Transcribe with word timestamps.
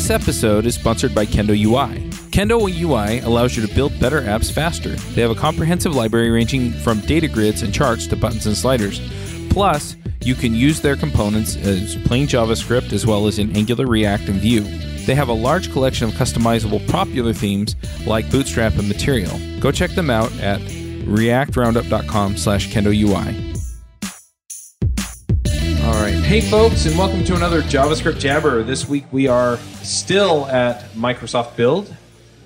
This 0.00 0.08
episode 0.08 0.64
is 0.64 0.76
sponsored 0.76 1.14
by 1.14 1.26
Kendo 1.26 1.50
UI. 1.50 2.08
Kendo 2.30 2.58
UI 2.58 3.18
allows 3.18 3.54
you 3.54 3.66
to 3.66 3.74
build 3.74 4.00
better 4.00 4.22
apps 4.22 4.50
faster. 4.50 4.94
They 5.12 5.20
have 5.20 5.30
a 5.30 5.34
comprehensive 5.34 5.94
library 5.94 6.30
ranging 6.30 6.72
from 6.72 7.00
data 7.00 7.28
grids 7.28 7.60
and 7.60 7.72
charts 7.72 8.06
to 8.06 8.16
buttons 8.16 8.46
and 8.46 8.56
sliders. 8.56 8.98
Plus, 9.50 9.96
you 10.22 10.34
can 10.34 10.54
use 10.54 10.80
their 10.80 10.96
components 10.96 11.54
as 11.54 11.96
plain 12.06 12.26
JavaScript 12.26 12.94
as 12.94 13.06
well 13.06 13.26
as 13.26 13.38
in 13.38 13.54
Angular, 13.54 13.86
React, 13.86 14.30
and 14.30 14.40
Vue. 14.40 14.62
They 15.04 15.14
have 15.14 15.28
a 15.28 15.34
large 15.34 15.70
collection 15.70 16.08
of 16.08 16.14
customizable 16.14 16.88
popular 16.88 17.34
themes 17.34 17.76
like 18.06 18.30
Bootstrap 18.30 18.78
and 18.78 18.88
Material. 18.88 19.38
Go 19.60 19.70
check 19.70 19.90
them 19.90 20.08
out 20.08 20.32
at 20.40 20.60
reactroundup.com 20.60 22.38
slash 22.38 22.72
kendo 22.72 22.96
UI. 22.98 23.49
All 25.90 25.96
right. 26.00 26.14
Hey, 26.14 26.40
folks, 26.40 26.86
and 26.86 26.96
welcome 26.96 27.24
to 27.24 27.34
another 27.34 27.62
JavaScript 27.62 28.20
Jabber. 28.20 28.62
This 28.62 28.88
week 28.88 29.04
we 29.12 29.26
are 29.26 29.56
still 29.82 30.46
at 30.46 30.84
Microsoft 30.92 31.56
Build. 31.56 31.92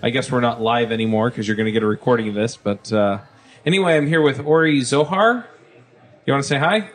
I 0.02 0.08
guess 0.08 0.32
we're 0.32 0.40
not 0.40 0.62
live 0.62 0.90
anymore 0.90 1.28
because 1.28 1.46
you're 1.46 1.56
going 1.56 1.66
to 1.66 1.72
get 1.72 1.82
a 1.82 1.86
recording 1.86 2.28
of 2.28 2.34
this. 2.34 2.56
But 2.56 2.90
uh, 2.90 3.18
anyway, 3.66 3.96
I'm 3.98 4.06
here 4.06 4.22
with 4.22 4.40
Ori 4.40 4.80
Zohar. 4.80 5.46
You 6.24 6.32
want 6.32 6.42
to 6.42 6.48
say 6.48 6.58
hi? 6.58 6.88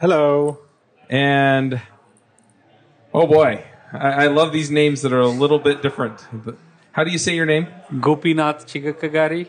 Hello. 0.00 0.58
And 1.08 1.80
oh 3.14 3.28
boy, 3.28 3.62
I, 3.92 4.24
I 4.24 4.26
love 4.26 4.52
these 4.52 4.72
names 4.72 5.02
that 5.02 5.12
are 5.12 5.20
a 5.20 5.28
little 5.28 5.60
bit 5.60 5.82
different. 5.82 6.26
But 6.32 6.56
how 6.92 7.04
do 7.04 7.12
you 7.12 7.18
say 7.18 7.36
your 7.36 7.46
name? 7.46 7.68
Gopinath 8.00 8.66
Chigakkagari. 8.66 9.48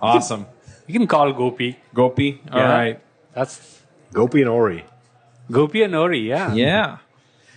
Awesome. 0.00 0.46
You 0.88 0.94
can 0.98 1.06
call 1.06 1.32
Gopi. 1.32 1.78
Gopi. 1.94 2.42
All 2.50 2.58
Yeah. 2.58 2.72
right. 2.72 3.00
That's 3.34 3.82
Gopi 4.12 4.40
and 4.42 4.50
Ori. 4.50 4.84
Gopi 5.50 5.82
and 5.82 5.94
Ori, 5.94 6.20
yeah. 6.20 6.52
Yeah. 6.54 6.98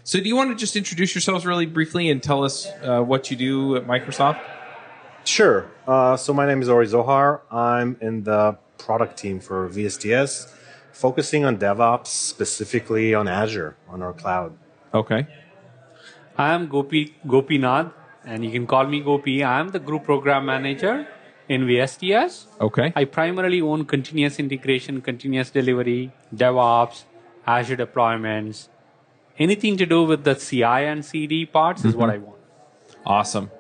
So, 0.04 0.20
do 0.20 0.28
you 0.28 0.36
want 0.36 0.50
to 0.52 0.56
just 0.56 0.76
introduce 0.76 1.14
yourselves 1.14 1.46
really 1.46 1.66
briefly 1.66 2.10
and 2.10 2.22
tell 2.22 2.44
us 2.44 2.68
uh, 2.84 3.02
what 3.02 3.30
you 3.30 3.38
do 3.38 3.76
at 3.76 3.86
Microsoft? 3.86 4.40
Sure. 5.24 5.70
Uh, 5.88 6.18
so 6.18 6.34
my 6.34 6.46
name 6.48 6.62
is 6.62 6.70
Ori 6.70 6.88
Zohar. 6.88 7.42
I'm 7.52 7.98
in 8.02 8.24
the 8.24 8.58
product 8.78 9.18
team 9.18 9.40
for 9.40 9.70
VSTS, 9.70 10.52
focusing 10.92 11.46
on 11.46 11.58
DevOps, 11.58 12.08
specifically 12.08 13.14
on 13.14 13.28
Azure, 13.28 13.76
on 13.88 14.02
our 14.02 14.14
cloud. 14.14 14.58
Okay. 14.94 15.28
I 16.38 16.54
am 16.54 16.68
Gopi 16.68 17.16
Gopinath, 17.28 17.92
and 18.26 18.46
you 18.46 18.52
can 18.52 18.66
call 18.66 18.88
me 18.88 19.02
Gopi. 19.02 19.44
I 19.44 19.60
am 19.60 19.70
the 19.70 19.80
group 19.80 20.06
program 20.06 20.46
manager 20.46 21.08
in 21.48 21.66
VSTS. 21.66 22.46
Okay. 22.62 22.94
I 22.96 23.06
primarily 23.06 23.62
own 23.62 23.86
continuous 23.86 24.40
integration, 24.40 25.02
continuous 25.02 25.52
delivery, 25.52 26.12
DevOps, 26.34 27.04
Azure 27.46 27.78
deployments. 27.78 28.68
Anything 29.38 29.78
to 29.78 29.86
do 29.86 30.04
with 30.04 30.24
the 30.24 30.36
CI 30.36 30.64
and 30.64 31.04
CD 31.04 31.46
parts 31.46 31.86
is 31.86 31.96
what 31.96 32.10
mm-hmm. 32.10 32.24
I 32.24 32.28
want. 32.28 32.40
Awesome. 33.06 33.52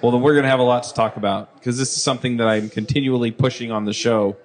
Well, 0.00 0.12
then 0.12 0.20
we're 0.20 0.34
going 0.34 0.44
to 0.44 0.50
have 0.50 0.60
a 0.60 0.64
lot 0.64 0.84
to 0.84 0.94
talk 0.94 1.16
about 1.16 1.54
because 1.56 1.76
this 1.76 1.96
is 1.96 2.02
something 2.02 2.36
that 2.36 2.46
I'm 2.46 2.70
continually 2.70 3.32
pushing 3.32 3.72
on 3.72 3.84
the 3.84 3.92
show 3.92 4.36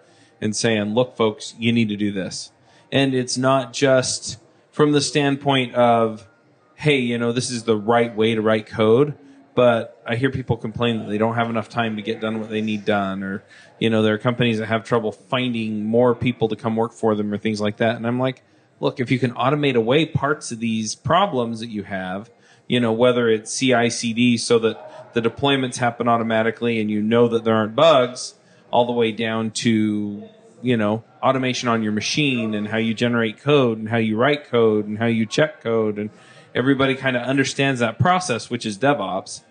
and 0.41 0.55
saying, 0.55 0.95
look, 0.95 1.15
folks, 1.15 1.53
you 1.59 1.71
need 1.71 1.89
to 1.89 1.95
do 1.95 2.11
this. 2.11 2.51
And 2.91 3.13
it's 3.13 3.37
not 3.37 3.71
just 3.71 4.37
from 4.71 4.91
the 4.91 5.01
standpoint 5.01 5.75
of, 5.75 6.27
hey, 6.75 6.97
you 6.97 7.17
know, 7.17 7.31
this 7.31 7.51
is 7.51 7.63
the 7.63 7.77
right 7.77 8.15
way 8.15 8.33
to 8.33 8.41
write 8.41 8.65
code. 8.65 9.15
But 9.55 10.01
I 10.05 10.15
hear 10.15 10.31
people 10.31 10.57
complain 10.57 10.97
that 10.97 11.09
they 11.09 11.19
don't 11.19 11.35
have 11.35 11.49
enough 11.49 11.69
time 11.69 11.95
to 11.97 12.01
get 12.01 12.19
done 12.19 12.39
what 12.39 12.49
they 12.49 12.61
need 12.61 12.85
done, 12.85 13.21
or, 13.21 13.43
you 13.79 13.91
know, 13.91 14.01
there 14.01 14.15
are 14.15 14.17
companies 14.17 14.57
that 14.57 14.65
have 14.65 14.83
trouble 14.83 15.11
finding 15.11 15.85
more 15.85 16.15
people 16.15 16.47
to 16.47 16.55
come 16.55 16.75
work 16.75 16.91
for 16.91 17.13
them 17.13 17.31
or 17.31 17.37
things 17.37 17.61
like 17.61 17.77
that. 17.77 17.95
And 17.95 18.07
I'm 18.07 18.19
like, 18.19 18.41
look, 18.83 18.99
if 18.99 19.09
you 19.09 19.17
can 19.17 19.31
automate 19.31 19.75
away 19.75 20.05
parts 20.05 20.51
of 20.51 20.59
these 20.59 20.93
problems 20.93 21.61
that 21.61 21.69
you 21.69 21.83
have, 21.83 22.29
you 22.67 22.81
know, 22.81 22.91
whether 22.91 23.29
it's 23.29 23.57
CI 23.57 23.89
CD 23.89 24.37
so 24.37 24.59
that 24.59 25.13
the 25.13 25.21
deployments 25.21 25.77
happen 25.77 26.09
automatically 26.09 26.81
and 26.81 26.91
you 26.91 27.01
know 27.01 27.29
that 27.29 27.45
there 27.45 27.55
aren't 27.55 27.75
bugs, 27.75 28.35
all 28.71 28.85
the 28.85 28.91
way 28.91 29.11
down 29.11 29.51
to, 29.51 30.27
you 30.61 30.75
know, 30.75 31.03
automation 31.21 31.69
on 31.69 31.81
your 31.81 31.93
machine 31.93 32.53
and 32.53 32.67
how 32.67 32.77
you 32.77 32.93
generate 32.93 33.37
code 33.37 33.77
and 33.77 33.87
how 33.87 33.97
you 33.97 34.17
write 34.17 34.49
code 34.49 34.85
and 34.85 34.97
how 34.97 35.05
you 35.05 35.25
check 35.25 35.61
code 35.61 35.97
and 35.97 36.09
everybody 36.53 36.95
kind 36.95 37.15
of 37.15 37.23
understands 37.23 37.79
that 37.79 37.97
process, 37.97 38.49
which 38.49 38.65
is 38.65 38.77
DevOps. 38.77 39.43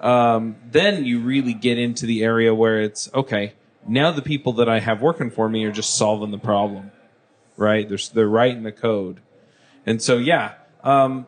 Um, 0.00 0.56
then 0.70 1.06
you 1.06 1.20
really 1.20 1.54
get 1.54 1.78
into 1.78 2.04
the 2.04 2.22
area 2.22 2.54
where 2.54 2.82
it's 2.82 3.08
okay. 3.14 3.54
Now 3.88 4.10
the 4.10 4.22
people 4.22 4.52
that 4.54 4.68
I 4.68 4.80
have 4.80 5.00
working 5.00 5.30
for 5.30 5.48
me 5.48 5.64
are 5.64 5.72
just 5.72 5.96
solving 5.96 6.32
the 6.32 6.38
problem, 6.38 6.90
right? 7.56 7.88
They're 7.88 7.98
they're 8.12 8.28
writing 8.28 8.62
the 8.62 8.72
code, 8.72 9.20
and 9.86 10.00
so 10.02 10.16
yeah. 10.16 10.54
Um, 10.82 11.26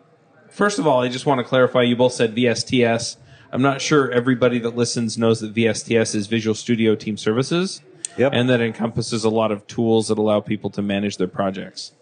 first 0.51 0.79
of 0.79 0.87
all, 0.87 1.03
I 1.03 1.09
just 1.09 1.27
want 1.27 1.39
to 1.39 1.45
clarify. 1.45 1.83
You 1.83 1.97
both 1.97 2.13
said 2.13 2.35
VSTS. 2.35 3.17
I'm 3.53 3.63
not 3.63 3.81
sure 3.81 4.11
everybody 4.11 4.59
that 4.59 4.77
listens 4.77 5.17
knows 5.17 5.41
that 5.41 5.55
VSTS 5.55 6.15
is 6.15 6.27
Visual 6.27 6.55
Studio 6.55 6.95
Team 6.95 7.17
Services, 7.17 7.81
Yep. 8.19 8.33
and 8.35 8.51
that 8.51 8.61
encompasses 8.61 9.25
a 9.25 9.31
lot 9.31 9.51
of 9.53 9.67
tools 9.67 10.09
that 10.09 10.19
allow 10.19 10.41
people 10.41 10.69
to 10.71 10.83
manage 10.83 11.17
their 11.17 11.29
projects. 11.29 11.93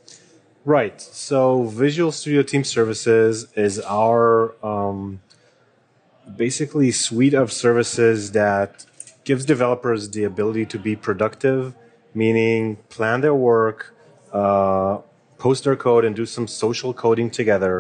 Right. 0.65 1.01
So 1.01 1.65
Visual 1.65 2.11
Studio 2.11 2.43
Team 2.43 2.65
Services 2.65 3.47
is 3.55 3.79
our 3.81 4.55
um, 4.65 5.21
basically 6.37 6.91
suite 6.91 7.35
of 7.35 7.53
services 7.53 8.33
that 8.33 8.87
gives 9.25 9.45
developers 9.45 10.11
the 10.11 10.25
ability 10.25 10.67
to 10.67 10.79
be 10.79 10.97
productive, 10.97 11.75
meaning 12.15 12.77
plan 12.89 13.21
their 13.21 13.35
work, 13.35 13.94
uh, 14.35 14.99
post 15.39 15.65
their 15.65 15.77
code, 15.77 16.05
and 16.05 16.15
do 16.15 16.27
some 16.27 16.47
social 16.47 16.93
coding 16.93 17.31
together, 17.31 17.75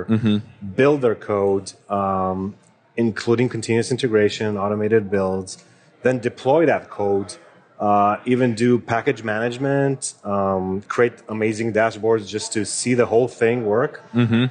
build 0.76 1.02
their 1.02 1.14
code, 1.14 1.72
um, 1.90 2.54
including 2.96 3.48
continuous 3.48 3.90
integration, 3.90 4.56
automated 4.56 5.10
builds, 5.10 5.50
then 6.02 6.18
deploy 6.20 6.64
that 6.64 6.88
code 6.88 7.30
uh, 7.78 8.16
even 8.24 8.54
do 8.54 8.78
package 8.78 9.22
management, 9.24 10.14
um, 10.24 10.80
create 10.82 11.12
amazing 11.28 11.72
dashboards 11.72 12.26
just 12.26 12.52
to 12.52 12.64
see 12.64 12.94
the 12.94 13.06
whole 13.06 13.28
thing 13.28 13.66
work, 13.66 14.02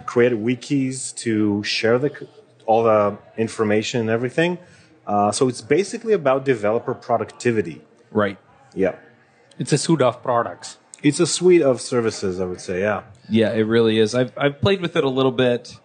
create 0.05 0.33
wikis 0.33 1.15
to 1.15 1.63
share 1.63 1.97
the 1.97 2.11
all 2.65 2.83
the 2.83 3.17
information 3.37 4.01
and 4.01 4.09
everything. 4.09 4.57
Uh, 5.07 5.31
so 5.31 5.47
it's 5.47 5.61
basically 5.61 6.13
about 6.13 6.45
developer 6.45 6.93
productivity. 6.93 7.81
Right. 8.11 8.37
Yeah, 8.75 8.95
It's 9.59 9.71
a 9.71 9.77
suite 9.77 10.01
of 10.01 10.21
products. 10.23 10.77
It's 11.03 11.19
a 11.19 11.27
suite 11.27 11.61
of 11.61 11.81
services, 11.81 12.39
I 12.39 12.45
would 12.45 12.61
say. 12.61 12.79
Yeah. 12.79 13.03
Yeah, 13.29 13.51
it 13.53 13.63
really 13.63 13.99
is. 13.99 14.15
I've 14.15 14.35
I've 14.37 14.59
played 14.59 14.81
with 14.81 14.95
it 14.95 15.03
a 15.03 15.09
little 15.09 15.31
bit. 15.31 15.77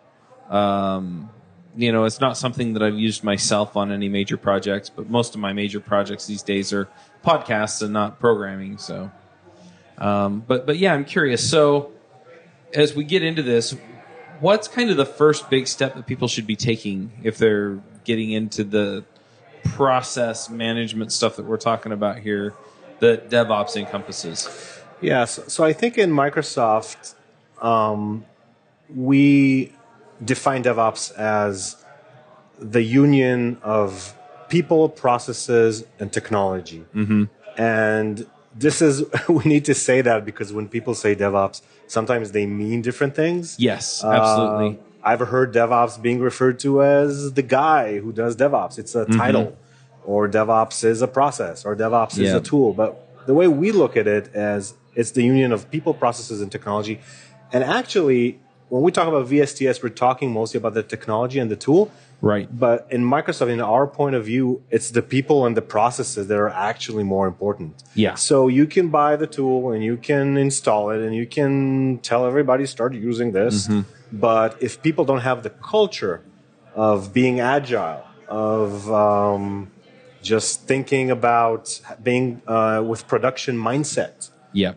Um, 0.49 1.31
you 1.77 1.93
know, 1.93 2.05
it's 2.05 2.21
not 2.21 2.37
something 2.37 2.73
that 2.73 2.83
I've 2.83 2.99
used 2.99 3.23
myself 3.23 3.77
on 3.77 3.93
any 3.93 4.09
major 4.09 4.37
projects, 4.37 4.89
but 4.89 5.09
most 5.09 5.35
of 5.35 5.41
my 5.41 5.53
major 5.53 5.79
projects 5.79 6.27
these 6.27 6.43
days 6.43 6.73
are 6.73 6.89
podcasts 7.25 7.83
and 7.83 7.93
not 7.93 8.19
programming. 8.19 8.79
So, 8.79 9.11
um, 9.99 10.43
but 10.47 10.67
but 10.67 10.79
yeah, 10.79 10.95
I'm 10.95 11.05
curious. 11.05 11.49
So, 11.49 11.93
as 12.75 12.95
we 12.95 13.05
get 13.05 13.23
into 13.23 13.43
this, 13.43 13.77
what's 14.41 14.67
kind 14.67 14.91
of 14.91 14.97
the 14.97 15.07
first 15.07 15.51
big 15.51 15.69
step 15.69 15.95
that 15.95 16.07
people 16.07 16.27
should 16.27 16.47
be 16.47 16.57
taking 16.57 17.13
if 17.23 17.39
they're 17.39 17.81
getting 18.05 18.33
into 18.33 18.65
the 18.65 19.05
process 19.65 20.49
management 20.49 21.13
stuff 21.13 21.37
that 21.37 21.45
we're 21.45 21.57
talking 21.57 21.93
about 21.93 22.19
here 22.19 22.55
that 22.99 23.31
DevOps 23.31 23.77
encompasses? 23.77 24.78
Yeah, 25.01 25.25
so, 25.25 25.45
so 25.47 25.65
I 25.65 25.73
think 25.73 25.99
in 25.99 26.11
Microsoft, 26.11 27.15
um, 27.61 28.25
we 28.95 29.73
define 30.25 30.65
DevOps 30.65 31.15
as 31.17 31.77
the 32.59 32.83
union 32.83 33.59
of 33.63 34.15
people, 34.49 34.89
processes, 34.89 35.85
and 35.99 36.13
technology. 36.13 36.85
And 37.57 38.27
this 38.55 38.83
is, 38.83 39.05
we 39.29 39.45
need 39.45 39.65
to 39.67 39.75
say 39.75 40.01
that 40.01 40.25
because 40.25 40.53
when 40.53 40.69
people 40.69 40.95
say 40.95 41.15
DevOps, 41.15 41.63
sometimes 41.87 42.33
they 42.33 42.47
mean 42.47 42.83
different 42.83 43.15
things. 43.15 43.57
Yes, 43.59 44.03
absolutely. 44.05 44.79
Uh, 44.79 44.83
I've 45.05 45.21
heard 45.21 45.55
DevOps 45.55 46.01
being 46.03 46.19
referred 46.19 46.59
to 46.61 46.83
as 46.83 47.33
the 47.35 47.43
guy 47.43 47.99
who 47.99 48.13
does 48.13 48.37
DevOps. 48.37 48.79
It's 48.79 48.95
a 48.95 49.07
title, 49.07 49.57
or 50.05 50.29
DevOps 50.29 50.85
is 50.85 51.03
a 51.03 51.09
process, 51.09 51.65
or 51.65 51.77
DevOps 51.77 52.19
is 52.19 52.33
a 52.35 52.41
tool. 52.41 52.73
But 52.73 53.27
the 53.27 53.35
way 53.35 53.47
we 53.47 53.71
look 53.71 53.97
at 53.97 54.07
it 54.09 54.35
as 54.35 54.75
it's 54.99 55.13
the 55.13 55.23
union 55.23 55.53
of 55.53 55.71
people, 55.71 55.95
processes, 55.95 56.41
and 56.43 56.51
technology. 56.51 57.01
And 57.53 57.63
actually, 57.63 58.41
when 58.69 58.83
we 58.83 58.91
talk 58.93 59.09
about 59.09 59.27
VSTS, 59.29 59.83
we're 59.83 59.99
talking 60.07 60.33
mostly 60.33 60.59
about 60.59 60.75
the 60.75 60.83
technology 60.83 61.39
and 61.39 61.51
the 61.51 61.61
tool. 61.67 61.91
right. 62.21 62.47
But 62.65 62.87
in 62.91 63.03
Microsoft, 63.05 63.51
in 63.51 63.61
our 63.61 63.87
point 63.87 64.15
of 64.17 64.25
view, 64.25 64.63
it's 64.71 64.91
the 64.91 65.05
people 65.15 65.47
and 65.47 65.57
the 65.57 65.67
processes 65.77 66.27
that 66.29 66.37
are 66.37 66.51
actually 66.51 67.05
more 67.05 67.27
important. 67.27 67.83
Yeah. 67.95 68.15
So 68.17 68.49
you 68.49 68.67
can 68.67 68.89
buy 68.89 69.17
the 69.17 69.27
tool 69.27 69.71
and 69.73 69.83
you 69.83 69.97
can 69.97 70.37
install 70.37 70.91
it 70.91 71.01
and 71.01 71.15
you 71.15 71.27
can 71.27 71.99
tell 71.99 72.27
everybody 72.27 72.67
start 72.67 72.93
using 72.95 73.33
this. 73.33 73.69
But 74.13 74.51
if 74.61 74.83
people 74.83 75.05
don't 75.05 75.25
have 75.31 75.43
the 75.43 75.51
culture 75.75 76.17
of 76.75 77.13
being 77.13 77.41
agile, 77.41 78.05
of 78.29 78.91
um, 78.91 79.71
just 80.23 80.63
thinking 80.63 81.11
about 81.11 81.81
being 82.03 82.43
uh, 82.47 82.83
with 82.91 83.07
production 83.07 83.57
mindset, 83.57 84.31
Yeah. 84.53 84.73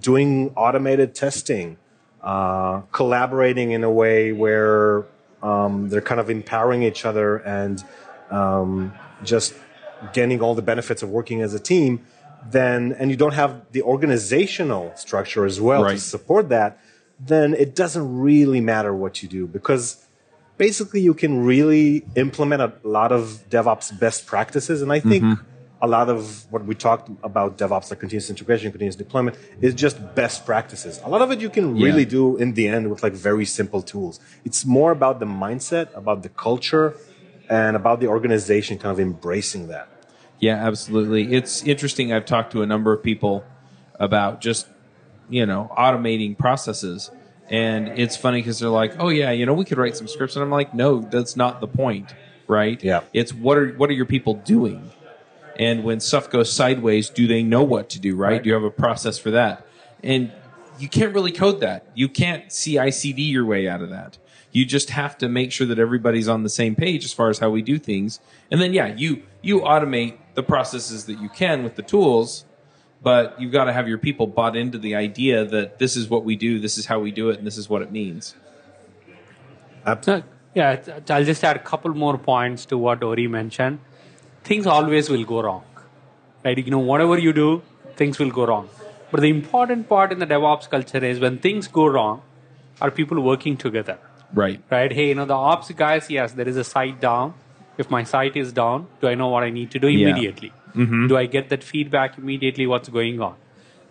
doing 0.00 0.52
automated 0.56 1.14
testing, 1.14 1.76
uh, 2.22 2.80
collaborating 2.92 3.70
in 3.70 3.84
a 3.84 3.90
way 3.90 4.32
where 4.32 5.04
um, 5.42 5.88
they're 5.88 6.00
kind 6.00 6.20
of 6.20 6.28
empowering 6.28 6.82
each 6.82 7.04
other 7.04 7.36
and 7.36 7.82
um, 8.30 8.92
just 9.22 9.54
getting 10.12 10.40
all 10.40 10.54
the 10.54 10.62
benefits 10.62 11.02
of 11.02 11.08
working 11.10 11.40
as 11.42 11.54
a 11.54 11.60
team, 11.60 12.04
then 12.50 12.92
and 12.98 13.10
you 13.10 13.16
don't 13.16 13.34
have 13.34 13.62
the 13.72 13.82
organizational 13.82 14.92
structure 14.96 15.44
as 15.46 15.60
well 15.60 15.82
Right. 15.84 15.92
to 15.92 16.00
support 16.00 16.48
that, 16.50 16.78
then 17.18 17.54
it 17.54 17.74
doesn't 17.74 18.18
really 18.20 18.60
matter 18.60 18.94
what 18.94 19.22
you 19.22 19.28
do 19.28 19.46
because 19.46 20.04
basically 20.58 21.00
you 21.00 21.14
can 21.14 21.44
really 21.44 22.04
implement 22.14 22.60
a 22.62 22.72
lot 22.82 23.12
of 23.12 23.44
DevOps 23.50 23.98
best 23.98 24.26
practices. 24.26 24.82
And 24.82 24.92
I 24.92 25.00
think 25.00 25.38
a 25.86 25.90
lot 25.98 26.08
of 26.14 26.20
what 26.52 26.62
we 26.70 26.74
talked 26.74 27.08
about 27.30 27.48
DevOps, 27.58 27.86
like 27.90 28.00
continuous 28.04 28.28
integration, 28.34 28.70
continuous 28.70 28.96
deployment, 28.96 29.34
is 29.66 29.72
just 29.84 29.96
best 30.20 30.44
practices. 30.50 31.00
A 31.04 31.08
lot 31.14 31.22
of 31.24 31.28
it 31.32 31.38
you 31.40 31.50
can 31.56 31.66
really 31.86 32.02
Yeah. 32.02 32.18
do 32.18 32.24
in 32.44 32.48
the 32.58 32.64
end 32.74 32.90
with 32.90 33.00
like 33.06 33.14
very 33.30 33.46
simple 33.58 33.82
tools. 33.92 34.14
It's 34.44 34.62
more 34.78 34.90
about 34.98 35.16
the 35.20 35.26
mindset, 35.44 35.86
about 36.02 36.18
the 36.26 36.32
culture, 36.46 36.88
and 37.48 37.72
about 37.76 37.96
the 38.02 38.08
organization 38.16 38.72
kind 38.82 38.92
of 38.96 39.00
embracing 39.10 39.68
that. 39.68 39.86
Yeah, 40.40 40.56
absolutely. 40.70 41.22
It's 41.38 41.62
interesting. 41.72 42.12
I've 42.12 42.26
talked 42.34 42.50
to 42.52 42.60
a 42.62 42.66
number 42.66 42.90
of 42.92 43.00
people 43.10 43.44
about 44.06 44.32
just, 44.48 44.66
you 45.30 45.46
know, 45.46 45.70
automating 45.78 46.36
processes. 46.36 47.10
And 47.48 47.88
it's 48.02 48.16
funny 48.16 48.40
because 48.42 48.58
they're 48.58 48.68
like, 48.82 48.92
oh, 48.98 49.08
yeah, 49.08 49.30
you 49.30 49.46
know, 49.46 49.54
we 49.54 49.64
could 49.64 49.78
write 49.78 49.96
some 49.96 50.08
scripts. 50.08 50.34
And 50.36 50.42
I'm 50.42 50.50
like, 50.60 50.74
no, 50.74 51.00
that's 51.14 51.36
not 51.36 51.60
the 51.60 51.68
point, 51.68 52.08
right? 52.48 52.82
Yeah. 52.82 53.00
It's 53.12 53.32
what 53.32 53.56
are, 53.56 53.68
what 53.78 53.88
are 53.88 53.94
your 53.94 54.10
people 54.16 54.34
doing? 54.34 54.90
And 55.58 55.84
when 55.84 56.00
stuff 56.00 56.30
goes 56.30 56.52
sideways, 56.52 57.10
do 57.10 57.26
they 57.26 57.42
know 57.42 57.62
what 57.62 57.88
to 57.90 58.00
do, 58.00 58.16
right? 58.16 58.42
Do 58.42 58.48
you 58.48 58.54
have 58.54 58.64
a 58.64 58.70
process 58.70 59.18
for 59.18 59.30
that? 59.30 59.66
And 60.02 60.32
you 60.78 60.88
can't 60.88 61.14
really 61.14 61.32
code 61.32 61.60
that. 61.60 61.86
You 61.94 62.08
can't 62.08 62.50
CI 62.50 62.90
CD 62.90 63.22
your 63.22 63.44
way 63.44 63.68
out 63.68 63.82
of 63.82 63.90
that. 63.90 64.18
You 64.52 64.64
just 64.64 64.90
have 64.90 65.18
to 65.18 65.28
make 65.28 65.52
sure 65.52 65.66
that 65.66 65.78
everybody's 65.78 66.28
on 66.28 66.42
the 66.42 66.48
same 66.48 66.74
page 66.74 67.04
as 67.04 67.12
far 67.12 67.28
as 67.28 67.38
how 67.38 67.50
we 67.50 67.62
do 67.62 67.78
things. 67.78 68.20
And 68.50 68.60
then, 68.60 68.72
yeah, 68.72 68.94
you 68.94 69.22
you 69.42 69.60
automate 69.60 70.16
the 70.34 70.42
processes 70.42 71.04
that 71.06 71.20
you 71.20 71.28
can 71.28 71.62
with 71.62 71.76
the 71.76 71.82
tools, 71.82 72.44
but 73.02 73.40
you've 73.40 73.52
got 73.52 73.64
to 73.64 73.72
have 73.72 73.88
your 73.88 73.98
people 73.98 74.26
bought 74.26 74.56
into 74.56 74.78
the 74.78 74.94
idea 74.94 75.44
that 75.44 75.78
this 75.78 75.96
is 75.96 76.08
what 76.08 76.24
we 76.24 76.36
do, 76.36 76.58
this 76.58 76.78
is 76.78 76.86
how 76.86 76.98
we 76.98 77.10
do 77.10 77.30
it, 77.30 77.38
and 77.38 77.46
this 77.46 77.58
is 77.58 77.68
what 77.68 77.82
it 77.82 77.92
means. 77.92 78.34
So, 80.00 80.22
yeah, 80.54 80.80
I'll 81.10 81.24
just 81.24 81.44
add 81.44 81.56
a 81.56 81.60
couple 81.60 81.94
more 81.94 82.18
points 82.18 82.66
to 82.66 82.78
what 82.78 83.04
Ori 83.04 83.28
mentioned. 83.28 83.78
Things 84.48 84.66
always 84.66 85.08
will 85.10 85.24
go 85.24 85.42
wrong, 85.42 85.64
right? 86.44 86.58
You 86.58 86.70
know, 86.70 86.78
whatever 86.90 87.18
you 87.18 87.32
do, 87.32 87.62
things 87.96 88.18
will 88.18 88.30
go 88.30 88.46
wrong. 88.46 88.68
But 89.10 89.20
the 89.20 89.28
important 89.30 89.88
part 89.88 90.12
in 90.12 90.18
the 90.18 90.26
DevOps 90.26 90.68
culture 90.70 91.02
is 91.04 91.18
when 91.20 91.38
things 91.38 91.68
go 91.68 91.86
wrong, 91.86 92.22
are 92.80 92.90
people 92.90 93.20
working 93.20 93.56
together, 93.56 93.98
Right. 94.34 94.60
right? 94.70 94.92
Hey, 94.92 95.08
you 95.08 95.14
know, 95.14 95.24
the 95.24 95.34
ops 95.34 95.70
guys, 95.72 96.10
yes, 96.10 96.32
there 96.32 96.48
is 96.48 96.56
a 96.56 96.64
site 96.64 97.00
down. 97.00 97.34
If 97.78 97.90
my 97.90 98.04
site 98.04 98.36
is 98.36 98.52
down, 98.52 98.86
do 99.00 99.08
I 99.08 99.14
know 99.14 99.28
what 99.28 99.42
I 99.42 99.50
need 99.50 99.70
to 99.72 99.78
do 99.78 99.88
immediately? 99.88 100.06
Yeah. 100.06 100.20
immediately? 100.20 100.52
Mm-hmm. 100.76 101.06
Do 101.08 101.16
I 101.16 101.26
get 101.26 101.48
that 101.50 101.64
feedback 101.64 102.18
immediately? 102.18 102.66
What's 102.66 102.88
going 102.88 103.20
on? 103.20 103.34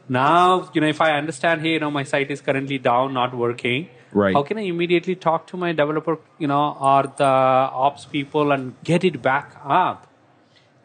Now, 0.07 0.69
you 0.73 0.81
know, 0.81 0.87
if 0.87 1.01
I 1.01 1.11
understand, 1.17 1.61
hey, 1.61 1.73
you 1.73 1.79
know, 1.79 1.89
my 1.91 2.03
site 2.03 2.29
is 2.31 2.41
currently 2.41 2.77
down, 2.77 3.13
not 3.13 3.33
working. 3.35 3.89
Right. 4.11 4.33
How 4.35 4.43
can 4.43 4.57
I 4.59 4.61
immediately 4.61 5.15
talk 5.15 5.47
to 5.47 5.57
my 5.57 5.71
developer, 5.71 6.19
you 6.37 6.47
know, 6.47 6.77
or 6.79 7.03
the 7.17 7.25
ops 7.25 8.05
people 8.05 8.51
and 8.51 8.75
get 8.83 9.03
it 9.03 9.21
back 9.21 9.55
up? 9.65 10.07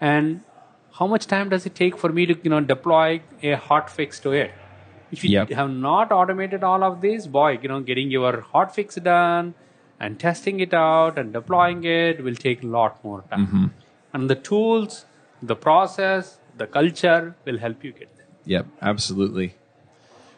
And 0.00 0.42
how 0.98 1.06
much 1.06 1.26
time 1.26 1.48
does 1.48 1.66
it 1.66 1.74
take 1.74 1.96
for 1.96 2.10
me 2.10 2.26
to, 2.26 2.36
you 2.42 2.50
know, 2.50 2.60
deploy 2.60 3.22
a 3.42 3.52
hot 3.52 3.90
fix 3.90 4.20
to 4.20 4.32
it? 4.32 4.52
If 5.12 5.24
you 5.24 5.30
Yep. 5.30 5.50
have 5.50 5.70
not 5.70 6.12
automated 6.12 6.62
all 6.62 6.84
of 6.84 7.00
this, 7.00 7.26
boy, 7.26 7.58
you 7.62 7.68
know, 7.68 7.80
getting 7.80 8.10
your 8.10 8.40
hot 8.40 8.74
fix 8.74 8.94
done 8.94 9.54
and 9.98 10.18
testing 10.18 10.60
it 10.60 10.72
out 10.72 11.18
and 11.18 11.32
deploying 11.32 11.84
it 11.84 12.22
will 12.24 12.34
take 12.34 12.62
a 12.62 12.66
lot 12.66 13.02
more 13.04 13.24
time. 13.30 13.46
Mm-hmm. 13.46 13.66
And 14.12 14.30
the 14.30 14.34
tools, 14.34 15.04
the 15.42 15.56
process, 15.56 16.38
the 16.56 16.66
culture 16.66 17.34
will 17.44 17.58
help 17.58 17.84
you 17.84 17.92
get 17.92 18.14
there. 18.16 18.26
Yep, 18.46 18.66
absolutely. 18.82 19.54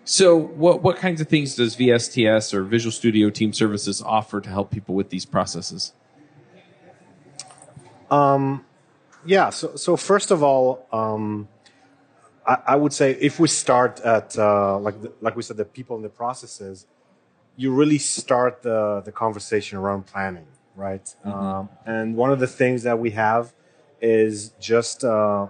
So, 0.04 0.36
what 0.36 0.82
what 0.82 0.96
kinds 0.96 1.20
of 1.20 1.28
things 1.28 1.54
does 1.54 1.76
VSTS 1.76 2.52
or 2.52 2.64
Visual 2.64 2.90
Studio 2.90 3.30
Team 3.30 3.52
Services 3.52 4.02
offer 4.02 4.40
to 4.40 4.50
help 4.50 4.70
people 4.70 4.96
with 4.96 5.10
these 5.10 5.24
processes? 5.24 5.92
Yeah. 9.24 9.50
So, 9.50 9.76
so 9.76 9.96
first 9.96 10.30
of 10.30 10.42
all, 10.42 10.86
um, 10.92 11.48
I, 12.46 12.58
I 12.68 12.76
would 12.76 12.92
say 12.92 13.12
if 13.20 13.38
we 13.38 13.48
start 13.48 14.00
at 14.00 14.36
uh, 14.38 14.78
like 14.78 15.00
the, 15.00 15.12
like 15.20 15.36
we 15.36 15.42
said, 15.42 15.56
the 15.56 15.64
people 15.64 15.96
and 15.96 16.04
the 16.04 16.08
processes, 16.10 16.86
you 17.56 17.72
really 17.72 17.98
start 17.98 18.62
the 18.62 19.02
the 19.04 19.12
conversation 19.12 19.78
around 19.78 20.06
planning, 20.06 20.46
right? 20.74 21.14
Um, 21.24 21.68
and 21.86 22.16
one 22.16 22.32
of 22.32 22.40
the 22.40 22.46
things 22.46 22.82
that 22.82 22.98
we 22.98 23.10
have 23.10 23.52
is 24.00 24.50
just 24.58 25.04
uh, 25.04 25.46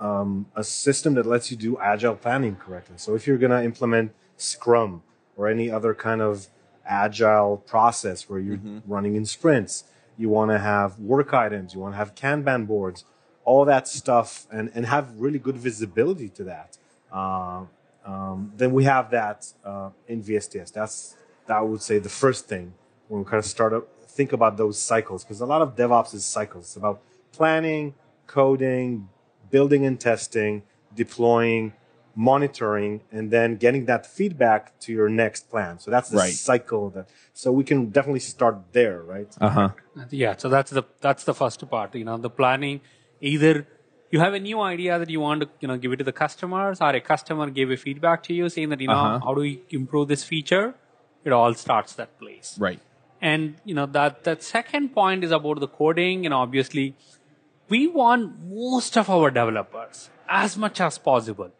um, 0.00 0.46
a 0.56 0.64
system 0.64 1.14
that 1.14 1.24
lets 1.26 1.50
you 1.50 1.56
do 1.56 1.78
agile 1.78 2.16
planning 2.16 2.56
correctly. 2.56 2.96
So 2.98 3.14
if 3.14 3.26
you're 3.26 3.38
going 3.38 3.52
to 3.52 3.62
implement 3.62 4.12
Scrum 4.36 5.02
or 5.36 5.48
any 5.48 5.70
other 5.70 5.94
kind 5.94 6.20
of 6.20 6.48
agile 6.84 7.58
process 7.58 8.28
where 8.28 8.40
you're 8.40 8.60
running 8.86 9.14
in 9.14 9.24
sprints, 9.24 9.84
you 10.16 10.28
want 10.28 10.50
to 10.50 10.58
have 10.58 10.98
work 10.98 11.32
items, 11.32 11.74
you 11.74 11.80
want 11.80 11.94
to 11.94 11.96
have 11.96 12.14
Kanban 12.14 12.66
boards, 12.66 13.04
all 13.44 13.64
that 13.64 13.88
stuff, 13.88 14.46
and, 14.52 14.70
and 14.74 14.86
have 14.86 15.12
really 15.16 15.38
good 15.38 15.56
visibility 15.56 16.28
to 16.30 16.44
that. 16.44 16.78
Uh, 17.12 17.64
um, 18.04 18.52
then 18.56 18.72
we 18.72 18.84
have 18.84 19.10
that 19.10 19.46
uh, 19.64 19.90
in 20.08 20.22
VSTS. 20.22 20.72
That's 20.72 21.16
that 21.46 21.56
I 21.56 21.60
would 21.60 21.82
say 21.82 21.98
the 21.98 22.08
first 22.08 22.48
thing 22.48 22.74
when 23.08 23.20
we 23.20 23.24
kind 23.24 23.38
of 23.38 23.44
start 23.44 23.72
up 23.72 23.88
think 24.12 24.32
about 24.32 24.56
those 24.56 24.78
cycles 24.78 25.24
because 25.24 25.40
a 25.40 25.46
lot 25.46 25.62
of 25.62 25.74
DevOps 25.74 26.14
is 26.14 26.24
cycles. 26.24 26.64
It's 26.64 26.76
about 26.76 27.00
planning, 27.32 27.94
coding, 28.26 29.08
building 29.50 29.86
and 29.86 29.98
testing, 29.98 30.62
deploying, 30.94 31.72
monitoring, 32.14 33.00
and 33.10 33.30
then 33.30 33.56
getting 33.56 33.84
that 33.86 34.06
feedback 34.06 34.78
to 34.80 34.92
your 34.92 35.08
next 35.08 35.48
plan. 35.50 35.78
So 35.78 35.90
that's 35.90 36.08
the 36.10 36.18
Right. 36.18 36.32
cycle 36.32 36.90
that. 36.90 37.08
So 37.34 37.50
we 37.52 37.64
can 37.64 37.86
definitely 37.90 38.20
start 38.20 38.56
there, 38.72 39.02
right? 39.02 39.28
Uh 39.40 39.48
huh. 39.50 39.68
Yeah, 40.10 40.34
so 40.36 40.48
that's 40.48 40.70
the 40.70 40.82
that's 41.00 41.24
the 41.24 41.34
first 41.34 41.68
part. 41.70 41.94
You 41.94 42.04
know, 42.04 42.18
the 42.18 42.30
planning. 42.30 42.80
Either 43.20 43.66
you 44.10 44.20
have 44.20 44.34
a 44.34 44.40
new 44.40 44.60
idea 44.60 44.98
that 44.98 45.08
you 45.10 45.20
want 45.20 45.42
to 45.42 45.48
you 45.60 45.68
know 45.68 45.76
give 45.76 45.92
it 45.92 45.96
to 45.96 46.04
the 46.04 46.12
customers, 46.24 46.80
or 46.80 46.90
a 46.90 47.00
customer 47.00 47.48
gave 47.50 47.70
a 47.70 47.76
feedback 47.76 48.22
to 48.24 48.34
you 48.34 48.48
saying 48.48 48.70
that 48.70 48.80
you 48.80 48.88
know 48.88 48.94
Uh-huh. 48.94 49.18
how 49.26 49.34
do 49.34 49.40
we 49.40 49.62
improve 49.70 50.08
this 50.08 50.24
feature. 50.24 50.74
It 51.24 51.32
all 51.32 51.54
starts 51.54 51.94
that 51.94 52.18
place. 52.18 52.56
Right. 52.58 52.80
And 53.20 53.56
you 53.64 53.74
know 53.78 53.86
that 53.86 54.24
that 54.24 54.42
second 54.42 54.92
point 54.94 55.22
is 55.24 55.30
about 55.30 55.60
the 55.60 55.68
coding. 55.68 56.24
And 56.26 56.34
obviously, 56.34 56.86
we 57.68 57.86
want 57.86 58.40
most 58.44 58.96
of 59.02 59.08
our 59.08 59.30
developers 59.30 60.10
as 60.28 60.56
much 60.56 60.80
as 60.80 60.98
possible. 60.98 61.50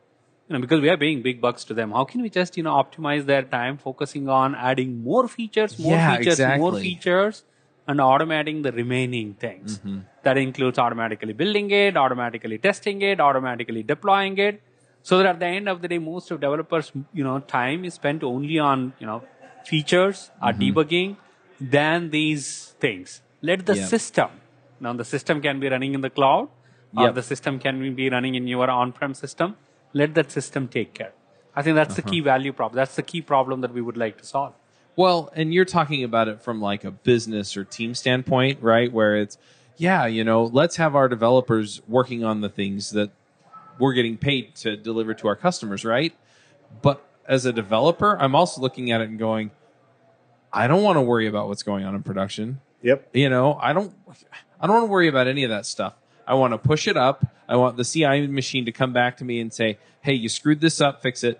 You 0.48 0.54
know, 0.54 0.60
because 0.60 0.80
we 0.80 0.88
are 0.90 0.96
paying 0.96 1.22
big 1.22 1.40
bucks 1.40 1.64
to 1.64 1.74
them. 1.74 1.92
How 1.92 2.04
can 2.04 2.20
we 2.22 2.28
just 2.30 2.56
you 2.56 2.62
know 2.62 2.72
optimize 2.74 3.26
their 3.26 3.42
time, 3.42 3.78
focusing 3.78 4.28
on 4.28 4.54
adding 4.54 5.02
more 5.02 5.28
features, 5.28 5.78
more 5.78 5.96
Yeah, 5.96 6.18
features, 6.18 6.40
more 6.40 6.72
features, 6.78 7.44
and 7.86 8.00
automating 8.00 8.62
the 8.62 8.72
remaining 8.72 9.34
things. 9.34 9.78
Mm-hmm. 9.78 9.98
That 10.24 10.36
includes 10.38 10.78
automatically 10.78 11.32
building 11.32 11.70
it, 11.70 11.96
automatically 11.96 12.58
testing 12.58 13.02
it, 13.02 13.20
automatically 13.20 13.82
deploying 13.82 14.38
it. 14.38 14.62
So 15.02 15.18
that 15.18 15.26
at 15.26 15.40
the 15.40 15.46
end 15.46 15.68
of 15.68 15.82
the 15.82 15.88
day, 15.88 15.98
most 15.98 16.30
of 16.30 16.40
developers, 16.40 16.92
you 17.12 17.24
know, 17.24 17.40
time 17.40 17.84
is 17.84 17.94
spent 17.94 18.22
only 18.22 18.58
on, 18.58 18.92
you 19.00 19.06
know, 19.06 19.24
features 19.64 20.30
or 20.40 20.52
Mm-hmm. 20.52 20.62
debugging 20.62 21.16
than 21.60 22.10
these 22.10 22.74
things. 22.80 23.20
Let 23.40 23.66
the 23.66 23.74
Yeah. 23.76 23.86
system, 23.86 24.30
now 24.80 24.92
the 24.92 25.04
system 25.04 25.40
can 25.40 25.58
be 25.60 25.68
running 25.68 25.94
in 25.94 26.00
the 26.02 26.10
cloud 26.10 26.48
or 26.96 27.04
Yep. 27.06 27.14
the 27.14 27.22
system 27.22 27.58
can 27.58 27.94
be 27.94 28.10
running 28.10 28.34
in 28.36 28.46
your 28.46 28.70
on-prem 28.70 29.14
system. 29.14 29.56
Let 29.92 30.14
that 30.14 30.30
system 30.30 30.68
take 30.68 30.94
care. 30.94 31.12
I 31.54 31.62
think 31.62 31.74
that's 31.76 31.94
the 31.96 32.02
Uh-huh. 32.02 32.10
key 32.10 32.20
value 32.20 32.52
problem. 32.52 32.76
That's 32.76 32.96
the 32.96 33.02
key 33.02 33.20
problem 33.20 33.60
that 33.60 33.72
we 33.74 33.80
would 33.82 33.96
like 33.96 34.16
to 34.18 34.24
solve. 34.24 34.54
Well, 34.96 35.30
and 35.34 35.52
you're 35.54 35.64
talking 35.66 36.02
about 36.04 36.28
it 36.28 36.40
from 36.42 36.60
like 36.60 36.84
a 36.84 36.90
business 36.90 37.56
or 37.56 37.64
team 37.64 37.94
standpoint, 37.94 38.58
right? 38.62 38.92
Where 38.92 39.16
it's, 39.16 39.38
yeah, 39.76 40.06
you 40.06 40.22
know, 40.24 40.44
let's 40.44 40.76
have 40.76 40.94
our 40.94 41.08
developers 41.08 41.80
working 41.88 42.24
on 42.24 42.40
the 42.40 42.48
things 42.48 42.90
that 42.90 43.10
we're 43.78 43.94
getting 43.94 44.16
paid 44.18 44.54
to 44.56 44.76
deliver 44.76 45.14
to 45.14 45.28
our 45.28 45.36
customers, 45.36 45.84
right? 45.84 46.14
But 46.82 47.02
as 47.26 47.46
a 47.46 47.52
developer, 47.52 48.18
I'm 48.20 48.34
also 48.34 48.60
looking 48.60 48.90
at 48.90 49.00
it 49.00 49.08
and 49.08 49.18
going, 49.18 49.50
I 50.52 50.66
don't 50.66 50.82
want 50.82 50.96
to 50.96 51.00
worry 51.02 51.26
about 51.26 51.48
what's 51.48 51.62
going 51.62 51.84
on 51.84 51.94
in 51.94 52.02
production. 52.02 52.60
Yep. 52.82 53.08
You 53.14 53.30
know, 53.30 53.54
I 53.54 53.72
don't 53.72 53.94
I 54.60 54.66
don't 54.66 54.76
want 54.76 54.86
to 54.88 54.90
worry 54.92 55.08
about 55.08 55.26
any 55.26 55.44
of 55.44 55.50
that 55.50 55.64
stuff. 55.66 55.94
I 56.32 56.34
want 56.34 56.54
to 56.54 56.58
push 56.58 56.88
it 56.88 56.96
up. 56.96 57.26
I 57.46 57.56
want 57.56 57.76
the 57.76 57.84
CI 57.84 58.26
machine 58.26 58.64
to 58.64 58.72
come 58.72 58.92
back 58.92 59.18
to 59.18 59.24
me 59.24 59.38
and 59.40 59.52
say, 59.52 59.78
"Hey, 60.00 60.14
you 60.14 60.28
screwed 60.28 60.60
this 60.60 60.80
up, 60.80 61.02
fix 61.02 61.22
it." 61.22 61.38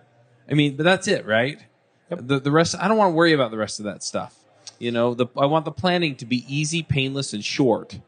I 0.51 0.55
mean, 0.55 0.77
but 0.77 0.83
that's 0.83 1.09
it, 1.09 1.25
right? 1.25 1.59
The 2.11 2.39
the 2.39 2.51
rest 2.51 2.75
I 2.79 2.89
don't 2.89 2.99
want 2.99 3.13
to 3.13 3.15
worry 3.15 3.33
about 3.33 3.51
the 3.51 3.57
rest 3.57 3.79
of 3.81 3.87
that 3.87 4.03
stuff. 4.03 4.39
You 4.79 4.91
know, 4.91 5.15
the 5.15 5.27
I 5.37 5.47
want 5.47 5.65
the 5.65 5.73
planning 5.73 6.15
to 6.17 6.27
be 6.27 6.45
easy, 6.47 6.83
painless 6.83 7.33
and 7.33 7.43
short. 7.43 8.01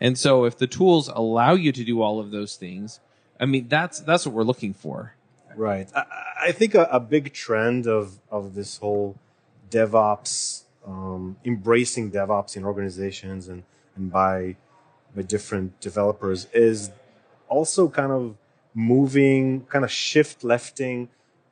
And 0.00 0.16
so 0.18 0.44
if 0.44 0.56
the 0.56 0.66
tools 0.66 1.08
allow 1.08 1.52
you 1.52 1.72
to 1.72 1.84
do 1.84 2.00
all 2.00 2.18
of 2.18 2.30
those 2.30 2.56
things, 2.56 3.00
I 3.38 3.44
mean, 3.44 3.68
that's 3.68 4.00
that's 4.00 4.24
what 4.24 4.34
we're 4.34 4.42
looking 4.42 4.72
for. 4.72 5.16
Right. 5.54 5.88
I, 5.94 6.04
I 6.48 6.52
think 6.52 6.74
a, 6.74 6.84
a 6.90 7.00
big 7.00 7.32
trend 7.32 7.86
of, 7.86 8.20
of 8.30 8.54
this 8.54 8.78
whole 8.78 9.16
DevOps, 9.70 10.62
um, 10.86 11.36
embracing 11.44 12.10
DevOps 12.10 12.56
in 12.56 12.64
organizations 12.64 13.48
and, 13.48 13.64
and 13.96 14.12
by, 14.12 14.56
by 15.16 15.22
different 15.22 15.80
developers 15.80 16.46
is 16.52 16.90
also 17.48 17.88
kind 17.88 18.12
of 18.12 18.36
moving, 18.74 19.64
kind 19.66 19.84
of 19.84 19.90
shift 19.90 20.44
lefting 20.44 21.08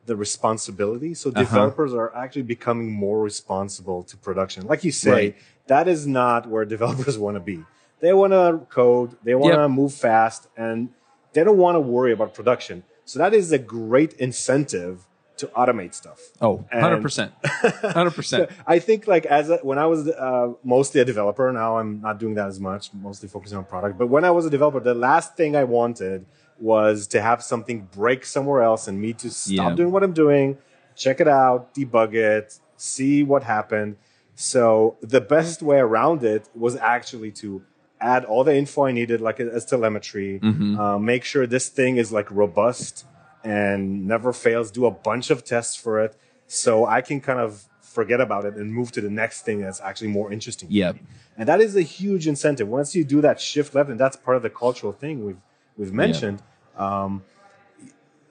the 0.07 0.15
responsibility. 0.15 1.15
So 1.15 1.31
uh-huh. 1.31 1.41
developers 1.43 1.95
are 1.95 2.15
actually 2.15 2.43
becoming 2.43 2.93
more 2.93 3.21
responsible 3.21 4.03
to 4.05 4.17
production. 4.19 4.67
Like 4.67 4.85
you 4.85 4.93
say, 4.93 5.11
Right. 5.11 5.37
that 5.67 5.89
is 5.89 6.07
not 6.07 6.47
where 6.49 6.65
developers 6.77 7.19
want 7.19 7.37
to 7.37 7.41
be. 7.41 7.65
They 8.01 8.13
want 8.13 8.35
to 8.35 8.67
code, 8.69 9.17
they 9.25 9.35
want 9.35 9.55
to 9.55 9.63
Yep. 9.63 9.71
move 9.71 9.95
fast, 9.95 10.49
and 10.57 10.91
they 11.33 11.43
don't 11.43 11.57
want 11.57 11.77
to 11.77 11.81
worry 11.81 12.13
about 12.13 12.35
production. 12.35 12.85
So 13.07 13.19
that 13.19 13.33
is 13.33 13.51
a 13.51 13.59
great 13.59 14.13
incentive 14.15 15.07
to 15.39 15.47
automate 15.49 15.95
stuff. 15.95 16.21
Oh, 16.41 16.65
100%. 16.73 17.31
100%. 17.43 18.51
I 18.67 18.79
think 18.79 19.07
like 19.07 19.27
as 19.27 19.51
a, 19.51 19.57
when 19.59 19.79
I 19.79 19.87
was 19.87 20.09
uh, 20.09 20.53
mostly 20.63 21.01
a 21.01 21.05
developer, 21.05 21.51
now 21.53 21.79
I'm 21.79 22.01
not 22.01 22.19
doing 22.19 22.35
that 22.35 22.49
as 22.49 22.61
much, 22.61 22.93
mostly 22.95 23.29
focusing 23.29 23.59
on 23.59 23.65
product. 23.65 23.99
But 23.99 24.09
when 24.09 24.25
I 24.25 24.31
was 24.31 24.47
a 24.47 24.51
developer, 24.51 24.81
the 24.81 24.95
last 24.95 25.37
thing 25.37 25.57
I 25.57 25.65
wanted 25.65 26.27
was 26.59 27.07
to 27.09 27.21
have 27.21 27.43
something 27.43 27.89
break 27.93 28.25
somewhere 28.25 28.63
else 28.63 28.87
and 28.87 29.01
me 29.01 29.13
to 29.15 29.31
stop 29.31 29.71
Yeah. 29.71 29.75
doing 29.75 29.91
what 29.91 30.03
I'm 30.03 30.13
doing, 30.13 30.59
check 30.95 31.21
it 31.21 31.29
out, 31.29 31.75
debug 31.75 32.15
it, 32.15 32.59
see 32.77 33.23
what 33.25 33.43
happened. 33.43 33.97
So 34.37 34.97
the 35.01 35.21
best 35.21 35.63
way 35.63 35.79
around 35.79 36.23
it 36.25 36.49
was 36.55 36.77
actually 36.77 37.33
to 37.43 37.63
add 38.01 38.25
all 38.25 38.45
the 38.45 38.55
info 38.55 38.85
I 38.85 38.93
needed, 38.93 39.21
like 39.21 39.41
as 39.41 39.65
telemetry, 39.65 40.41
uh, 40.43 40.99
make 40.99 41.25
sure 41.25 41.47
this 41.47 41.69
thing 41.69 41.97
is 41.97 42.13
like 42.13 42.31
robust 42.31 43.05
and 43.45 44.07
never 44.09 44.33
fails, 44.33 44.71
do 44.71 44.87
a 44.87 44.91
bunch 44.91 45.31
of 45.31 45.45
tests 45.45 45.77
for 45.77 46.03
it 46.03 46.17
so 46.47 46.87
I 46.87 47.01
can 47.03 47.21
kind 47.21 47.39
of 47.39 47.69
forget 47.81 48.21
about 48.21 48.45
it 48.45 48.55
and 48.55 48.73
move 48.73 48.91
to 48.93 49.01
the 49.01 49.11
next 49.11 49.43
thing 49.43 49.61
that's 49.61 49.81
actually 49.81 50.09
more 50.09 50.33
interesting. 50.33 50.69
Yeah. 50.71 50.93
And 51.37 51.49
that 51.49 51.61
is 51.61 51.77
a 51.77 51.83
huge 51.83 52.27
incentive. 52.27 52.69
Once 52.69 52.95
you 52.97 53.05
do 53.05 53.21
that 53.21 53.41
shift 53.41 53.75
left, 53.75 53.91
and 53.91 54.01
that's 54.01 54.17
part 54.17 54.37
of 54.37 54.43
the 54.43 54.51
cultural 54.51 54.93
thing 54.93 55.25
we've 55.25 55.41
we've 55.77 55.93
mentioned, 55.93 56.43
um, 56.77 57.23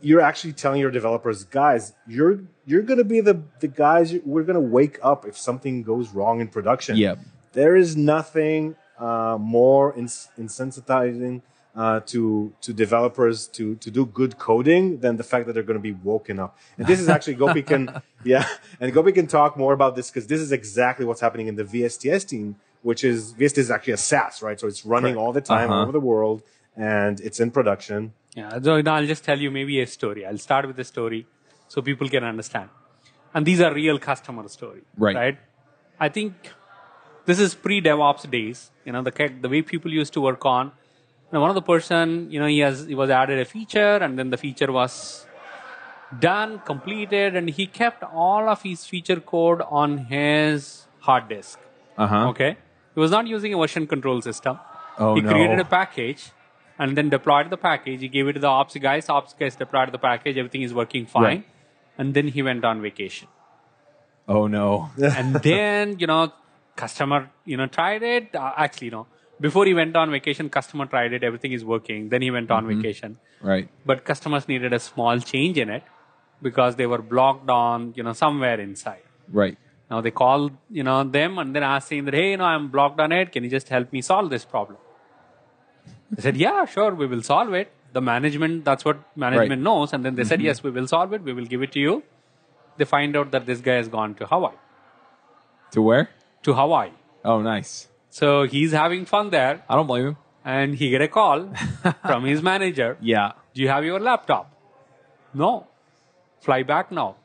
you're 0.01 0.21
actually 0.21 0.53
telling 0.53 0.81
your 0.81 0.91
developers, 0.91 1.43
guys, 1.43 1.93
you're 2.07 2.41
you're 2.65 2.81
gonna 2.81 3.03
be 3.03 3.21
the 3.21 3.41
the 3.59 3.67
guys. 3.67 4.13
We're 4.25 4.43
gonna 4.43 4.59
wake 4.59 4.99
up 5.01 5.25
if 5.25 5.37
something 5.37 5.83
goes 5.83 6.09
wrong 6.09 6.41
in 6.41 6.47
production. 6.47 6.97
Yeah. 6.97 7.15
There 7.53 7.75
is 7.75 7.95
nothing 7.95 8.75
uh, 8.97 9.37
more 9.39 9.93
ins- 9.95 10.29
insensitizing 10.39 11.41
uh, 11.75 11.99
to 12.01 12.53
to 12.61 12.71
developers 12.73 13.47
to 13.47 13.75
to 13.75 13.89
do 13.89 14.05
good 14.05 14.37
coding 14.37 14.99
than 14.99 15.17
the 15.17 15.23
fact 15.23 15.45
that 15.47 15.53
they're 15.53 15.63
going 15.71 15.81
to 15.83 15.87
be 15.93 15.97
woken 16.11 16.39
up. 16.39 16.57
And 16.77 16.85
this 16.87 16.99
is 16.99 17.09
actually 17.09 17.35
Gopi 17.35 17.63
can 17.63 18.01
yeah, 18.23 18.45
and 18.79 18.93
Gopi 18.93 19.11
can 19.11 19.27
talk 19.27 19.57
more 19.57 19.73
about 19.73 19.95
this 19.95 20.09
because 20.11 20.27
this 20.27 20.39
is 20.39 20.51
exactly 20.51 21.05
what's 21.05 21.21
happening 21.21 21.47
in 21.47 21.55
the 21.55 21.63
VSTS 21.63 22.27
team, 22.27 22.55
which 22.83 23.03
is 23.03 23.33
VSTS 23.33 23.57
is 23.57 23.71
actually 23.71 23.93
a 23.93 23.97
SaaS, 23.97 24.41
right? 24.43 24.59
So 24.59 24.67
it's 24.67 24.85
running 24.85 25.15
all 25.17 25.33
the 25.33 25.41
time 25.41 25.69
Uh-huh. 25.69 25.75
all 25.77 25.83
over 25.83 25.91
the 25.91 26.05
world, 26.13 26.43
and 26.75 27.19
it's 27.21 27.39
in 27.39 27.49
production. 27.51 28.13
Yeah, 28.35 28.59
so 28.61 28.81
now 28.81 28.95
I'll 28.95 29.05
just 29.15 29.23
tell 29.23 29.39
you 29.39 29.49
maybe 29.51 29.79
a 29.81 29.87
story. 29.87 30.25
I'll 30.25 30.37
start 30.49 30.67
with 30.67 30.77
a 30.79 30.83
story 30.83 31.25
so 31.67 31.81
people 31.81 32.07
can 32.09 32.23
understand. 32.23 32.69
And 33.35 33.45
these 33.45 33.61
are 33.61 33.73
real 33.73 33.97
customer 33.99 34.47
stories, 34.47 34.83
Right. 34.97 35.15
Right. 35.15 35.37
I 35.99 36.09
think 36.09 36.33
this 37.25 37.39
is 37.39 37.55
pre-DevOps 37.55 38.29
days. 38.29 38.69
You 38.85 38.91
know, 38.93 39.01
the 39.01 39.11
the 39.41 39.49
way 39.49 39.61
people 39.73 39.91
used 39.91 40.13
to 40.13 40.21
work 40.21 40.45
on. 40.45 40.71
You 41.33 41.37
know, 41.37 41.41
one 41.41 41.49
of 41.49 41.55
the 41.55 41.63
person, 41.63 42.29
you 42.29 42.39
know, 42.39 42.45
he 42.45 42.59
has 42.59 42.85
he 42.85 42.93
was 42.93 43.09
added 43.09 43.39
a 43.39 43.45
feature, 43.45 43.95
and 43.95 44.19
then 44.19 44.29
the 44.29 44.37
feature 44.37 44.71
was 44.71 45.25
done, 46.19 46.59
completed, 46.59 47.35
and 47.35 47.49
he 47.49 47.65
kept 47.65 48.03
all 48.03 48.47
of 48.47 48.61
his 48.61 48.85
feature 48.85 49.19
code 49.19 49.63
on 49.67 49.97
his 49.97 50.85
hard 50.99 51.27
disk. 51.29 51.57
Uh-huh. 51.97 52.27
Okay. 52.27 52.55
He 52.93 52.99
was 52.99 53.09
not 53.09 53.25
using 53.25 53.51
a 53.51 53.57
version 53.57 53.87
control 53.87 54.21
system. 54.21 54.59
Oh, 54.99 55.15
he 55.15 55.21
no. 55.21 55.31
created 55.31 55.59
a 55.59 55.65
package 55.65 56.29
and 56.77 56.95
then 56.95 57.09
deployed 57.09 57.49
the 57.49 57.57
package. 57.57 58.01
He 58.01 58.09
gave 58.09 58.27
it 58.27 58.33
to 58.33 58.39
the 58.39 58.53
ops 58.59 58.77
guys. 58.77 59.09
Ops 59.09 59.33
guys 59.33 59.55
deployed 59.55 59.91
the 59.91 59.97
package. 59.97 60.37
Everything 60.37 60.61
is 60.61 60.71
working 60.71 61.07
fine. 61.07 61.23
Right. 61.23 61.47
And 61.97 62.13
then 62.13 62.27
he 62.27 62.43
went 62.43 62.63
on 62.63 62.79
vacation. 62.79 63.27
Oh, 64.27 64.45
no. 64.45 64.91
and 65.01 65.33
then, 65.37 65.97
you 65.97 66.05
know, 66.05 66.31
customer, 66.75 67.31
you 67.43 67.57
know, 67.57 67.65
tried 67.65 68.03
it. 68.03 68.35
Uh, 68.35 68.53
actually, 68.55 68.91
no. 68.91 69.07
Before 69.45 69.65
he 69.69 69.73
went 69.73 69.95
on 70.01 70.11
vacation, 70.15 70.49
customer 70.57 70.85
tried 70.85 71.13
it. 71.15 71.23
Everything 71.29 71.51
is 71.57 71.63
working. 71.71 72.09
Then 72.13 72.21
he 72.25 72.31
went 72.35 72.49
on 72.57 72.65
Mm-hmm. 72.65 72.81
vacation. 72.81 73.17
Right. 73.41 73.67
But 73.91 74.05
customers 74.09 74.47
needed 74.51 74.71
a 74.77 74.79
small 74.79 75.19
change 75.31 75.57
in 75.63 75.69
it 75.77 75.83
because 76.41 76.77
they 76.81 76.87
were 76.93 77.01
blocked 77.13 77.49
on, 77.49 77.93
you 77.97 78.03
know, 78.03 78.13
somewhere 78.13 78.59
inside. 78.67 79.03
Right. 79.41 79.57
Now 79.91 79.99
they 80.05 80.11
call, 80.11 80.49
you 80.79 80.83
know, 80.89 81.03
them 81.17 81.37
and 81.43 81.53
then 81.55 81.63
asking 81.63 82.05
that, 82.05 82.13
hey, 82.13 82.31
you 82.31 82.37
know, 82.37 82.45
I'm 82.53 82.69
blocked 82.69 82.99
on 83.05 83.11
it. 83.11 83.31
Can 83.33 83.43
you 83.43 83.49
just 83.49 83.67
help 83.77 83.91
me 83.91 84.01
solve 84.01 84.29
this 84.29 84.45
problem? 84.45 84.77
They 86.11 86.21
said, 86.21 86.37
yeah, 86.37 86.63
sure, 86.65 86.95
we 86.95 87.05
will 87.05 87.21
solve 87.21 87.53
it. 87.53 87.71
The 87.91 88.01
management, 88.01 88.63
that's 88.65 88.85
what 88.85 88.97
management 89.27 89.49
Right. 89.59 89.59
knows. 89.69 89.93
And 89.93 90.05
then 90.05 90.15
they 90.15 90.23
said, 90.23 90.41
yes, 90.41 90.63
we 90.63 90.71
will 90.71 90.87
solve 90.87 91.13
it. 91.13 91.21
We 91.21 91.33
will 91.33 91.45
give 91.45 91.61
it 91.61 91.71
to 91.73 91.79
you. 91.79 92.01
They 92.77 92.85
find 92.85 93.15
out 93.17 93.31
that 93.31 93.45
this 93.45 93.59
guy 93.61 93.75
has 93.75 93.87
gone 93.87 94.15
to 94.15 94.25
Hawaii. 94.25 94.55
To 95.71 95.81
where? 95.81 96.09
To 96.43 96.53
Hawaii. 96.53 96.91
Oh, 97.25 97.41
nice. 97.41 97.87
So 98.17 98.43
he's 98.43 98.71
having 98.73 99.05
fun 99.05 99.29
there. 99.31 99.63
I 99.67 99.75
don't 99.75 99.87
blame 99.87 100.07
him. 100.09 100.17
And 100.45 100.75
he 100.75 100.89
get 100.91 101.01
a 101.01 101.07
call 101.07 101.49
from 102.05 102.25
his 102.25 102.43
manager. 102.43 102.95
Yeah. 103.01 103.31
Do 103.55 103.61
you 103.63 103.69
have 103.69 103.83
your 103.85 103.99
laptop? 103.99 104.51
No. 105.33 105.65
Fly 106.41 106.61
back 106.61 106.91
now. 106.91 107.15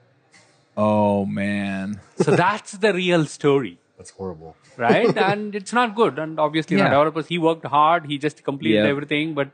Oh, 0.78 1.26
man. 1.26 2.00
So 2.16 2.34
that's 2.34 2.72
the 2.84 2.94
real 2.94 3.26
story. 3.26 3.78
That's 3.98 4.10
horrible. 4.10 4.56
right? 4.78 5.14
and 5.30 5.54
it's 5.54 5.74
not 5.74 5.94
good. 5.94 6.18
And 6.18 6.40
obviously, 6.40 6.76
you 6.76 6.82
know, 6.82 6.84
Yeah. 6.88 6.94
developers, 6.96 7.26
he 7.26 7.36
worked 7.36 7.66
hard, 7.66 8.06
he 8.06 8.16
just 8.16 8.42
completed 8.44 8.84
Yeah. 8.84 8.90
everything. 8.94 9.34
But 9.34 9.50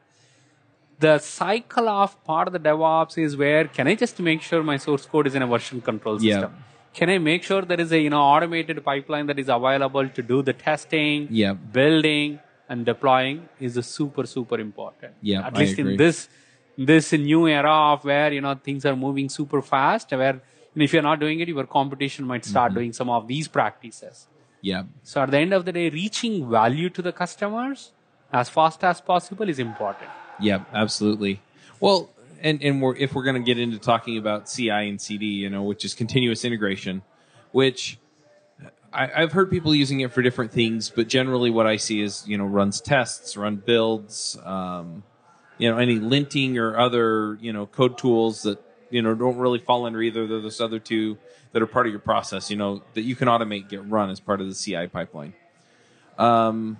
the 1.00 1.18
cycle 1.18 1.88
of 1.88 2.12
part 2.24 2.46
of 2.46 2.52
the 2.52 2.60
DevOps 2.60 3.18
is 3.26 3.36
where 3.36 3.64
can 3.66 3.88
I 3.88 3.96
just 3.96 4.20
make 4.20 4.42
sure 4.42 4.62
my 4.62 4.76
source 4.76 5.04
code 5.06 5.26
is 5.26 5.34
in 5.34 5.42
a 5.42 5.48
version 5.48 5.80
control 5.80 6.22
Yeah. 6.22 6.34
system? 6.34 6.54
Can 6.94 7.10
I 7.10 7.18
make 7.18 7.42
sure 7.42 7.62
there 7.62 7.80
is 7.80 7.92
a 7.92 7.98
you 8.00 8.10
know 8.10 8.20
automated 8.22 8.82
pipeline 8.84 9.26
that 9.26 9.38
is 9.38 9.48
available 9.48 10.08
to 10.08 10.22
do 10.22 10.42
the 10.42 10.52
testing, 10.52 11.26
Yeah. 11.30 11.54
building, 11.54 12.38
and 12.68 12.86
deploying 12.86 13.48
is 13.60 13.76
a 13.76 13.82
super 13.82 14.26
super 14.26 14.58
important. 14.60 15.12
Yeah, 15.20 15.46
at 15.46 15.56
least 15.56 15.78
in 15.78 15.96
this 15.96 16.28
this 16.76 17.12
new 17.12 17.46
era 17.48 17.72
of 17.92 18.04
where 18.04 18.32
you 18.32 18.40
know 18.40 18.54
things 18.68 18.86
are 18.86 18.96
moving 18.96 19.28
super 19.28 19.60
fast, 19.62 20.12
where 20.12 20.40
if 20.76 20.92
you're 20.92 21.02
not 21.10 21.20
doing 21.20 21.40
it, 21.40 21.48
your 21.48 21.66
competition 21.66 22.26
might 22.26 22.44
start 22.44 22.70
Mm-hmm. 22.70 22.78
doing 22.80 22.92
some 22.92 23.10
of 23.10 23.26
these 23.28 23.48
practices. 23.48 24.26
Yeah. 24.60 24.84
So 25.02 25.22
at 25.22 25.30
the 25.30 25.38
end 25.38 25.52
of 25.52 25.64
the 25.66 25.72
day, 25.72 25.90
reaching 25.90 26.48
value 26.50 26.88
to 26.90 27.02
the 27.02 27.12
customers 27.12 27.92
as 28.32 28.48
fast 28.48 28.82
as 28.84 29.00
possible 29.00 29.48
is 29.48 29.58
important. 29.58 30.10
Yeah, 30.40 30.64
absolutely. 30.72 31.40
Well, 31.80 32.10
and 32.44 32.62
and 32.62 32.80
we're 32.80 32.94
if 32.94 33.14
we're 33.14 33.24
going 33.24 33.36
to 33.36 33.42
get 33.42 33.58
into 33.58 33.78
talking 33.78 34.18
about 34.18 34.46
CI 34.46 34.70
and 34.70 35.00
CD, 35.00 35.26
you 35.26 35.50
know, 35.50 35.62
which 35.64 35.84
is 35.84 35.94
continuous 35.94 36.44
integration, 36.44 37.02
which 37.50 37.98
I, 38.92 39.10
I've 39.22 39.32
heard 39.32 39.50
people 39.50 39.74
using 39.74 40.00
it 40.00 40.12
for 40.12 40.22
different 40.22 40.52
things, 40.52 40.90
but 40.90 41.08
generally 41.08 41.50
what 41.50 41.66
I 41.66 41.76
see 41.76 42.02
is 42.02 42.22
you 42.28 42.36
know 42.36 42.44
runs 42.44 42.80
tests, 42.80 43.36
run 43.36 43.56
builds, 43.56 44.38
um, 44.44 45.02
you 45.56 45.70
know, 45.70 45.78
any 45.78 45.98
linting 45.98 46.56
or 46.58 46.78
other 46.78 47.38
you 47.40 47.52
know 47.52 47.66
code 47.66 47.96
tools 47.96 48.42
that 48.42 48.62
you 48.90 49.00
know 49.00 49.14
don't 49.14 49.38
really 49.38 49.58
fall 49.58 49.86
under 49.86 50.02
either 50.02 50.22
of 50.24 50.28
those 50.28 50.60
other 50.60 50.78
two 50.78 51.16
that 51.52 51.62
are 51.62 51.66
part 51.66 51.86
of 51.86 51.92
your 51.92 52.00
process. 52.00 52.50
You 52.50 52.58
know 52.58 52.82
that 52.92 53.02
you 53.02 53.16
can 53.16 53.26
automate 53.26 53.70
get 53.70 53.88
run 53.88 54.10
as 54.10 54.20
part 54.20 54.42
of 54.42 54.48
the 54.48 54.54
CI 54.54 54.86
pipeline. 54.86 55.32
Um, 56.18 56.76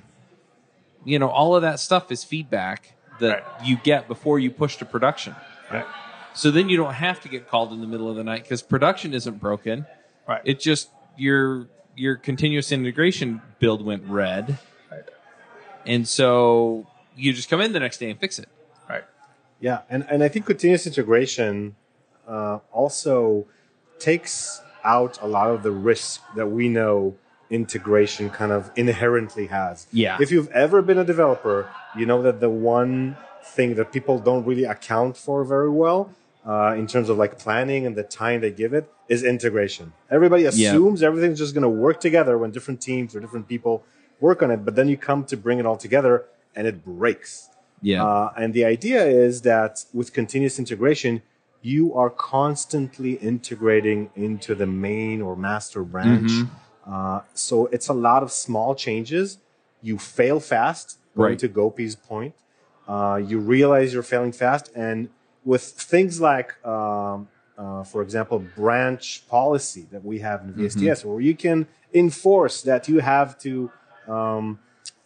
you 1.07 1.19
know, 1.19 1.31
all 1.31 1.57
of 1.57 1.63
that 1.63 1.81
stuff 1.81 2.13
is 2.13 2.23
feedback 2.23 2.95
that 3.19 3.61
you 3.65 3.77
get 3.77 4.09
before 4.09 4.39
you 4.39 4.51
push 4.51 4.77
to 4.77 4.85
production. 4.85 5.35
Right. 5.73 5.87
So 6.35 6.51
then 6.51 6.69
you 6.69 6.77
don't 6.77 6.95
have 6.95 7.21
to 7.21 7.29
get 7.29 7.49
called 7.49 7.73
in 7.73 7.81
the 7.81 7.87
middle 7.87 8.11
of 8.11 8.17
the 8.17 8.25
night 8.25 8.43
because 8.43 8.63
production 8.63 9.15
isn't 9.15 9.39
broken. 9.41 9.87
Right. 10.27 10.43
It 10.45 10.61
just 10.61 10.91
your 11.17 11.69
your 11.97 12.17
continuous 12.17 12.73
integration 12.73 13.41
build 13.61 13.85
went 13.85 14.05
red, 14.09 14.59
Right. 14.91 15.05
and 15.87 16.09
so 16.09 16.87
you 17.17 17.33
just 17.33 17.49
come 17.49 17.61
in 17.61 17.73
the 17.73 17.79
next 17.81 17.99
day 17.99 18.11
and 18.11 18.19
fix 18.19 18.39
it. 18.41 18.49
Right. 18.89 19.05
Yeah, 19.61 19.83
and, 19.89 20.05
and 20.11 20.25
I 20.25 20.29
think 20.29 20.47
continuous 20.47 20.87
integration 20.89 21.77
uh, 22.27 22.59
also 22.73 23.47
takes 24.01 24.61
out 24.83 25.23
a 25.23 25.29
lot 25.29 25.51
of 25.51 25.63
the 25.63 25.71
risk 25.71 26.21
that 26.35 26.49
we 26.49 26.69
know 26.69 27.15
integration 27.49 28.29
kind 28.31 28.51
of 28.51 28.71
inherently 28.75 29.47
has. 29.47 29.87
Yeah. 29.93 30.19
If 30.21 30.33
you've 30.33 30.51
ever 30.51 30.83
been 30.83 30.99
a 30.99 31.05
developer, 31.05 31.71
you 31.97 32.07
know 32.07 32.23
that 32.23 32.41
the 32.41 32.51
one 32.51 33.17
thing 33.45 33.75
that 33.77 33.93
people 33.93 34.19
don't 34.19 34.45
really 34.45 34.65
account 34.65 35.17
for 35.17 35.45
very 35.45 35.71
well 35.71 36.11
uh, 36.47 36.75
in 36.77 36.87
terms 36.87 37.09
of 37.09 37.19
like 37.19 37.39
planning 37.39 37.87
and 37.87 37.97
the 37.97 38.03
time 38.03 38.41
they 38.41 38.51
give 38.51 38.73
it 38.73 38.91
is 39.09 39.23
integration. 39.23 39.93
Everybody 40.11 40.45
assumes 40.47 41.03
everything's 41.03 41.39
just 41.39 41.55
going 41.55 41.63
to 41.63 41.69
work 41.69 42.01
together 42.01 42.39
when 42.39 42.51
different 42.51 42.81
teams 42.81 43.15
or 43.15 43.21
different 43.21 43.49
people 43.49 43.85
work 44.21 44.43
on 44.43 44.51
it, 44.51 44.65
but 44.65 44.75
then 44.77 44.89
you 44.89 44.97
come 44.97 45.25
to 45.25 45.37
bring 45.37 45.59
it 45.59 45.67
all 45.67 45.77
together 45.77 46.25
and 46.57 46.67
it 46.67 46.85
breaks. 46.85 47.49
Yeah. 47.83 48.05
Uh, 48.05 48.33
and 48.37 48.55
the 48.55 48.65
idea 48.65 49.05
is 49.05 49.43
that 49.43 49.85
with 49.93 50.13
continuous 50.13 50.59
integration, 50.59 51.23
you 51.61 51.95
are 51.95 52.11
constantly 52.11 53.15
integrating 53.15 54.11
into 54.15 54.55
the 54.55 54.67
main 54.67 55.21
or 55.23 55.37
master 55.37 55.83
branch. 55.83 56.31
Uh, 56.87 57.21
so 57.35 57.67
it's 57.67 57.89
a 57.89 57.95
lot 57.95 58.23
of 58.23 58.31
small 58.31 58.75
changes. 58.75 59.39
You 59.83 59.99
fail 59.99 60.41
fast, 60.41 60.99
Right. 61.17 61.39
to 61.39 61.49
Gopi's 61.49 61.95
point. 61.95 62.35
Uh, 62.87 63.17
you 63.25 63.39
realize 63.39 63.93
you're 63.95 64.03
failing 64.03 64.33
fast, 64.33 64.71
and 64.75 65.09
with 65.45 65.63
things 65.63 66.21
like, 66.21 66.55
um, 66.67 67.29
uh, 67.57 67.83
for 67.85 68.03
example, 68.03 68.39
branch 68.39 69.27
policy 69.29 69.87
that 69.91 70.05
we 70.05 70.19
have 70.19 70.43
in 70.43 70.53
VSTS, 70.55 71.05
where 71.05 71.21
you 71.21 71.35
can 71.35 71.67
enforce 71.93 72.63
that 72.63 72.89
you 72.89 72.99
have 73.01 73.39
to 73.39 73.71
um, 74.09 74.59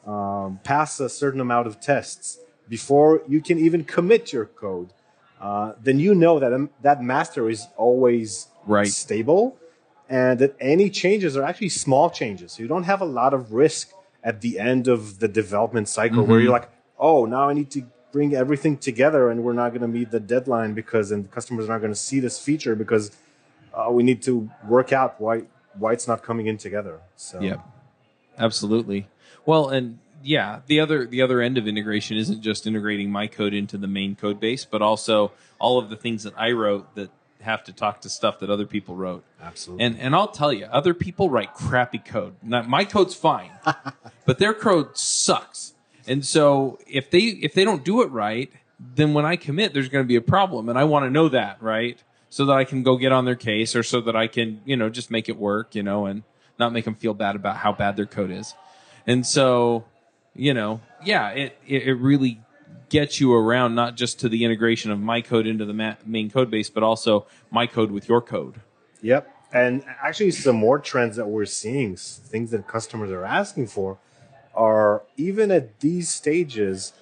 um, 0.06 0.58
pass 0.64 0.98
a 1.00 1.08
certain 1.08 1.40
amount 1.40 1.66
of 1.66 1.80
tests 1.80 2.38
before 2.68 3.22
you 3.28 3.40
can 3.40 3.58
even 3.58 3.84
commit 3.84 4.32
your 4.32 4.46
code, 4.46 4.92
uh, 5.40 5.72
then 5.80 5.98
you 5.98 6.14
know 6.14 6.38
that 6.38 6.52
um, 6.52 6.70
that 6.82 7.02
master 7.02 7.48
is 7.48 7.66
always 7.76 8.48
Right. 8.66 8.88
stable, 8.88 9.56
and 10.10 10.38
that 10.40 10.54
any 10.60 10.90
changes 10.90 11.36
are 11.36 11.42
actually 11.42 11.70
small 11.70 12.10
changes. 12.10 12.52
So 12.52 12.62
you 12.62 12.68
don't 12.68 12.84
have 12.84 13.00
a 13.00 13.06
lot 13.06 13.32
of 13.32 13.52
risk 13.52 13.92
at 14.22 14.40
the 14.42 14.58
end 14.58 14.88
of 14.88 15.20
the 15.20 15.28
development 15.28 15.88
cycle 15.88 16.24
where 16.26 16.40
you're 16.40 16.52
like, 16.52 16.68
oh, 16.98 17.24
now 17.24 17.48
I 17.48 17.52
need 17.52 17.70
to 17.72 17.82
bring 18.12 18.34
everything 18.34 18.76
together, 18.76 19.30
and 19.30 19.44
we're 19.44 19.52
not 19.52 19.70
going 19.70 19.82
to 19.82 19.88
meet 19.88 20.10
the 20.10 20.20
deadline 20.20 20.74
because 20.74 21.10
and 21.10 21.30
customers 21.30 21.66
are 21.66 21.72
not 21.72 21.78
going 21.78 21.92
to 21.92 21.98
see 21.98 22.20
this 22.20 22.38
feature 22.38 22.74
because 22.74 23.10
uh, 23.74 23.88
we 23.90 24.02
need 24.02 24.22
to 24.22 24.50
work 24.66 24.92
out 24.92 25.20
why 25.20 25.42
why 25.74 25.92
it's 25.92 26.08
not 26.08 26.22
coming 26.22 26.46
in 26.46 26.58
together. 26.58 27.00
So 27.16 27.40
Yep. 27.40 27.60
Absolutely. 28.38 29.08
Well, 29.44 29.68
and 29.68 29.98
yeah, 30.22 30.60
the 30.66 30.80
other 30.80 31.06
the 31.06 31.22
other 31.22 31.40
end 31.40 31.58
of 31.58 31.66
integration 31.66 32.16
isn't 32.16 32.40
just 32.40 32.66
integrating 32.66 33.10
my 33.10 33.26
code 33.26 33.54
into 33.54 33.76
the 33.76 33.86
main 33.86 34.14
code 34.14 34.40
base, 34.40 34.64
but 34.64 34.82
also 34.82 35.32
all 35.58 35.78
of 35.78 35.90
the 35.90 35.96
things 35.96 36.22
that 36.24 36.34
I 36.36 36.52
wrote 36.52 36.94
that 36.94 37.10
have 37.40 37.62
to 37.64 37.72
talk 37.72 38.00
to 38.00 38.08
stuff 38.08 38.40
that 38.40 38.50
other 38.50 38.66
people 38.66 38.96
wrote. 38.96 39.24
absolutely. 39.40 39.84
And 39.84 39.98
and 39.98 40.14
I'll 40.14 40.28
tell 40.28 40.52
you, 40.52 40.66
other 40.66 40.94
people 40.94 41.30
write 41.30 41.54
crappy 41.54 41.98
code. 41.98 42.34
Now, 42.42 42.62
my 42.62 42.84
code's 42.84 43.14
fine, 43.14 43.50
but 44.24 44.38
their 44.38 44.54
code 44.54 44.96
sucks. 44.96 45.74
And 46.08 46.24
so 46.24 46.78
if 46.86 47.10
they 47.10 47.20
if 47.20 47.52
they 47.54 47.64
don't 47.64 47.84
do 47.84 48.02
it 48.02 48.10
right, 48.10 48.50
then 48.94 49.12
when 49.12 49.26
I 49.26 49.36
commit, 49.36 49.74
there's 49.74 49.88
going 49.88 50.04
to 50.04 50.08
be 50.08 50.16
a 50.16 50.20
problem, 50.20 50.68
and 50.68 50.78
I 50.78 50.84
want 50.84 51.04
to 51.04 51.10
know 51.10 51.28
that, 51.28 51.62
right? 51.62 52.02
So 52.30 52.46
that 52.46 52.54
I 52.54 52.64
can 52.64 52.82
go 52.82 52.96
get 52.96 53.12
on 53.12 53.24
their 53.24 53.36
case, 53.36 53.76
or 53.76 53.82
so 53.82 54.00
that 54.02 54.16
I 54.16 54.26
can, 54.26 54.60
you 54.64 54.76
know, 54.76 54.88
just 54.88 55.10
make 55.10 55.28
it 55.28 55.36
work, 55.36 55.74
you 55.74 55.82
know, 55.82 56.06
and 56.06 56.22
not 56.58 56.72
make 56.72 56.84
them 56.84 56.94
feel 56.94 57.14
bad 57.14 57.36
about 57.36 57.56
how 57.56 57.72
bad 57.72 57.96
their 57.96 58.06
code 58.06 58.30
is. 58.30 58.54
And 59.06 59.26
so, 59.26 59.84
you 60.34 60.54
know, 60.54 60.80
yeah, 61.04 61.30
it 61.30 61.58
it, 61.66 61.82
it 61.84 61.94
really 61.94 62.40
gets 62.88 63.20
you 63.20 63.34
around 63.34 63.74
not 63.74 63.94
just 63.94 64.18
to 64.20 64.28
the 64.28 64.44
integration 64.44 64.90
of 64.90 64.98
my 64.98 65.20
code 65.20 65.46
into 65.46 65.66
the 65.66 65.74
ma- 65.74 65.96
main 66.06 66.30
code 66.30 66.50
base, 66.50 66.70
but 66.70 66.82
also 66.82 67.26
my 67.50 67.66
code 67.66 67.90
with 67.90 68.08
your 68.08 68.22
code. 68.22 68.62
Yep. 69.02 69.34
And 69.52 69.84
actually, 70.02 70.30
some 70.30 70.56
more 70.56 70.78
trends 70.78 71.16
that 71.16 71.26
we're 71.26 71.46
seeing, 71.46 71.96
things 71.96 72.50
that 72.50 72.66
customers 72.66 73.10
are 73.10 73.24
asking 73.24 73.68
for, 73.68 73.98
are 74.58 75.04
even 75.16 75.50
at 75.50 75.78
these 75.80 76.08
stages, 76.08 76.92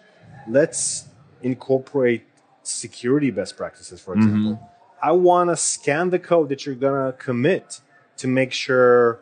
let's 0.46 1.08
incorporate 1.42 2.25
security 2.62 3.30
best 3.30 3.56
practices, 3.56 4.00
for 4.00 4.14
mm-hmm. 4.14 4.28
example. 4.28 4.70
I 5.02 5.12
want 5.12 5.50
to 5.50 5.56
scan 5.56 6.10
the 6.10 6.18
code 6.18 6.48
that 6.50 6.66
you're 6.66 6.75
going 6.75 7.12
to 7.12 7.16
commit 7.18 7.80
to 8.18 8.28
make 8.28 8.52
sure 8.52 9.20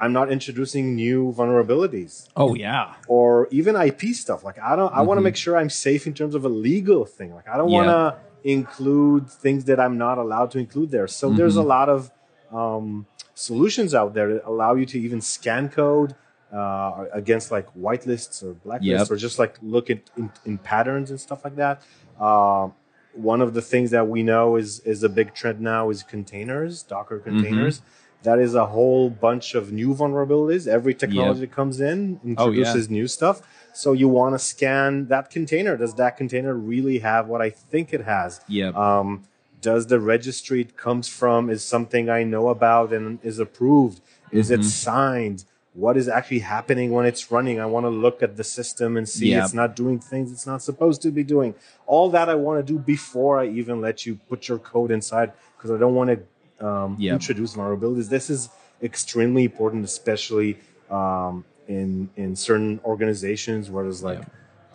I'm 0.00 0.12
not 0.12 0.30
introducing 0.30 0.94
new 0.94 1.32
vulnerabilities 1.36 2.28
Oh 2.36 2.54
yeah. 2.54 2.94
or 3.06 3.48
even 3.50 3.76
IP 3.76 4.02
stuff. 4.14 4.44
Like 4.44 4.58
I 4.58 4.76
don't, 4.76 4.92
I 4.92 5.02
want 5.02 5.16
to 5.16 5.20
mm-hmm. 5.20 5.24
make 5.24 5.36
sure 5.36 5.56
I'm 5.56 5.70
safe 5.70 6.06
in 6.06 6.14
terms 6.14 6.34
of 6.34 6.44
a 6.44 6.48
legal 6.48 7.04
thing. 7.04 7.34
Like 7.34 7.48
I 7.48 7.56
don't 7.56 7.70
want 7.70 7.88
to 7.88 8.16
include 8.48 9.30
things 9.30 9.64
that 9.66 9.78
I'm 9.80 9.96
not 9.96 10.18
allowed 10.18 10.50
to 10.52 10.58
include 10.58 10.90
there. 10.90 11.06
So 11.06 11.30
there's 11.30 11.56
a 11.56 11.60
mm-hmm. 11.60 11.68
lot 11.68 11.88
of 11.88 12.10
um, 12.52 13.06
solutions 13.34 13.94
out 13.94 14.14
there 14.14 14.34
that 14.34 14.44
allow 14.44 14.74
you 14.74 14.86
to 14.86 14.98
even 14.98 15.20
scan 15.20 15.68
code 15.68 16.14
uh, 16.54 17.06
against 17.12 17.50
like 17.50 17.66
whitelists 17.74 18.42
or 18.44 18.54
blacklists, 18.66 18.82
Yep. 18.82 19.10
or 19.10 19.16
just 19.16 19.38
like 19.38 19.56
look 19.62 19.90
at 19.90 19.98
in, 20.16 20.30
in 20.44 20.58
patterns 20.58 21.10
and 21.10 21.20
stuff 21.20 21.44
like 21.44 21.56
that. 21.56 21.82
Uh, 22.18 22.68
one 23.12 23.40
of 23.40 23.54
the 23.54 23.62
things 23.62 23.90
that 23.90 24.06
we 24.08 24.22
know 24.22 24.56
is 24.56 24.80
is 24.80 25.02
a 25.02 25.08
big 25.08 25.34
trend 25.34 25.60
now 25.60 25.90
is 25.90 26.02
containers, 26.02 26.82
Docker 26.82 27.18
containers. 27.18 27.82
That 28.24 28.38
is 28.38 28.54
a 28.54 28.66
whole 28.66 29.10
bunch 29.10 29.54
of 29.54 29.70
new 29.70 29.94
vulnerabilities. 29.94 30.66
Every 30.66 30.94
technology 30.94 31.40
that 31.40 31.52
comes 31.52 31.78
in 31.80 31.98
Oh, 32.16 32.20
yeah. 32.24 32.30
introduces 32.30 32.88
new 32.88 33.06
stuff. 33.06 33.42
So 33.74 33.92
you 33.92 34.08
want 34.08 34.34
to 34.34 34.38
scan 34.38 35.08
that 35.08 35.28
container. 35.30 35.76
Does 35.76 35.94
that 35.96 36.16
container 36.16 36.54
really 36.54 37.00
have 37.00 37.28
what 37.28 37.42
I 37.42 37.50
think 37.50 37.92
it 37.92 38.02
has? 38.04 38.40
Yep. 38.48 38.74
Um, 38.76 39.24
does 39.60 39.86
the 39.88 40.00
registry 40.00 40.62
it 40.62 40.76
comes 40.76 41.06
from 41.08 41.50
is 41.50 41.62
something 41.62 42.08
I 42.08 42.22
know 42.24 42.48
about 42.48 42.92
and 42.94 43.18
is 43.22 43.38
approved? 43.38 44.00
Is 44.32 44.50
Mm-hmm. 44.50 44.60
it 44.60 44.64
signed? 44.64 45.44
What 45.74 45.96
is 45.96 46.08
actually 46.08 46.38
happening 46.38 46.92
when 46.92 47.04
it's 47.04 47.30
running? 47.32 47.58
I 47.60 47.66
want 47.66 47.84
to 47.84 47.90
look 47.90 48.22
at 48.22 48.36
the 48.36 48.44
system 48.44 48.96
and 48.96 49.08
see 49.08 49.30
it's 49.44 49.54
not 49.54 49.74
doing 49.74 49.98
things 49.98 50.30
it's 50.30 50.46
not 50.46 50.62
supposed 50.62 51.02
to 51.02 51.10
be 51.10 51.24
doing. 51.24 51.54
All 51.86 52.08
that 52.10 52.28
I 52.28 52.36
want 52.36 52.64
to 52.64 52.72
do 52.72 52.78
before 52.78 53.40
I 53.40 53.46
even 53.48 53.80
let 53.80 54.06
you 54.06 54.12
put 54.28 54.46
your 54.48 54.58
code 54.58 54.90
inside 54.92 55.32
because 55.56 55.70
I 55.72 55.78
don't 55.78 55.94
want 55.96 56.10
to 56.10 56.66
um, 56.66 56.96
introduce 57.14 57.54
vulnerabilities. 57.54 58.08
This 58.08 58.30
is 58.30 58.50
extremely 58.82 59.44
important, 59.44 59.84
especially 59.84 60.58
um, 60.90 61.44
in 61.66 62.08
in 62.16 62.36
certain 62.36 62.80
organizations 62.84 63.68
where 63.70 63.82
there's 63.84 64.02
like 64.02 64.20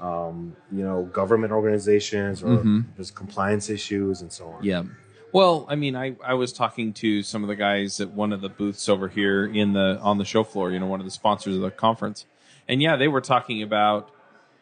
um, 0.02 0.56
you 0.72 0.84
know 0.84 1.04
government 1.06 1.52
organizations 1.54 2.44
or 2.44 2.58
Mm-hmm. 2.58 2.80
there's 2.98 3.12
compliance 3.12 3.70
issues 3.70 4.22
and 4.22 4.32
so 4.32 4.48
on. 4.50 4.64
Yeah. 4.64 4.84
Well, 5.32 5.66
I 5.70 5.76
mean, 5.76 5.96
I, 5.96 6.16
I 6.26 6.34
was 6.34 6.52
talking 6.52 6.94
to 6.94 7.22
some 7.22 7.44
of 7.44 7.50
the 7.50 7.56
guys 7.56 8.00
at 8.02 8.10
one 8.10 8.34
of 8.34 8.42
the 8.42 8.50
booths 8.50 8.90
over 8.90 9.08
here 9.08 9.46
in 9.46 9.74
the 9.74 10.00
on 10.02 10.18
the 10.18 10.26
show 10.26 10.44
floor. 10.44 10.72
You 10.72 10.80
know, 10.80 10.88
one 10.88 11.00
of 11.00 11.06
the 11.06 11.12
sponsors 11.12 11.56
of 11.56 11.62
the 11.62 11.72
conference, 11.72 12.26
and 12.68 12.82
yeah, 12.82 12.96
they 12.96 13.08
were 13.08 13.22
talking 13.22 13.62
about 13.62 14.10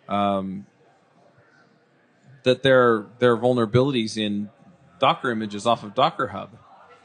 um, 0.09 0.65
that 2.43 2.63
there 2.63 3.05
there 3.19 3.31
are 3.33 3.37
vulnerabilities 3.37 4.17
in 4.17 4.49
Docker 4.99 5.31
images 5.31 5.65
off 5.65 5.83
of 5.83 5.93
Docker 5.95 6.27
Hub, 6.27 6.49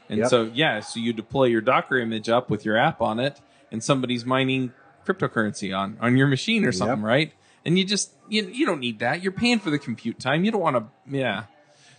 and 0.09 0.19
Yep. 0.19 0.29
so 0.29 0.51
yeah, 0.53 0.79
so 0.79 0.99
you 0.99 1.13
deploy 1.13 1.45
your 1.45 1.61
Docker 1.61 1.97
image 1.97 2.29
up 2.29 2.49
with 2.49 2.65
your 2.65 2.77
app 2.77 3.01
on 3.01 3.19
it, 3.19 3.39
and 3.71 3.83
somebody's 3.83 4.25
mining 4.25 4.73
cryptocurrency 5.05 5.77
on 5.77 5.97
on 6.01 6.17
your 6.17 6.27
machine 6.27 6.65
or 6.65 6.71
something, 6.71 6.97
Yep. 6.99 7.05
right? 7.05 7.33
And 7.65 7.77
you 7.77 7.85
just 7.85 8.11
you 8.27 8.45
you 8.47 8.65
don't 8.65 8.79
need 8.79 8.99
that. 8.99 9.21
You're 9.23 9.31
paying 9.31 9.59
for 9.59 9.69
the 9.69 9.79
compute 9.79 10.19
time. 10.19 10.43
You 10.43 10.51
don't 10.51 10.61
want 10.61 10.75
to 10.75 10.85
yeah. 11.17 11.43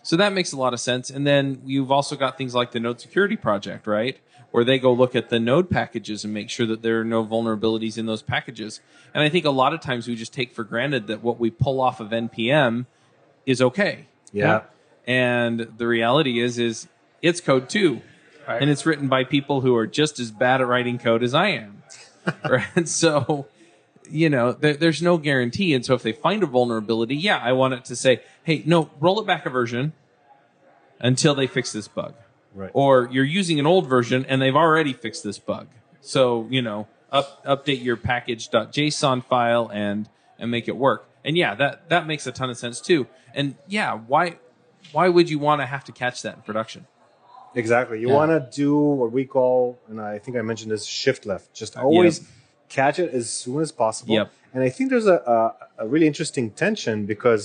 So 0.04 0.16
that 0.16 0.34
makes 0.34 0.52
a 0.52 0.58
lot 0.58 0.74
of 0.74 0.80
sense. 0.80 1.08
And 1.08 1.26
then 1.26 1.62
you've 1.64 1.90
also 1.90 2.14
got 2.14 2.36
things 2.36 2.54
like 2.54 2.72
the 2.72 2.78
Node 2.78 3.00
Security 3.00 3.36
Project, 3.36 3.86
right? 3.86 4.18
Where 4.50 4.62
they 4.62 4.78
go 4.78 4.92
look 4.92 5.16
at 5.16 5.30
the 5.30 5.40
node 5.40 5.70
packages 5.70 6.24
and 6.24 6.32
make 6.32 6.50
sure 6.50 6.66
that 6.66 6.82
there 6.82 7.00
are 7.00 7.04
no 7.04 7.24
vulnerabilities 7.24 7.96
in 7.96 8.04
those 8.04 8.20
packages. 8.22 8.80
And 9.14 9.22
I 9.22 9.30
think 9.30 9.46
a 9.46 9.50
lot 9.50 9.72
of 9.72 9.80
times 9.80 10.06
we 10.06 10.14
just 10.14 10.34
take 10.34 10.52
for 10.52 10.62
granted 10.62 11.06
that 11.06 11.22
what 11.22 11.40
we 11.40 11.50
pull 11.50 11.80
off 11.80 12.00
of 12.00 12.10
NPM 12.10 12.84
is 13.46 13.62
okay. 13.62 14.06
Yeah. 14.30 14.64
And 15.06 15.72
the 15.78 15.86
reality 15.86 16.38
is, 16.38 16.58
is 16.58 16.86
it's 17.22 17.40
code 17.40 17.70
too. 17.70 18.02
Right. 18.46 18.60
And 18.60 18.70
it's 18.70 18.84
written 18.84 19.08
by 19.08 19.24
people 19.24 19.62
who 19.62 19.74
are 19.74 19.86
just 19.86 20.20
as 20.20 20.30
bad 20.30 20.60
at 20.60 20.66
writing 20.66 20.98
code 20.98 21.22
as 21.22 21.32
I 21.32 21.48
am. 21.48 21.82
right. 22.48 22.86
So, 22.86 23.46
you 24.10 24.28
know, 24.30 24.52
there, 24.52 24.74
there's 24.74 25.02
no 25.02 25.16
guarantee. 25.18 25.74
And 25.74 25.84
so 25.84 25.94
if 25.94 26.02
they 26.02 26.12
find 26.12 26.42
a 26.42 26.46
vulnerability, 26.46 27.16
yeah, 27.16 27.38
I 27.38 27.52
want 27.52 27.74
it 27.74 27.84
to 27.86 27.96
say, 27.96 28.20
hey, 28.42 28.62
no, 28.66 28.90
roll 29.00 29.20
it 29.20 29.26
back 29.26 29.46
a 29.46 29.50
version 29.50 29.92
until 31.00 31.34
they 31.34 31.46
fix 31.46 31.72
this 31.72 31.88
bug. 31.88 32.14
Right. 32.54 32.70
Or 32.72 33.08
you're 33.10 33.24
using 33.24 33.58
an 33.58 33.66
old 33.66 33.88
version 33.88 34.24
and 34.28 34.40
they've 34.40 34.54
already 34.54 34.92
fixed 34.92 35.24
this 35.24 35.38
bug. 35.38 35.68
So, 36.00 36.46
you 36.50 36.62
know, 36.62 36.86
up, 37.10 37.44
update 37.44 37.82
your 37.82 37.96
package.json 37.96 39.24
file 39.24 39.70
and, 39.72 40.08
and 40.38 40.50
make 40.50 40.68
it 40.68 40.76
work. 40.76 41.08
And 41.24 41.36
yeah, 41.36 41.54
that, 41.54 41.88
that 41.88 42.06
makes 42.06 42.26
a 42.26 42.32
ton 42.32 42.50
of 42.50 42.56
sense 42.56 42.80
too. 42.80 43.06
And 43.34 43.56
yeah, 43.66 43.94
why, 43.94 44.36
why 44.92 45.08
would 45.08 45.30
you 45.30 45.38
want 45.38 45.62
to 45.62 45.66
have 45.66 45.84
to 45.84 45.92
catch 45.92 46.22
that 46.22 46.36
in 46.36 46.42
production? 46.42 46.86
Exactly. 47.56 48.00
You 48.00 48.08
Yeah. 48.08 48.14
want 48.14 48.30
to 48.30 48.48
do 48.56 48.76
what 48.76 49.12
we 49.12 49.24
call, 49.24 49.78
and 49.88 50.00
I 50.00 50.18
think 50.18 50.36
I 50.36 50.42
mentioned 50.42 50.70
this, 50.72 50.84
shift 50.84 51.24
left. 51.24 51.54
Just 51.54 51.76
always 51.76 52.26
catch 52.78 52.96
it 53.04 53.10
as 53.20 53.26
soon 53.42 53.60
as 53.66 53.70
possible. 53.84 54.14
Yep. 54.18 54.26
And 54.52 54.60
I 54.68 54.70
think 54.74 54.86
there's 54.92 55.06
a, 55.06 55.18
a, 55.78 55.84
a 55.84 55.86
really 55.92 56.06
interesting 56.12 56.46
tension 56.64 56.96
because 57.14 57.42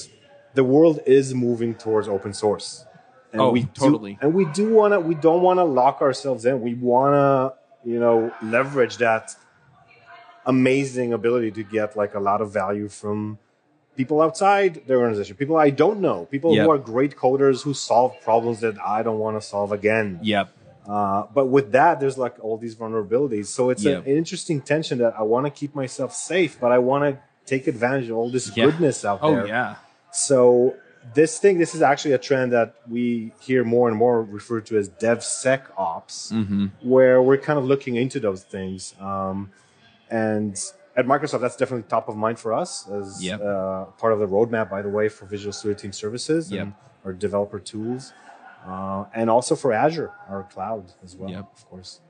the 0.60 0.64
world 0.74 0.98
is 1.18 1.26
moving 1.48 1.72
towards 1.84 2.08
open 2.16 2.34
source. 2.44 2.86
And 3.32 3.40
Oh, 3.42 3.52
we 3.58 3.64
do- 3.64 3.70
totally. 3.86 4.14
and 4.22 4.30
we 4.34 4.46
do 4.60 4.66
want 4.80 4.92
to, 4.94 5.00
we 5.12 5.16
don't 5.28 5.44
want 5.48 5.58
to 5.64 5.68
lock 5.82 5.98
ourselves 6.08 6.42
in. 6.50 6.54
We 6.70 6.74
want 6.92 7.14
to, 7.22 7.90
you 7.92 8.00
know, 8.04 8.18
leverage 8.56 8.96
that 9.08 9.26
amazing 10.46 11.14
ability 11.14 11.52
to 11.52 11.64
get 11.64 11.96
like 11.96 12.14
a 12.16 12.20
lot 12.30 12.42
of 12.42 12.52
value 12.52 12.88
from 13.02 13.38
people 13.96 14.22
outside 14.22 14.72
the 14.88 14.96
organization, 14.96 15.36
people 15.36 15.58
I 15.58 15.70
don't 15.70 16.00
know, 16.08 16.26
people 16.36 16.56
Yep. 16.56 16.64
who 16.66 16.72
are 16.72 16.78
great 16.94 17.14
coders 17.16 17.64
who 17.64 17.74
solve 17.74 18.12
problems 18.22 18.58
that 18.62 18.76
I 18.82 19.04
don't 19.04 19.20
want 19.20 19.36
to 19.40 19.46
solve 19.46 19.72
again. 19.72 20.20
Yep. 20.24 20.48
Uh, 20.90 21.24
but 21.34 21.46
with 21.48 21.72
that, 21.74 22.00
there's 22.00 22.18
like 22.18 22.36
all 22.44 22.58
these 22.58 22.76
vulnerabilities. 22.76 23.46
So 23.48 23.70
it's 23.70 23.84
Yep. 23.84 24.08
an 24.08 24.18
interesting 24.18 24.60
tension 24.62 24.98
that 25.00 25.14
I 25.18 25.22
want 25.24 25.46
to 25.46 25.52
keep 25.52 25.76
myself 25.76 26.14
safe, 26.14 26.58
but 26.60 26.72
I 26.72 26.80
want 26.80 27.04
to 27.16 27.22
take 27.46 27.68
advantage 27.68 28.10
of 28.10 28.18
all 28.18 28.30
this 28.32 28.46
Yeah. 28.58 28.66
goodness 28.66 29.06
out 29.06 29.20
Oh 29.22 29.36
there. 29.36 29.48
yeah. 29.48 29.76
So 30.12 30.76
this 31.14 31.38
thing, 31.40 31.60
this 31.60 31.76
is 31.76 31.82
actually 31.82 32.14
a 32.14 32.18
trend 32.18 32.52
that 32.54 32.74
we 32.90 33.32
hear 33.40 33.64
more 33.64 33.88
and 33.88 33.96
more 33.98 34.22
referred 34.24 34.66
to 34.68 34.78
as 34.78 34.90
DevSecOps, 34.90 36.32
Mm-hmm. 36.32 36.66
where 36.82 37.22
we're 37.22 37.38
kind 37.38 37.58
of 37.60 37.66
looking 37.66 37.96
into 37.96 38.20
those 38.20 38.44
things. 38.44 38.96
Um, 39.00 39.52
and 40.10 40.60
at 40.96 41.06
Microsoft, 41.06 41.42
that's 41.42 41.56
definitely 41.56 41.88
top 41.88 42.10
of 42.10 42.16
mind 42.16 42.40
for 42.40 42.54
us 42.54 42.88
as 42.90 43.24
Yep. 43.24 43.42
uh, 43.42 43.86
part 43.98 44.14
of 44.14 44.20
the 44.20 44.28
roadmap, 44.28 44.70
by 44.70 44.82
the 44.82 44.90
way, 44.90 45.08
for 45.10 45.26
Visual 45.26 45.54
Studio 45.54 45.78
Team 45.78 45.92
Services 45.94 46.52
Yep. 46.52 46.62
and 46.62 46.74
our 47.06 47.14
developer 47.14 47.60
tools, 47.60 48.12
uh, 48.66 49.06
and 49.14 49.30
also 49.30 49.56
for 49.56 49.72
Azure, 49.74 50.12
our 50.30 50.44
cloud 50.44 50.94
as 51.04 51.16
well, 51.16 51.30
Yep. 51.30 51.50
of 51.56 51.66
course. 51.70 52.02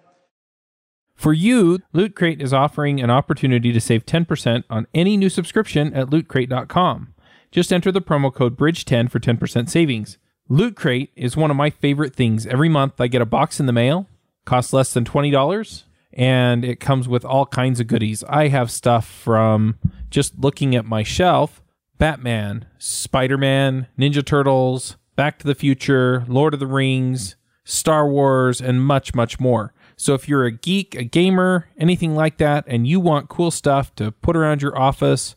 For 1.16 1.34
you, 1.34 1.80
Loot 1.92 2.16
Crate 2.16 2.42
is 2.42 2.54
offering 2.54 3.02
an 3.02 3.10
opportunity 3.10 3.74
to 3.74 3.82
save 3.82 4.06
10% 4.06 4.64
on 4.70 4.88
any 4.94 5.18
new 5.18 5.30
subscription 5.30 5.94
at 5.94 6.08
lootcrate.com. 6.10 7.14
Just 7.52 7.74
enter 7.74 7.92
the 7.92 8.02
promo 8.02 8.34
code 8.34 8.56
BRIDGE10 8.58 9.10
for 9.12 9.20
10% 9.20 9.70
savings. 9.70 10.18
Loot 10.48 10.76
Crate 10.76 11.12
is 11.16 11.36
one 11.36 11.52
of 11.52 11.58
my 11.58 11.70
favorite 11.70 12.16
things. 12.16 12.46
Every 12.48 12.70
month 12.70 13.02
I 13.02 13.08
get 13.08 13.22
a 13.22 13.26
box 13.26 13.60
in 13.60 13.66
the 13.66 13.74
mail, 13.74 14.08
costs 14.46 14.72
less 14.72 14.94
than 14.94 15.04
$20, 15.04 15.84
and 16.14 16.64
it 16.64 16.80
comes 16.80 17.08
with 17.08 17.26
all 17.26 17.46
kinds 17.46 17.80
of 17.80 17.88
goodies. 17.88 18.24
I 18.30 18.48
have 18.48 18.72
stuff 18.72 19.06
from 19.08 19.78
just 20.10 20.40
looking 20.40 20.74
at 20.76 20.86
my 20.86 21.04
shelf 21.04 21.62
Batman, 21.98 22.66
Spider 22.78 23.38
Man, 23.38 23.88
Ninja 24.00 24.26
Turtles, 24.26 24.96
Back 25.20 25.38
to 25.40 25.48
the 25.48 25.54
Future, 25.54 26.24
Lord 26.30 26.54
of 26.54 26.62
the 26.62 26.66
Rings, 26.66 27.36
Star 27.66 28.08
Wars, 28.08 28.62
and 28.62 28.82
much, 28.82 29.14
much 29.14 29.38
more. 29.38 29.74
So 29.98 30.14
if 30.14 30.30
you're 30.30 30.46
a 30.46 30.52
geek, 30.54 30.96
a 30.96 31.04
gamer, 31.04 31.68
anything 31.78 32.16
like 32.16 32.38
that, 32.38 32.64
and 32.68 32.88
you 32.88 33.02
want 33.02 33.28
cool 33.28 33.52
stuff 33.52 33.94
to 33.96 34.14
put 34.14 34.38
around 34.38 34.62
your 34.62 34.80
office, 34.80 35.36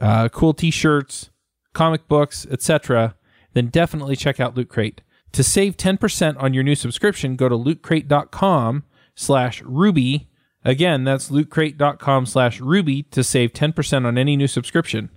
uh, 0.00 0.28
cool 0.28 0.54
t-shirts, 0.54 1.30
comic 1.72 2.06
books, 2.06 2.46
etc., 2.48 3.16
then 3.54 3.70
definitely 3.70 4.14
check 4.14 4.38
out 4.38 4.56
Loot 4.56 4.68
Crate. 4.68 5.00
To 5.32 5.42
save 5.42 5.76
10% 5.76 6.40
on 6.40 6.54
your 6.54 6.62
new 6.62 6.76
subscription, 6.76 7.34
go 7.34 7.48
to 7.48 7.56
lootcrate.com 7.56 8.84
slash 9.16 9.62
ruby. 9.62 10.30
Again, 10.64 11.02
that's 11.02 11.28
lootcrate.com 11.28 12.26
slash 12.26 12.60
ruby 12.60 13.02
to 13.10 13.24
save 13.24 13.52
10% 13.52 14.06
on 14.06 14.16
any 14.16 14.36
new 14.36 14.46
subscription. 14.46 15.10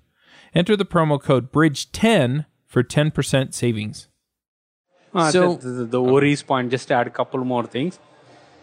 Enter 0.56 0.75
the 0.75 0.86
promo 0.86 1.21
code 1.21 1.51
BRIDGE10 1.51 2.45
for 2.67 2.84
10% 2.84 3.53
savings. 3.53 4.08
Uh, 5.13 5.32
So- 5.32 5.56
the, 5.56 5.69
the, 5.69 5.86
the 5.86 6.01
Ori's 6.01 6.43
point, 6.43 6.69
just 6.71 6.88
to 6.89 6.93
add 6.95 7.08
a 7.08 7.10
couple 7.19 7.43
more 7.43 7.65
things. 7.65 7.99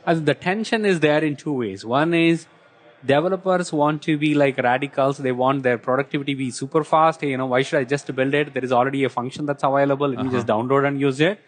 As 0.07 0.23
the 0.25 0.35
tension 0.35 0.85
is 0.85 1.01
there 1.01 1.25
in 1.25 1.37
two 1.37 1.53
ways. 1.53 1.85
One 1.85 2.13
is 2.15 2.47
developers 3.05 3.73
want 3.73 4.03
to 4.03 4.17
be 4.19 4.35
like 4.35 4.59
radicals. 4.59 5.17
They 5.19 5.33
want 5.33 5.63
their 5.63 5.79
productivity 5.79 6.35
be 6.35 6.51
super 6.51 6.85
fast. 6.85 7.23
Hey, 7.23 7.31
you 7.31 7.39
know, 7.39 7.47
why 7.47 7.63
should 7.63 7.79
I 7.79 7.85
just 7.85 8.15
build 8.15 8.35
it? 8.35 8.53
There 8.53 8.65
is 8.65 8.73
already 8.73 9.05
a 9.05 9.09
function 9.09 9.47
that's 9.47 9.63
available. 9.65 10.09
Let 10.09 10.25
me 10.27 10.31
just 10.31 10.47
download 10.47 10.87
and 10.87 11.01
use 11.01 11.21
it. 11.21 11.41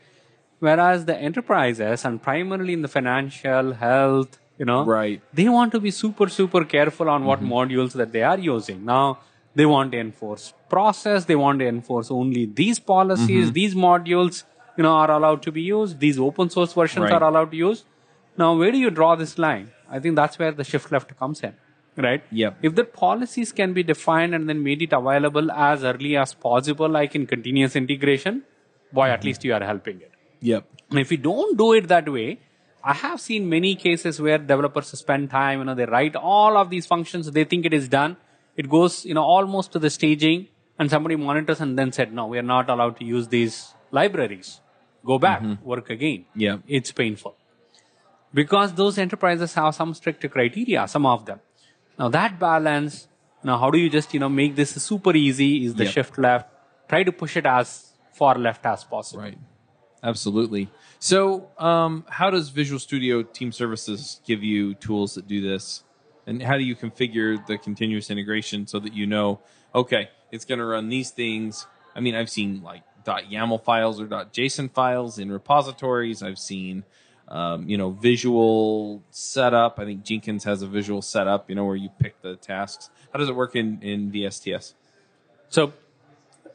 Whereas 0.59 1.05
the 1.05 1.17
enterprises 1.17 2.05
and 2.07 2.23
primarily 2.23 2.73
in 2.73 2.81
the 2.81 2.89
financial 2.89 3.75
health, 3.75 4.39
you 4.59 4.65
know, 4.65 4.85
Right. 4.87 5.21
they 5.35 5.49
want 5.51 5.73
to 5.73 5.81
be 5.81 5.91
super, 5.91 6.29
super 6.31 6.65
careful 6.65 7.11
on 7.11 7.27
what 7.27 7.43
modules 7.43 7.93
that 7.93 8.13
they 8.13 8.23
are 8.23 8.39
using. 8.39 8.85
Now, 8.87 9.19
they 9.57 9.67
want 9.67 9.93
to 9.93 9.99
enforce 9.99 10.55
process. 10.69 11.25
They 11.25 11.35
want 11.35 11.59
to 11.61 11.67
enforce 11.67 12.11
only 12.11 12.47
these 12.47 12.79
policies, 12.79 13.47
mm-hmm. 13.47 13.53
these 13.61 13.75
modules, 13.75 14.45
you 14.77 14.83
know, 14.85 14.93
are 14.93 15.11
allowed 15.11 15.43
to 15.43 15.53
be 15.59 15.63
used. 15.63 15.99
These 15.99 16.19
open 16.19 16.51
source 16.51 16.75
versions 16.75 17.05
Right. 17.05 17.13
are 17.13 17.25
allowed 17.29 17.51
to 17.53 17.57
use. 17.57 17.85
Now, 18.37 18.55
where 18.57 18.71
do 18.71 18.79
you 18.79 18.91
draw 18.91 19.15
this 19.17 19.39
line? 19.39 19.71
I 19.91 19.99
think 19.99 20.17
that's 20.17 20.39
where 20.39 20.53
the 20.53 20.65
shift 20.65 20.93
left 20.93 21.17
comes 21.19 21.43
in, 21.43 21.55
right? 21.97 22.23
Yep. 22.31 22.59
If 22.63 22.75
the 22.75 22.85
policies 22.85 23.53
can 23.53 23.73
be 23.73 23.83
defined 23.83 24.35
and 24.35 24.49
then 24.49 24.63
made 24.63 24.83
it 24.83 24.93
available 24.93 25.51
as 25.51 25.85
early 25.85 26.17
as 26.17 26.35
possible, 26.35 26.89
like 26.89 27.15
in 27.15 27.27
continuous 27.27 27.77
integration, 27.77 28.43
boy, 28.93 29.09
at 29.09 29.21
mm-hmm. 29.21 29.27
least 29.29 29.45
you 29.45 29.55
are 29.55 29.65
helping 29.65 30.03
it. 30.03 30.13
Yep. 30.41 30.69
And 30.91 30.99
if 30.99 31.11
you 31.11 31.17
don't 31.17 31.57
do 31.57 31.73
it 31.73 31.89
that 31.89 32.09
way, 32.09 32.41
I 32.85 32.93
have 32.93 33.21
seen 33.21 33.49
many 33.49 33.75
cases 33.75 34.21
where 34.21 34.39
developers 34.39 34.89
spend 34.89 35.31
time, 35.31 35.61
you 35.61 35.65
know, 35.65 35.75
they 35.75 35.87
write 35.87 36.15
all 36.15 36.57
of 36.57 36.71
these 36.71 36.87
functions, 36.87 37.31
they 37.31 37.45
think 37.45 37.65
it 37.65 37.73
is 37.73 37.89
done. 37.89 38.17
It 38.57 38.69
goes, 38.69 39.05
you 39.05 39.15
know, 39.15 39.23
almost 39.23 39.73
to 39.73 39.79
the 39.79 39.91
staging, 39.91 40.49
and 40.79 40.91
somebody 40.91 41.17
monitors 41.17 41.61
and 41.61 41.79
then 41.79 41.93
said, 41.93 42.13
no, 42.13 42.27
we 42.27 42.39
are 42.39 42.43
not 42.43 42.69
allowed 42.69 42.99
to 42.99 43.05
use 43.05 43.29
these 43.29 43.75
libraries. 43.91 44.61
Go 45.05 45.19
back, 45.19 45.43
work 45.63 45.89
again. 45.91 46.27
Yeah. 46.35 46.59
It's 46.67 46.93
painful. 46.93 47.37
Because 48.35 48.75
those 48.75 48.99
enterprises 48.99 49.55
have 49.55 49.75
some 49.75 49.95
strict 49.95 50.29
criteria, 50.31 50.87
some 50.89 51.07
of 51.07 51.25
them. 51.27 51.41
Now 51.99 52.09
that 52.09 52.39
balance, 52.39 53.09
now 53.43 53.57
how 53.59 53.71
do 53.71 53.79
you 53.79 53.89
just, 53.89 54.13
you 54.13 54.21
know, 54.21 54.29
make 54.29 54.57
this 54.57 54.71
super 54.83 55.15
easy? 55.15 55.65
Is 55.65 55.75
the 55.75 55.85
Yep. 55.85 55.93
shift 55.93 56.19
left? 56.19 56.51
Try 56.89 57.03
to 57.05 57.13
push 57.13 57.37
it 57.37 57.47
as 57.47 57.93
far 58.13 58.37
left 58.37 58.67
as 58.67 58.85
possible. 58.85 59.23
Right. 59.23 59.39
Absolutely. 60.03 60.69
So, 60.99 61.49
um, 61.59 62.05
how 62.09 62.31
does 62.31 62.51
Visual 62.51 62.79
Studio 62.79 63.23
Team 63.23 63.53
Services 63.53 64.21
give 64.27 64.43
you 64.43 64.75
tools 64.75 65.15
that 65.15 65.27
do 65.27 65.41
this? 65.41 65.85
And 66.27 66.43
how 66.43 66.57
do 66.57 66.65
you 66.65 66.75
configure 66.75 67.45
the 67.47 67.57
continuous 67.57 68.11
integration 68.11 68.67
so 68.67 68.79
that 68.81 68.93
you 68.93 69.07
know, 69.07 69.41
okay, 69.75 70.11
it's 70.33 70.45
going 70.45 70.59
to 70.59 70.65
run 70.65 70.89
these 70.89 71.11
things? 71.11 71.67
I 71.95 72.01
mean, 72.01 72.15
I've 72.15 72.31
seen 72.31 72.63
like 72.63 72.83
.yaml 73.05 73.63
files 73.63 74.01
or 74.01 74.07
.json 74.07 74.71
files 74.71 75.19
in 75.19 75.31
repositories. 75.31 76.23
I've 76.23 76.39
seen, 76.39 76.85
um, 77.29 77.69
you 77.69 77.79
know, 77.79 77.91
visual 77.91 79.03
setup. 79.11 79.79
I 79.79 79.85
think 79.85 80.03
Jenkins 80.03 80.45
has 80.45 80.63
a 80.63 80.67
visual 80.67 81.01
setup, 81.01 81.49
you 81.49 81.55
know, 81.55 81.65
where 81.65 81.77
you 81.77 81.91
pick 82.01 82.21
the 82.23 82.37
tasks. 82.37 82.91
How 83.13 83.19
does 83.19 83.29
it 83.29 83.37
work 83.37 83.55
in, 83.55 83.81
in 83.81 84.11
VSTS? 84.11 84.75
So, 85.49 85.73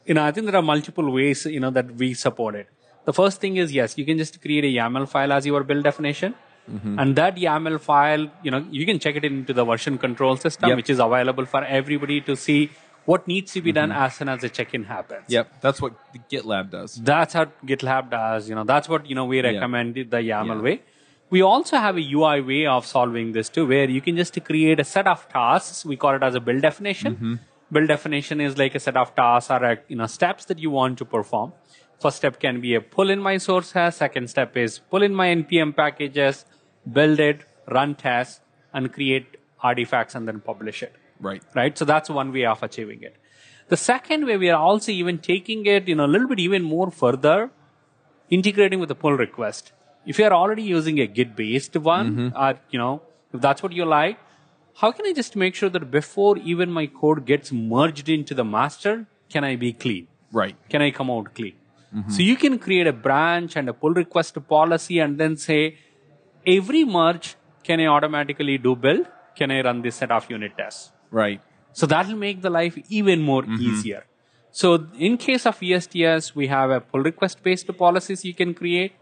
you 0.04 0.14
know, 0.14 0.24
I 0.24 0.32
think 0.32 0.46
there 0.46 0.56
are 0.56 0.62
multiple 0.62 1.10
ways, 1.10 1.46
you 1.46 1.60
know, 1.60 1.70
that 1.70 1.94
we 1.94 2.14
support 2.14 2.54
it. 2.54 2.68
The 3.04 3.12
first 3.12 3.40
thing 3.40 3.56
is, 3.56 3.72
yes, 3.72 3.98
you 3.98 4.04
can 4.04 4.18
just 4.18 4.40
create 4.40 4.64
a 4.64 4.68
YAML 4.68 5.08
file 5.08 5.32
as 5.32 5.46
your 5.46 5.64
build 5.64 5.82
definition. 5.82 6.34
Mm-hmm. 6.70 6.98
And 6.98 7.16
that 7.16 7.36
YAML 7.36 7.80
file, 7.80 8.30
you 8.42 8.50
know, 8.50 8.64
you 8.70 8.86
can 8.86 8.98
check 8.98 9.16
it 9.16 9.24
into 9.24 9.52
the 9.52 9.64
version 9.64 9.98
control 9.98 10.36
system, 10.36 10.68
Yep. 10.70 10.76
which 10.76 10.90
is 10.90 10.98
available 11.00 11.44
for 11.44 11.64
everybody 11.64 12.20
to 12.22 12.36
see 12.36 12.70
what 13.04 13.26
needs 13.26 13.52
to 13.52 13.60
be 13.60 13.72
done 13.72 13.90
as 13.90 14.14
soon 14.14 14.28
as 14.28 14.40
the 14.42 14.48
check-in 14.48 14.84
happens. 14.84 15.22
Mm-hmm. 15.24 15.32
Yep. 15.32 15.60
That's 15.60 15.82
what 15.82 15.94
GitLab 16.30 16.70
does. 16.70 16.94
That's 16.96 17.34
how 17.34 17.46
GitLab 17.66 18.10
does. 18.10 18.48
You 18.48 18.54
know, 18.54 18.64
that's 18.64 18.88
what 18.88 19.06
you 19.06 19.14
know 19.16 19.24
we 19.24 19.40
recommend 19.42 19.94
the 19.96 20.04
YAML 20.04 20.46
Yeah. 20.56 20.60
way. 20.60 20.82
We 21.30 21.40
also 21.42 21.78
have 21.78 21.96
a 21.96 22.00
UI 22.14 22.40
way 22.42 22.66
of 22.66 22.86
solving 22.86 23.32
this 23.32 23.48
too, 23.48 23.66
where 23.66 23.88
you 23.90 24.00
can 24.00 24.16
just 24.16 24.38
create 24.44 24.78
a 24.78 24.84
set 24.84 25.06
of 25.06 25.28
tasks. 25.30 25.84
We 25.84 25.96
call 25.96 26.14
it 26.14 26.22
as 26.22 26.34
a 26.34 26.40
build 26.40 26.62
definition. 26.62 27.14
Mm-hmm. 27.16 27.34
Build 27.72 27.88
definition 27.88 28.40
is 28.40 28.58
like 28.58 28.74
a 28.74 28.80
set 28.80 28.96
of 28.98 29.14
tasks 29.16 29.50
or 29.50 29.64
a, 29.64 29.78
you 29.88 29.96
know 29.96 30.06
steps 30.06 30.44
that 30.44 30.58
you 30.58 30.70
want 30.70 30.98
to 30.98 31.04
perform. 31.06 31.54
First 32.02 32.16
step 32.16 32.40
can 32.40 32.60
be 32.60 32.74
a 32.74 32.80
pull 32.80 33.10
in 33.10 33.20
my 33.20 33.36
sources. 33.38 33.94
Second 33.94 34.28
step 34.28 34.56
is 34.56 34.80
pull 34.90 35.02
in 35.08 35.14
my 35.14 35.28
npm 35.34 35.76
packages, 35.76 36.44
build 36.98 37.20
it, 37.20 37.44
run 37.76 37.94
tests, 37.94 38.40
and 38.74 38.92
create 38.92 39.36
artifacts 39.60 40.16
and 40.16 40.26
then 40.26 40.40
publish 40.40 40.82
it 40.82 40.96
Right. 41.20 41.42
right? 41.54 41.78
So 41.78 41.84
that's 41.84 42.10
one 42.10 42.32
way 42.32 42.44
of 42.44 42.62
achieving 42.64 43.04
it. 43.04 43.14
The 43.68 43.76
second 43.76 44.26
way, 44.26 44.36
we 44.36 44.50
are 44.50 44.60
also 44.60 44.90
even 44.90 45.18
taking 45.18 45.64
it, 45.66 45.86
you 45.86 45.94
know, 45.94 46.04
a 46.04 46.12
little 46.14 46.26
bit 46.26 46.40
even 46.40 46.62
more 46.64 46.90
further, 46.90 47.50
integrating 48.28 48.80
with 48.80 48.90
a 48.90 48.96
pull 48.96 49.12
request. 49.12 49.72
If 50.04 50.18
you 50.18 50.24
are 50.24 50.32
already 50.32 50.64
using 50.64 50.98
a 50.98 51.06
Git-based 51.06 51.76
one, 51.76 52.10
mm-hmm. 52.10 52.36
or 52.36 52.58
you 52.70 52.78
know, 52.80 53.02
if 53.32 53.40
that's 53.40 53.62
what 53.62 53.72
you 53.72 53.84
like, 53.84 54.18
how 54.80 54.90
can 54.90 55.06
I 55.06 55.12
just 55.12 55.36
make 55.36 55.54
sure 55.54 55.68
that 55.68 55.90
before 55.92 56.36
even 56.38 56.70
my 56.70 56.86
code 56.86 57.24
gets 57.24 57.52
merged 57.52 58.08
into 58.08 58.34
the 58.34 58.44
master, 58.44 59.06
can 59.30 59.44
I 59.44 59.54
be 59.54 59.72
clean? 59.72 60.08
Right. 60.32 60.56
Can 60.68 60.82
I 60.82 60.90
come 60.90 61.10
out 61.10 61.34
clean? 61.34 61.54
So 62.08 62.22
you 62.22 62.36
can 62.36 62.58
create 62.58 62.86
a 62.86 62.92
branch 62.92 63.56
and 63.56 63.68
a 63.68 63.72
pull 63.72 63.92
request 63.92 64.36
policy 64.48 64.98
and 64.98 65.18
then 65.18 65.36
say, 65.36 65.78
every 66.46 66.84
merge, 66.84 67.36
can 67.62 67.80
I 67.80 67.86
automatically 67.86 68.58
do 68.58 68.74
build? 68.74 69.06
Can 69.36 69.50
I 69.50 69.60
run 69.62 69.82
this 69.82 69.96
set 69.96 70.10
of 70.10 70.28
unit 70.30 70.56
tests? 70.56 70.92
Right. 71.10 71.40
So 71.72 71.86
that 71.86 72.06
will 72.08 72.16
make 72.16 72.42
the 72.42 72.50
life 72.50 72.78
even 72.88 73.20
more 73.20 73.42
mm-hmm. 73.42 73.60
easier. 73.60 74.04
So 74.50 74.86
in 74.98 75.16
case 75.16 75.46
of 75.46 75.58
VSTS, 75.58 76.34
we 76.34 76.46
have 76.48 76.70
a 76.70 76.80
pull 76.80 77.02
request 77.02 77.42
based 77.42 77.74
policies 77.76 78.24
you 78.24 78.34
can 78.34 78.54
create. 78.54 78.92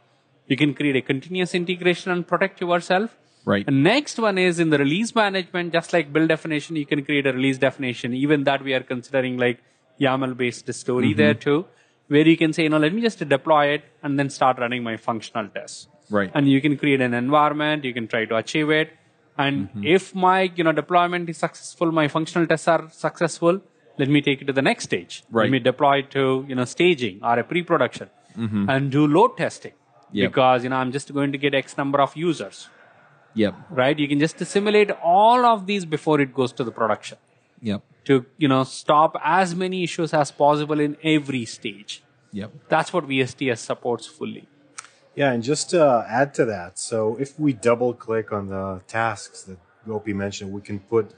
You 0.46 0.56
can 0.56 0.74
create 0.74 0.96
a 0.96 1.02
continuous 1.02 1.54
integration 1.54 2.12
and 2.12 2.26
protect 2.26 2.60
yourself. 2.60 3.16
Right. 3.44 3.64
And 3.66 3.82
next 3.82 4.18
one 4.18 4.38
is 4.38 4.60
in 4.60 4.70
the 4.70 4.78
release 4.78 5.14
management, 5.14 5.72
just 5.72 5.92
like 5.92 6.12
build 6.12 6.28
definition, 6.28 6.76
you 6.76 6.86
can 6.86 7.04
create 7.04 7.26
a 7.26 7.32
release 7.32 7.58
definition. 7.58 8.14
Even 8.14 8.44
that 8.44 8.62
we 8.62 8.74
are 8.74 8.82
considering 8.82 9.38
like 9.38 9.60
YAML 10.00 10.36
based 10.36 10.72
story 10.74 11.10
mm-hmm. 11.10 11.18
there 11.18 11.34
too, 11.34 11.66
where 12.10 12.26
you 12.26 12.36
can 12.36 12.52
say, 12.52 12.64
you 12.64 12.68
know, 12.68 12.78
let 12.84 12.92
me 12.92 13.00
just 13.00 13.18
deploy 13.36 13.66
it 13.74 13.84
and 14.02 14.18
then 14.18 14.28
start 14.28 14.58
running 14.58 14.82
my 14.82 14.96
functional 14.96 15.48
tests. 15.48 15.88
Right. 16.10 16.30
And 16.34 16.50
you 16.50 16.60
can 16.60 16.76
create 16.76 17.00
an 17.00 17.14
environment, 17.14 17.84
you 17.84 17.94
can 17.94 18.08
try 18.08 18.24
to 18.24 18.36
achieve 18.36 18.70
it. 18.70 18.90
And 19.38 19.70
if 19.82 20.14
my, 20.14 20.40
you 20.54 20.64
know, 20.64 20.72
deployment 20.72 21.30
is 21.30 21.38
successful, 21.38 21.92
my 21.92 22.08
functional 22.08 22.46
tests 22.46 22.68
are 22.68 22.90
successful, 22.90 23.60
let 23.96 24.08
me 24.08 24.20
take 24.20 24.42
it 24.42 24.46
to 24.46 24.52
the 24.52 24.66
next 24.70 24.84
stage. 24.84 25.22
Right. 25.30 25.44
Let 25.44 25.52
me 25.52 25.60
deploy 25.60 25.98
it 26.00 26.10
to, 26.10 26.44
you 26.48 26.54
know, 26.54 26.64
staging 26.64 27.20
or 27.22 27.38
a 27.38 27.44
pre-production 27.44 28.10
mm-hmm. 28.36 28.68
and 28.68 28.90
do 28.90 29.06
load 29.06 29.36
testing. 29.36 29.72
Yep. 30.12 30.30
Because, 30.30 30.64
you 30.64 30.70
know, 30.70 30.76
I'm 30.76 30.92
just 30.92 31.14
going 31.14 31.32
to 31.32 31.38
get 31.38 31.54
X 31.54 31.78
number 31.78 32.00
of 32.00 32.16
users 32.16 32.68
Yep. 33.34 33.54
right? 33.70 33.98
You 33.98 34.08
can 34.08 34.18
just 34.18 34.44
simulate 34.44 34.90
all 34.90 35.44
of 35.44 35.66
these 35.66 35.84
before 35.84 36.20
it 36.20 36.34
goes 36.34 36.52
to 36.54 36.64
the 36.64 36.72
production 36.72 37.18
Yep. 37.62 37.82
To, 38.10 38.26
you 38.38 38.48
know, 38.48 38.64
stop 38.64 39.16
as 39.24 39.54
many 39.54 39.84
issues 39.84 40.12
as 40.12 40.32
possible 40.32 40.80
in 40.80 40.96
every 41.04 41.44
stage. 41.44 42.02
Yep. 42.32 42.50
That's 42.68 42.92
what 42.92 43.06
VSTS 43.06 43.58
supports 43.58 44.06
fully. 44.06 44.48
Yeah, 45.14 45.32
and 45.32 45.42
just 45.42 45.70
to 45.70 46.06
add 46.08 46.34
to 46.34 46.44
that, 46.46 46.78
so 46.78 47.16
if 47.20 47.38
we 47.38 47.52
double 47.52 47.94
click 47.94 48.32
on 48.32 48.48
the 48.48 48.80
tasks 48.88 49.42
that 49.44 49.58
Gopi 49.86 50.12
mentioned, 50.12 50.52
we 50.52 50.60
can 50.60 50.80
put 50.80 51.12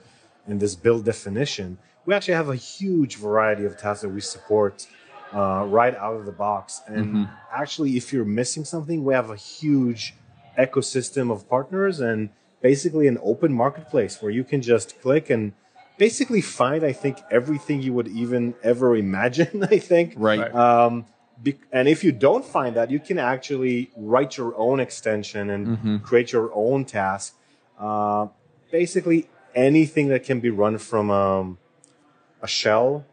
in 0.47 0.59
this 0.59 0.75
build 0.75 1.05
definition. 1.05 1.79
We 2.05 2.15
actually 2.15 2.35
have 2.35 2.51
a 2.51 2.57
huge 2.57 3.17
variety 3.17 3.65
of 3.65 3.79
tasks 3.79 4.03
that 4.03 4.11
we 4.11 4.21
support 4.21 4.87
uh, 5.33 5.65
right 5.69 5.95
out 5.95 6.17
of 6.17 6.27
the 6.27 6.33
box. 6.33 6.83
And 6.87 7.29
actually, 7.51 7.97
if 7.97 8.13
you're 8.13 8.33
missing 8.43 8.65
something, 8.65 9.03
we 9.05 9.15
have 9.15 9.31
a 9.31 9.37
huge 9.37 10.15
ecosystem 10.59 11.31
of 11.31 11.49
partners 11.49 12.01
and 12.01 12.31
basically 12.61 13.07
an 13.07 13.19
open 13.23 13.53
marketplace 13.53 14.21
where 14.21 14.31
you 14.31 14.45
can 14.45 14.61
just 14.61 15.01
click 15.01 15.31
and 15.31 15.53
basically 15.99 16.41
find, 16.41 16.85
I 16.85 16.93
think, 16.93 17.19
everything 17.31 17.83
you 17.83 17.93
would 17.93 18.09
even 18.09 18.55
ever 18.63 18.97
imagine. 18.97 19.67
I 19.71 19.79
think. 19.79 20.15
Right. 20.17 20.55
Um, 20.55 21.07
be- 21.43 21.59
and 21.73 21.89
if 21.89 22.05
you 22.05 22.13
don't 22.13 22.45
find 22.45 22.77
that, 22.77 22.91
you 22.91 23.01
can 23.01 23.19
actually 23.19 23.91
write 23.97 24.37
your 24.37 24.57
own 24.57 24.81
extension 24.81 25.51
and 25.51 26.03
create 26.03 26.33
your 26.33 26.51
own 26.55 26.85
task. 26.85 27.35
Uh, 27.79 28.29
basically, 28.71 29.29
anything 29.55 30.09
that 30.09 30.25
can 30.25 30.41
be 30.41 30.51
run 30.51 30.79
from 30.79 31.11
um, 31.11 31.59
a 32.41 32.49
shell, 32.49 33.05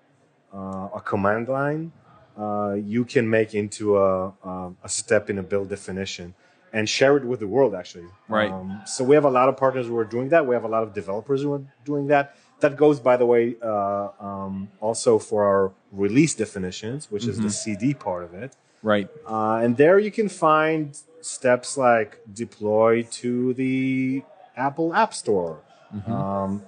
uh, 0.54 0.90
a 0.96 1.02
command 1.04 1.48
line, 1.48 1.92
uh, 2.38 2.74
you 2.74 3.04
can 3.04 3.30
make 3.30 3.54
into 3.54 3.98
a, 3.98 4.28
a, 4.44 4.72
a 4.84 4.90
step 4.90 5.30
in 5.30 5.38
a 5.38 5.44
build 5.44 5.70
definition 5.70 6.34
and 6.72 6.88
share 6.88 7.18
it 7.18 7.26
with 7.26 7.40
the 7.40 7.48
world, 7.48 7.74
actually. 7.76 8.06
Right. 8.28 8.52
Um, 8.52 8.82
so 8.86 9.04
we 9.04 9.16
have 9.16 9.26
a 9.26 9.30
lot 9.30 9.50
of 9.50 9.58
partners 9.58 9.88
who 9.88 9.98
are 9.98 10.06
doing 10.06 10.30
that. 10.30 10.46
We 10.46 10.56
have 10.56 10.64
a 10.64 10.68
lot 10.68 10.84
of 10.84 10.94
developers 10.94 11.42
who 11.42 11.54
are 11.54 11.62
doing 11.84 12.08
that. 12.08 12.36
That 12.60 12.76
goes, 12.76 13.00
by 13.00 13.16
the 13.18 13.26
way, 13.26 13.56
uh, 13.62 14.10
um, 14.20 14.70
also 14.82 15.18
for 15.20 15.46
our 15.46 15.72
release 15.92 16.36
definitions, 16.36 17.10
which 17.10 17.26
is 17.26 17.40
the 17.40 17.50
CD 17.50 17.94
part 17.94 18.24
of 18.24 18.34
it. 18.34 18.56
Right. 18.84 19.08
Uh, 19.28 19.56
and 19.64 19.78
there 19.78 20.00
you 20.00 20.12
can 20.12 20.30
find 20.30 20.98
steps 21.22 21.78
like 21.78 22.22
deploy 22.34 23.04
to 23.22 23.54
the 23.54 24.24
Apple 24.56 24.94
App 24.94 25.14
Store. 25.14 25.62
Um, 26.06 26.64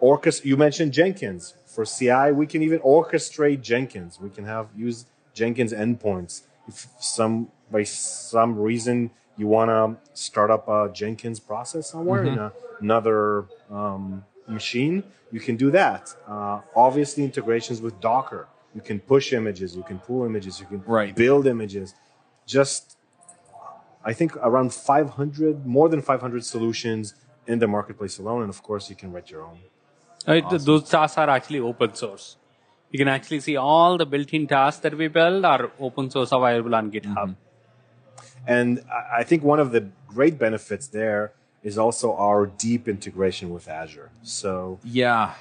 orchest- 0.00 0.44
you 0.44 0.56
mentioned 0.56 0.92
Jenkins. 0.92 1.54
For 1.66 1.84
CI, 1.84 2.32
we 2.32 2.46
can 2.46 2.62
even 2.62 2.78
orchestrate 2.80 3.60
Jenkins. 3.60 4.18
We 4.20 4.30
can 4.30 4.44
have 4.44 4.68
use 4.74 5.04
Jenkins 5.34 5.72
endpoints. 5.72 6.42
If 6.66 6.86
some 6.98 7.48
by 7.70 7.82
some 7.84 8.58
reason 8.58 9.10
you 9.36 9.46
want 9.46 9.68
to 9.70 9.96
start 10.18 10.50
up 10.50 10.68
a 10.68 10.90
Jenkins 10.92 11.38
process 11.40 11.90
somewhere 11.90 12.24
in 12.24 12.38
a, 12.38 12.52
another 12.80 13.44
um, 13.70 14.24
machine, 14.48 15.04
you 15.36 15.42
can 15.48 15.56
do 15.64 15.70
that. 15.82 16.02
Uh, 16.26 16.60
obviously, 16.86 17.22
integrations 17.30 17.78
with 17.86 17.94
Docker. 18.08 18.42
You 18.76 18.82
can 18.90 18.98
push 19.12 19.26
images, 19.40 19.68
you 19.78 19.84
can 19.90 19.98
pull 20.08 20.20
images, 20.30 20.52
you 20.62 20.66
can 20.72 20.80
Right. 20.98 21.14
build 21.24 21.44
images. 21.56 21.86
Just, 22.56 22.82
I 24.10 24.12
think 24.18 24.30
around 24.48 24.68
500, 24.72 25.66
more 25.76 25.88
than 25.92 26.00
500 26.00 26.42
solutions 26.54 27.04
in 27.46 27.58
the 27.62 27.68
marketplace 27.76 28.14
alone, 28.22 28.40
and 28.44 28.50
of 28.56 28.60
course, 28.68 28.84
you 28.92 28.96
can 29.02 29.08
write 29.12 29.28
your 29.34 29.42
own. 29.50 29.58
Right? 30.26 30.44
Those 30.70 30.84
tasks 30.94 31.18
are 31.18 31.30
actually 31.38 31.60
open 31.70 31.90
source. 32.02 32.26
You 32.92 32.98
can 33.02 33.08
actually 33.16 33.40
see 33.46 33.56
all 33.56 33.92
the 34.02 34.06
built-in 34.06 34.44
tasks 34.46 34.80
that 34.84 34.94
we 35.00 35.06
build 35.08 35.44
are 35.44 35.64
open 35.78 36.10
source 36.14 36.32
available 36.32 36.74
on 36.80 36.90
GitHub. 36.96 37.30
And 38.46 38.70
I- 38.98 39.06
I 39.20 39.22
think 39.28 39.40
one 39.52 39.60
of 39.66 39.70
the 39.76 39.82
great 40.14 40.38
benefits 40.46 40.86
there 41.00 41.22
is 41.66 41.76
also 41.76 42.14
our 42.14 42.46
deep 42.46 42.86
integration 42.86 43.46
with 43.50 43.66
Azure. 43.68 44.10
So 44.22 44.78
Yeah. 44.84 45.34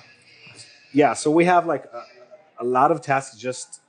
yeah, 0.91 1.13
so 1.13 1.29
we 1.39 1.45
have 1.45 1.63
like 1.73 1.85
a, 1.85 2.03
a 2.63 2.65
lot 2.77 2.89
of 2.91 2.97
tasks 3.09 3.38
just 3.38 3.79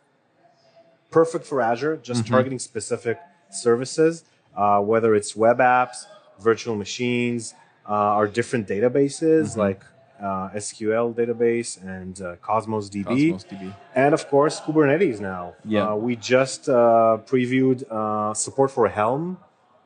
perfect 1.10 1.44
for 1.46 1.58
Azure, 1.62 1.96
just 2.10 2.26
targeting 2.26 2.58
specific 2.58 3.18
services, 3.50 4.24
uh, 4.54 4.80
whether 4.80 5.14
it's 5.14 5.34
web 5.34 5.58
apps, 5.78 5.96
virtual 6.38 6.76
machines, 6.76 7.54
uh, 7.88 8.18
our 8.18 8.26
different 8.38 8.68
databases 8.68 9.56
like 9.56 9.82
uh, 10.20 10.50
SQL 10.66 11.14
database 11.14 11.70
and 11.82 12.20
uh, 12.20 12.36
Cosmos 12.42 12.90
DB. 12.90 13.30
Cosmos 13.30 13.44
DB. 13.44 13.74
And 13.94 14.12
of 14.12 14.28
course, 14.28 14.60
Kubernetes 14.60 15.20
now. 15.20 15.54
Yeah. 15.64 15.88
Uh, 15.90 15.94
we 16.06 16.16
just 16.16 16.68
uh, 16.68 17.18
previewed 17.32 17.78
uh, 17.90 18.34
support 18.34 18.70
for 18.70 18.88
Helm, 18.88 19.38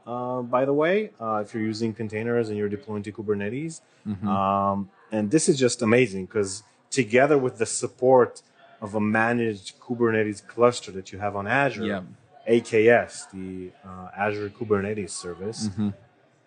uh, 0.06 0.42
by 0.42 0.64
the 0.64 0.72
way, 0.72 1.10
uh, 1.20 1.42
if 1.44 1.54
you're 1.54 1.62
using 1.62 1.92
containers 1.94 2.48
and 2.48 2.56
you're 2.58 2.68
deploying 2.68 3.02
to 3.04 3.12
Kubernetes. 3.12 3.80
Mm-hmm. 4.06 4.28
Um, 4.28 4.90
and 5.12 5.30
this 5.30 5.48
is 5.48 5.58
just 5.58 5.82
amazing 5.82 6.26
because 6.26 6.62
together 6.90 7.36
with 7.38 7.58
the 7.58 7.66
support 7.66 8.42
of 8.80 8.94
a 8.94 9.00
managed 9.00 9.78
Kubernetes 9.80 10.46
cluster 10.46 10.90
that 10.92 11.12
you 11.12 11.18
have 11.18 11.36
on 11.36 11.46
Azure, 11.46 11.84
Yeah. 11.84 12.02
AKS, 12.48 13.30
the 13.30 13.70
uh, 13.86 14.08
Azure 14.16 14.48
Kubernetes 14.50 15.10
service, 15.10 15.68
Mm-hmm. 15.68 15.90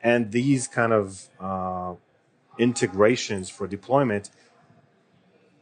and 0.01 0.31
these 0.31 0.67
kind 0.67 0.91
of 0.91 1.27
uh, 1.39 1.93
integrations 2.57 3.49
for 3.49 3.67
deployment. 3.67 4.29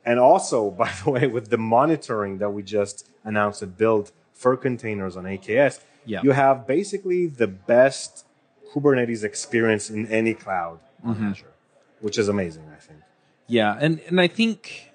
And 0.05 0.19
also, 0.19 0.71
by 0.83 0.91
the 1.03 1.11
way, 1.11 1.27
with 1.27 1.49
the 1.49 1.57
monitoring 1.57 2.37
that 2.39 2.51
we 2.51 2.63
just 2.63 3.07
announced 3.23 3.61
and 3.61 3.77
built 3.77 4.11
for 4.33 4.57
containers 4.57 5.15
on 5.17 5.25
AKS, 5.25 5.81
Yeah. 6.05 6.21
you 6.23 6.31
have 6.31 6.65
basically 6.67 7.27
the 7.27 7.47
best 7.47 8.25
Kubernetes 8.73 9.23
experience 9.23 9.89
in 9.89 10.07
any 10.07 10.33
cloud 10.33 10.79
on 11.03 11.15
Mm-hmm. 11.15 11.27
Azure, 11.31 11.53
which 11.99 12.17
is 12.17 12.27
amazing, 12.27 12.63
I 12.75 12.79
think. 12.79 12.99
Yeah, 13.47 13.75
and 13.79 13.99
and 14.07 14.21
I 14.21 14.27
think 14.27 14.91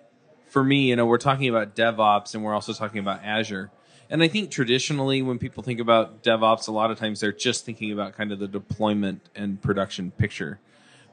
for 0.49 0.63
me, 0.65 0.89
you 0.89 0.97
know, 0.97 1.05
we're 1.07 1.19
talking 1.19 1.49
about 1.49 1.75
DevOps 1.77 2.35
and 2.35 2.43
we're 2.45 2.55
also 2.55 2.73
talking 2.73 2.99
about 3.01 3.23
Azure. 3.23 3.71
And 4.09 4.23
I 4.23 4.29
think 4.29 4.51
traditionally 4.53 5.21
when 5.21 5.39
people 5.39 5.63
think 5.65 5.81
about 5.81 6.23
DevOps, 6.23 6.69
a 6.69 6.73
lot 6.73 6.91
of 6.93 6.99
times 6.99 7.21
they're 7.21 7.33
just 7.33 7.65
thinking 7.65 7.91
about 7.93 8.15
kind 8.17 8.31
of 8.33 8.39
the 8.39 8.47
deployment 8.49 9.29
and 9.35 9.61
production 9.61 10.13
picture. 10.13 10.61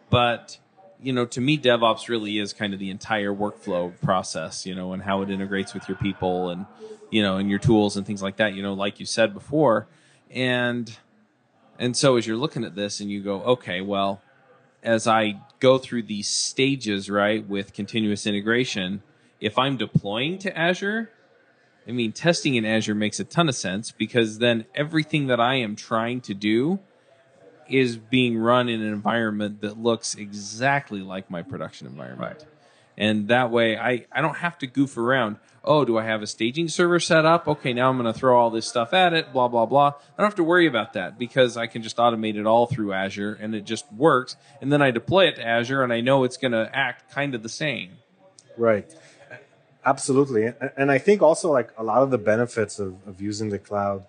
But 0.10 0.60
you 1.02 1.12
know, 1.12 1.26
to 1.26 1.42
me, 1.42 1.58
DevOps 1.58 2.08
really 2.08 2.38
is 2.40 2.54
kind 2.54 2.74
of 2.74 2.80
the 2.80 2.90
entire 2.90 3.34
workflow 3.34 3.92
process, 4.02 4.66
you 4.66 4.74
know, 4.74 4.94
and 4.94 5.04
how 5.04 5.22
it 5.22 5.30
integrates 5.30 5.74
with 5.74 5.90
your 5.90 5.98
people 5.98 6.50
and, 6.50 6.66
you 7.14 7.22
know, 7.22 7.38
and 7.38 7.48
your 7.48 7.60
tools 7.60 7.96
and 7.96 8.08
things 8.08 8.24
like 8.24 8.38
that, 8.38 8.56
you 8.56 8.64
know, 8.64 8.74
like 8.74 9.00
you 9.00 9.06
said 9.06 9.36
before. 9.36 9.88
And, 10.32 10.92
and 11.78 11.96
so 11.96 12.18
as 12.18 12.26
you're 12.26 12.38
looking 12.38 12.64
at 12.64 12.74
this 12.74 13.00
and 13.00 13.12
you 13.12 13.22
go, 13.22 13.44
okay, 13.44 13.82
well, 13.82 14.24
as 14.82 15.06
I 15.06 15.40
go 15.60 15.78
through 15.78 16.04
these 16.04 16.28
stages, 16.28 17.12
right, 17.12 17.48
with 17.48 17.72
continuous 17.72 18.26
integration, 18.26 19.04
if 19.40 19.60
I'm 19.60 19.78
deploying 19.78 20.40
to 20.40 20.58
Azure, 20.58 21.12
I 21.88 21.92
mean, 21.92 22.14
testing 22.14 22.56
in 22.56 22.66
Azure 22.66 22.96
makes 22.96 23.20
a 23.20 23.26
ton 23.26 23.48
of 23.48 23.54
sense 23.54 23.92
because 23.92 24.40
then 24.40 24.66
everything 24.74 25.28
that 25.28 25.40
I 25.40 25.56
am 25.56 25.76
trying 25.76 26.20
to 26.22 26.34
do 26.34 26.80
is 27.70 27.96
being 27.96 28.40
run 28.40 28.70
in 28.70 28.82
an 28.82 28.92
environment 28.92 29.62
that 29.62 29.78
looks 29.78 30.16
exactly 30.16 31.02
like 31.02 31.30
my 31.30 31.44
production 31.44 31.86
environment. 31.86 32.44
And 32.98 33.28
that 33.30 33.52
way 33.52 33.78
I, 33.78 34.06
I 34.12 34.22
don't 34.22 34.38
have 34.38 34.58
to 34.60 34.68
goof 34.68 34.98
around. 34.98 35.38
Oh, 35.64 35.86
do 35.86 35.98
I 35.98 36.04
have 36.04 36.22
a 36.22 36.28
staging 36.28 36.68
server 36.68 37.00
set 37.00 37.26
up? 37.26 37.48
Okay, 37.48 37.74
now 37.74 37.90
I'm 37.90 37.98
going 37.98 38.12
to 38.12 38.18
throw 38.18 38.38
all 38.38 38.50
this 38.50 38.68
stuff 38.68 38.94
at 38.94 39.14
it, 39.14 39.32
blah, 39.32 39.48
blah, 39.48 39.66
blah. 39.66 39.88
I 39.88 40.22
don't 40.22 40.28
have 40.28 40.36
to 40.36 40.44
worry 40.44 40.68
about 40.68 40.94
that 40.94 41.18
because 41.18 41.56
I 41.56 41.68
can 41.68 41.82
just 41.82 41.98
automate 41.98 42.36
it 42.36 42.46
all 42.46 42.68
through 42.68 42.92
Azure 42.94 43.38
and 43.40 43.56
it 43.56 43.64
just 43.64 43.92
works. 43.94 44.36
And 44.62 44.72
then 44.74 44.82
I 44.82 44.92
deploy 44.92 45.28
it 45.28 45.38
to 45.38 45.46
Azure 45.46 45.82
and 45.82 45.94
I 45.94 46.02
know 46.02 46.26
it's 46.26 46.38
going 46.38 46.52
to 46.52 46.70
act 46.74 47.14
kind 47.14 47.34
of 47.34 47.44
the 47.44 47.50
same. 47.50 47.92
Right. 48.58 48.94
Absolutely. 49.86 50.52
And- 50.78 50.92
I 50.92 50.98
think 50.98 51.22
also 51.22 51.52
like 51.52 51.72
a 51.78 51.84
lot 51.84 52.04
of 52.04 52.12
the 52.12 52.18
benefits 52.18 52.78
of, 52.80 52.96
of 53.08 53.22
using 53.22 53.50
the 53.50 53.60
cloud 53.60 54.06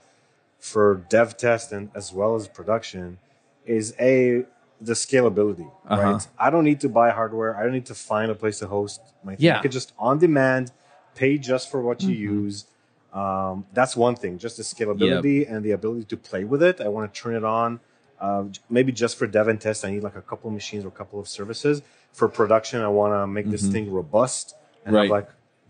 for 0.59 1.05
dev 1.09 1.37
test 1.37 1.73
and 1.73 1.91
as 1.95 2.13
well 2.13 2.35
as 2.35 2.49
production 2.49 3.19
is 3.67 3.95
a 4.01 4.45
the 4.81 4.93
scalability, 4.95 5.71
Uh-huh. 5.89 6.03
right? 6.03 6.27
I 6.39 6.51
don't 6.51 6.65
need 6.65 6.81
to 6.81 6.89
buy 6.89 7.11
hardware. 7.11 7.57
I 7.57 7.63
don't 7.63 7.73
need 7.73 7.87
to 7.87 7.95
find 7.95 8.31
a 8.31 8.35
place 8.35 8.59
to 8.59 8.67
host 8.67 9.01
my 9.23 9.37
thing. 9.37 9.45
Yeah. 9.47 9.59
I 9.59 9.63
could 9.63 9.73
just 9.73 9.93
on 9.99 10.19
demand 10.19 10.73
pay 11.15 11.39
just 11.39 11.71
for 11.71 11.81
what 11.81 12.03
you 12.03 12.15
use. 12.15 12.67
Um, 13.13 13.67
that's 13.73 13.97
one 13.97 14.17
thing, 14.17 14.39
just 14.39 14.57
the 14.57 14.65
scalability 14.65 15.49
and 15.51 15.65
the 15.65 15.71
ability 15.71 16.05
to 16.07 16.17
play 16.17 16.43
with 16.45 16.63
it. 16.63 16.81
I 16.81 16.89
want 16.89 17.13
to 17.13 17.21
turn 17.21 17.37
it 17.37 17.45
on. 17.45 17.81
Uh, 18.21 18.45
maybe 18.69 18.91
just 18.91 19.17
for 19.17 19.27
dev 19.27 19.47
and 19.49 19.61
test, 19.61 19.85
I 19.85 19.91
need 19.93 20.03
like 20.03 20.17
a 20.17 20.23
couple 20.23 20.49
of 20.49 20.55
machines 20.55 20.85
or 20.85 20.89
a 20.89 20.93
couple 21.01 21.21
of 21.21 21.29
services. 21.29 21.83
For 22.13 22.29
production, 22.29 22.81
I 22.81 22.89
want 22.89 23.13
to 23.13 23.27
make 23.27 23.49
this 23.51 23.67
thing 23.67 23.93
robust 23.93 24.57
and 24.85 24.95
Right. 24.95 25.03
have 25.05 25.11
like 25.11 25.29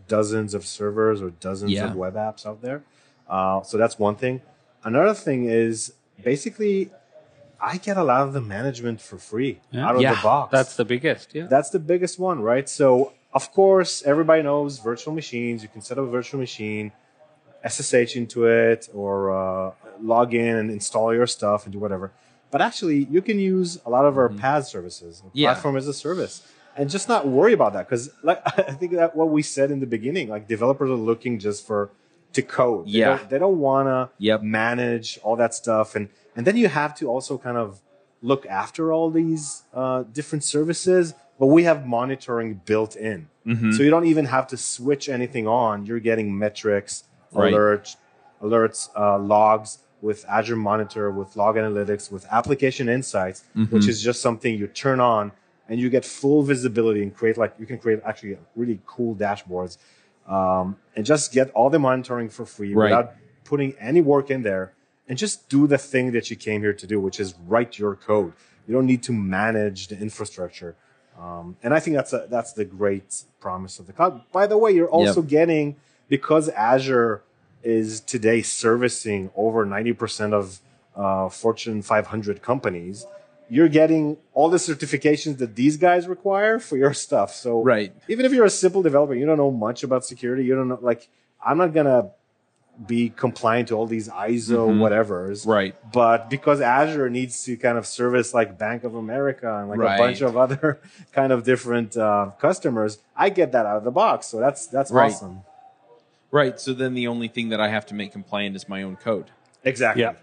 dozens 0.09 0.55
of 0.55 0.65
servers 0.65 1.21
or 1.23 1.31
dozens 1.31 1.73
Yeah. 1.73 1.87
of 1.91 1.97
web 1.97 2.15
apps 2.15 2.47
out 2.47 2.63
there. 2.63 2.83
Uh, 3.29 3.63
so 3.63 3.77
that's 3.77 3.99
one 3.99 4.17
thing. 4.17 4.41
Another 4.83 5.15
thing 5.15 5.45
is 5.47 5.93
basically, 6.23 6.91
I 7.73 7.75
get 7.79 7.97
a 7.97 8.05
lot 8.13 8.23
of 8.27 8.31
the 8.39 8.41
management 8.57 8.99
for 9.09 9.17
free 9.31 9.53
Yeah. 9.71 9.87
out 9.87 9.95
of 9.97 10.03
Yeah, 10.03 10.15
the 10.15 10.23
box. 10.31 10.53
That's 10.59 10.75
the 10.81 10.85
biggest. 10.95 11.27
Yeah. 11.35 11.47
That's 11.55 11.71
the 11.77 11.83
biggest 11.93 12.15
one, 12.19 12.39
right? 12.53 12.69
So, 12.81 12.89
of 13.39 13.45
course, 13.59 13.93
everybody 14.13 14.43
knows 14.49 14.71
virtual 14.91 15.15
machines. 15.21 15.57
You 15.65 15.71
can 15.75 15.81
set 15.89 15.97
up 15.99 16.05
a 16.05 16.13
virtual 16.19 16.41
machine, 16.47 16.87
SSH 17.75 18.17
into 18.17 18.39
it, 18.47 18.89
or 18.93 19.15
uh, 19.35 19.73
log 20.13 20.35
in 20.35 20.55
and 20.61 20.71
install 20.71 21.15
your 21.15 21.27
stuff 21.27 21.65
and 21.65 21.73
do 21.73 21.79
whatever. 21.79 22.13
But 22.51 22.61
actually, 22.61 22.99
you 23.15 23.23
can 23.23 23.39
use 23.39 23.81
a 23.87 23.91
lot 23.91 24.05
of 24.05 24.17
our 24.19 24.29
PaaS 24.29 24.65
services, 24.75 25.23
Yeah. 25.33 25.53
platform 25.53 25.77
as 25.77 25.89
a 25.89 25.95
service, 25.95 26.35
and 26.77 26.91
just 26.91 27.09
not 27.09 27.27
worry 27.27 27.53
about 27.53 27.73
that. 27.73 27.89
Because, 27.89 28.11
like, 28.23 28.41
I 28.71 28.73
think 28.81 28.93
that 28.93 29.17
what 29.17 29.29
we 29.31 29.43
said 29.43 29.71
in 29.71 29.81
the 29.81 29.87
beginning, 29.97 30.29
like 30.29 30.47
developers 30.47 30.91
are 30.91 30.95
looking 31.11 31.39
just 31.39 31.67
for 31.67 31.91
to 32.35 32.43
code. 32.43 32.87
They 32.87 32.91
Yeah. 33.01 33.17
don't, 33.17 33.31
they 33.31 33.39
don't 33.39 33.59
want 33.61 33.87
to 33.89 33.99
Yep. 34.19 34.43
manage 34.43 35.19
all 35.25 35.37
that 35.37 35.55
stuff, 35.55 35.95
and 35.97 36.09
and 36.37 36.47
then 36.47 36.57
you 36.57 36.69
have 36.69 36.95
to 36.97 37.09
also 37.09 37.39
kind 37.39 37.57
of 37.57 37.81
look 38.23 38.47
after 38.47 38.93
all 38.93 39.11
these 39.11 39.63
uh, 39.75 40.03
different 40.13 40.45
services. 40.45 41.15
But 41.39 41.47
we 41.47 41.65
have 41.65 41.87
monitoring 41.87 42.61
built 42.65 42.95
in, 42.97 43.29
Mm-hmm. 43.47 43.73
so 43.73 43.83
you 43.83 43.91
don't 43.91 44.07
even 44.07 44.27
have 44.27 44.47
to 44.49 44.57
switch 44.57 45.09
anything 45.09 45.47
on. 45.49 45.85
You're 45.87 46.01
getting 46.01 46.39
metrics, 46.39 47.05
Right. 47.33 47.53
alerts, 47.53 47.97
alerts, 48.41 48.89
uh, 48.97 49.19
logs 49.19 49.79
with 50.01 50.25
Azure 50.29 50.55
Monitor, 50.57 51.11
with 51.11 51.35
Log 51.37 51.57
Analytics, 51.57 52.13
with 52.13 52.25
Application 52.31 52.89
Insights, 52.89 53.43
Mm-hmm. 53.57 53.75
which 53.75 53.89
is 53.89 54.01
just 54.01 54.23
something 54.23 54.57
you 54.57 54.67
turn 54.69 55.01
on 55.01 55.33
and 55.69 55.81
you 55.81 55.89
get 55.91 56.05
full 56.05 56.43
visibility 56.43 57.03
and 57.03 57.15
create 57.17 57.37
like 57.37 57.53
you 57.59 57.67
can 57.67 57.79
create 57.79 58.01
actually 58.07 58.37
really 58.55 58.79
cool 58.87 59.15
dashboards 59.17 59.79
um, 60.29 60.77
and 60.95 61.05
just 61.05 61.33
get 61.33 61.51
all 61.51 61.71
the 61.71 61.79
monitoring 61.79 62.29
for 62.29 62.45
free 62.47 62.75
Right. 62.75 62.91
without 62.91 63.15
putting 63.45 63.75
any 63.81 64.01
work 64.01 64.31
in 64.31 64.43
there 64.43 64.73
and 65.09 65.19
just 65.19 65.49
do 65.49 65.67
the 65.67 65.79
thing 65.79 66.13
that 66.13 66.31
you 66.31 66.37
came 66.37 66.61
here 66.63 66.73
to 66.73 66.87
do, 66.87 67.01
which 67.01 67.21
is 67.21 67.35
write 67.47 67.79
your 67.79 67.95
code. 67.95 68.33
You 68.67 68.75
don't 68.75 68.87
need 68.87 69.03
to 69.05 69.13
manage 69.13 69.89
the 69.89 69.99
infrastructure. 69.99 70.77
Um, 71.21 71.57
and 71.63 71.73
I 71.75 71.81
think 71.81 71.97
that's 71.97 72.13
a, 72.13 72.27
that's 72.29 72.53
the 72.53 72.65
great 72.65 73.23
promise 73.41 73.79
of 73.79 73.87
the 73.87 73.93
cloud. 73.93 74.23
By 74.33 74.47
the 74.47 74.59
way, 74.59 74.73
you're 74.73 74.89
also 74.89 75.23
getting 75.23 75.77
because 76.09 76.49
Azure 76.51 77.23
is 77.63 78.01
today 78.01 78.43
servicing 78.43 79.31
over 79.37 79.65
90% 79.65 80.33
of 80.33 80.61
uh, 80.97 81.29
Fortune 81.29 81.83
500 81.83 82.43
companies. 82.43 83.07
You're 83.49 83.69
getting 83.69 84.17
all 84.33 84.49
the 84.49 84.57
certifications 84.57 85.39
that 85.39 85.55
these 85.55 85.77
guys 85.77 86.09
require 86.09 86.59
for 86.59 86.77
your 86.77 86.95
stuff. 86.95 87.35
So 87.35 87.63
Right. 87.63 87.95
even 88.09 88.25
if 88.27 88.33
you're 88.33 88.45
a 88.47 88.51
simple 88.51 88.83
developer, 88.83 89.15
you 89.15 89.27
don't 89.27 89.39
know 89.39 89.51
much 89.51 89.83
about 89.83 90.05
security. 90.05 90.45
You 90.45 90.55
don't 90.55 90.69
know 90.69 90.79
like 90.81 91.09
I'm 91.45 91.59
not 91.59 91.75
gonna 91.75 92.11
be 92.87 93.09
compliant 93.11 93.69
to 93.69 93.75
all 93.77 93.87
these 93.87 94.09
ISO 94.09 94.69
whatevers. 94.69 95.43
Mm-hmm. 95.43 95.51
Right. 95.51 95.93
But 95.93 96.29
because 96.29 96.61
Azure 96.61 97.09
needs 97.09 97.45
to 97.45 97.57
kind 97.57 97.79
of 97.79 97.87
service 97.87 98.35
like 98.35 98.59
Bank 98.59 98.83
of 98.85 98.95
America 98.95 99.59
and 99.59 99.69
like 99.69 99.79
Right. 99.79 99.95
a 99.95 99.99
bunch 99.99 100.21
of 100.23 100.37
other 100.37 100.81
kind 101.13 101.33
of 101.33 101.45
different 101.45 101.97
uh, 101.97 102.31
customers, 102.41 102.99
I 103.17 103.31
get 103.31 103.53
that 103.53 103.65
out 103.67 103.77
of 103.77 103.85
the 103.85 103.91
box. 103.93 104.27
So 104.27 104.41
that's 104.41 104.67
that's 104.67 104.91
Right. 104.91 105.13
awesome. 105.13 105.43
Right. 106.31 106.59
So 106.59 106.73
then 106.73 106.95
the 106.95 107.07
only 107.07 107.29
thing 107.29 107.51
that 107.51 107.61
I 107.61 107.69
have 107.69 107.87
to 107.87 107.95
make 107.95 108.11
compliant 108.13 108.57
is 108.57 108.69
my 108.69 108.83
own 108.83 108.97
code. 108.97 109.31
Exactly. 109.63 110.03
Yeah. 110.03 110.15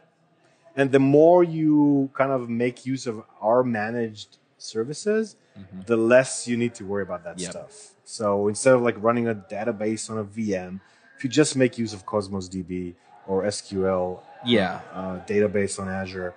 And 0.76 0.92
the 0.92 1.00
more 1.00 1.44
you 1.44 2.10
kind 2.14 2.32
of 2.32 2.50
make 2.50 2.86
use 2.86 3.08
of 3.08 3.24
our 3.42 3.64
managed 3.64 4.38
services, 4.58 5.36
the 5.86 5.98
less 5.98 6.48
you 6.48 6.58
need 6.58 6.74
to 6.76 6.86
worry 6.86 7.04
about 7.04 7.24
that 7.24 7.36
Mm-hmm. 7.38 7.44
Yep. 7.44 7.52
stuff. 7.52 7.88
So 8.04 8.48
instead 8.50 8.74
of 8.74 8.82
like 8.82 8.96
running 9.02 9.28
a 9.28 9.36
database 9.36 10.10
on 10.10 10.18
a 10.18 10.24
VM, 10.24 10.82
if 11.22 11.26
you 11.26 11.30
just 11.30 11.56
make 11.56 11.78
use 11.78 11.94
of 11.94 12.04
Cosmos 12.04 12.50
DB 12.50 12.96
or 13.28 13.44
SQL 13.44 14.22
Yeah. 14.44 14.82
uh, 14.92 15.20
database 15.28 15.80
on 15.80 15.88
Azure, 15.88 16.34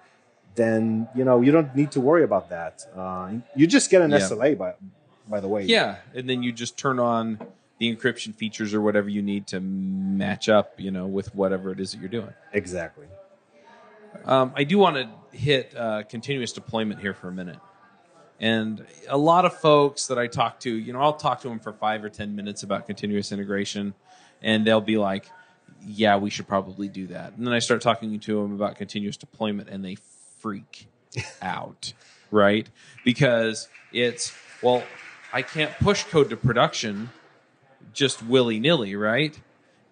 then 0.57 1.09
you 1.15 1.25
know 1.25 1.41
you 1.41 1.51
don't 1.53 1.75
need 1.75 1.91
to 1.93 2.01
worry 2.03 2.23
about 2.23 2.51
that. 2.51 2.85
Uh, 2.95 3.33
you 3.57 3.67
just 3.67 3.91
get 3.91 4.03
an 4.03 4.11
Yeah. 4.11 4.19
SLA 4.19 4.55
by 4.59 4.75
by 5.27 5.41
the 5.41 5.49
way. 5.49 5.63
Yeah. 5.63 5.97
And 6.15 6.29
then 6.29 6.43
you 6.43 6.53
just 6.53 6.77
turn 6.77 6.99
on 6.99 7.39
the 7.79 7.97
encryption 7.97 8.35
features 8.35 8.75
or 8.75 8.83
whatever 8.83 9.09
you 9.09 9.23
need 9.23 9.47
to 9.49 9.59
match 9.61 10.51
up, 10.51 10.79
you 10.79 10.91
know, 10.91 11.07
with 11.07 11.35
whatever 11.35 11.73
it 11.73 11.81
is 11.81 11.93
that 11.93 12.01
you're 12.01 12.11
doing. 12.11 12.35
exactly. 12.53 13.07
Um, 14.27 14.53
I 14.55 14.65
do 14.65 14.77
want 14.79 14.97
to 14.97 15.37
hit 15.37 15.75
uh, 15.75 16.03
continuous 16.03 16.53
deployment 16.53 17.01
here 17.01 17.15
for 17.15 17.29
a 17.29 17.33
minute. 17.33 17.59
And 18.39 18.85
a 19.09 19.17
lot 19.17 19.45
of 19.47 19.59
folks 19.59 20.07
that 20.09 20.19
I 20.19 20.27
talk 20.27 20.61
to, 20.61 20.71
you 20.71 20.93
know, 20.93 21.01
I'll 21.01 21.15
talk 21.15 21.41
to 21.41 21.49
them 21.49 21.59
for 21.59 21.73
five 21.73 22.05
or 22.05 22.11
10 22.11 22.37
minutes 22.37 22.63
about 22.63 22.87
continuous 22.87 23.33
integration, 23.33 23.95
and 24.43 24.67
they'll 24.67 24.81
be 24.81 24.99
like, 24.99 25.27
yeah, 25.87 26.17
we 26.17 26.31
should 26.31 26.47
probably 26.47 26.89
do 26.89 27.09
that. 27.09 27.35
And 27.37 27.47
then 27.47 27.53
I 27.53 27.59
start 27.59 27.83
talking 27.83 28.19
to 28.19 28.43
them 28.43 28.55
about 28.55 28.77
continuous 28.77 29.17
deployment, 29.17 29.69
and 29.69 29.85
they 29.85 29.97
freak 30.41 30.89
out, 31.43 31.93
right? 32.31 32.69
Because 33.05 33.69
it's, 33.93 34.33
well, 34.63 34.83
I 35.33 35.43
can't 35.43 35.73
push 35.79 36.05
code 36.05 36.31
to 36.31 36.37
production 36.37 37.11
just 37.93 38.25
willy 38.25 38.61
nilly, 38.61 38.97
right? 38.97 39.39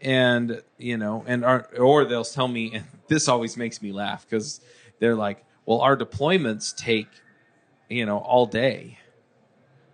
And 0.01 0.63
you 0.79 0.97
know, 0.97 1.25
and 1.27 1.45
our, 1.45 1.69
or 1.79 2.05
they'll 2.05 2.25
tell 2.25 2.49
me, 2.49 2.73
and 2.75 2.85
this 3.09 3.29
always 3.29 3.57
makes 3.57 3.81
me 3.81 3.93
laugh 3.93 4.27
because 4.29 4.61
they're 4.99 5.15
like, 5.15 5.45
"Well, 5.65 5.81
our 5.81 5.97
deployments 5.97 6.77
take, 6.77 7.09
you 7.89 8.05
know, 8.05 8.19
all 8.19 8.47
day. 8.47 8.99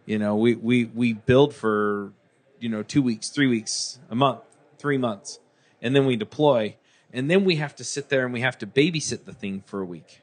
You 0.07 0.19
know, 0.19 0.37
we 0.37 0.55
we 0.55 0.87
we 0.87 1.13
build 1.13 1.55
for, 1.55 2.13
you 2.61 2.69
know, 2.69 2.83
two 2.83 3.03
weeks, 3.03 3.29
three 3.31 3.47
weeks, 3.47 3.99
a 4.11 4.15
month, 4.15 4.41
three 4.79 4.99
months, 4.99 5.39
and 5.81 5.95
then 5.95 6.07
we 6.07 6.17
deploy, 6.17 6.77
and 7.13 7.31
then 7.31 7.45
we 7.45 7.57
have 7.57 7.75
to 7.77 7.85
sit 7.85 8.09
there 8.09 8.25
and 8.25 8.33
we 8.33 8.41
have 8.41 8.59
to 8.59 8.67
babysit 8.67 9.25
the 9.25 9.33
thing 9.33 9.63
for 9.67 9.81
a 9.81 9.85
week. 9.85 10.23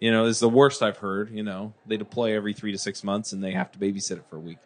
You 0.00 0.10
know, 0.10 0.24
is 0.24 0.40
the 0.40 0.48
worst 0.48 0.82
I've 0.82 0.96
heard. 0.98 1.30
You 1.30 1.42
know, 1.42 1.74
they 1.86 1.96
deploy 1.98 2.34
every 2.34 2.54
three 2.54 2.72
to 2.72 2.78
six 2.78 3.04
months 3.04 3.32
and 3.32 3.44
they 3.44 3.52
have 3.52 3.70
to 3.72 3.78
babysit 3.78 4.12
it 4.12 4.24
for 4.30 4.36
a 4.36 4.40
week. 4.40 4.58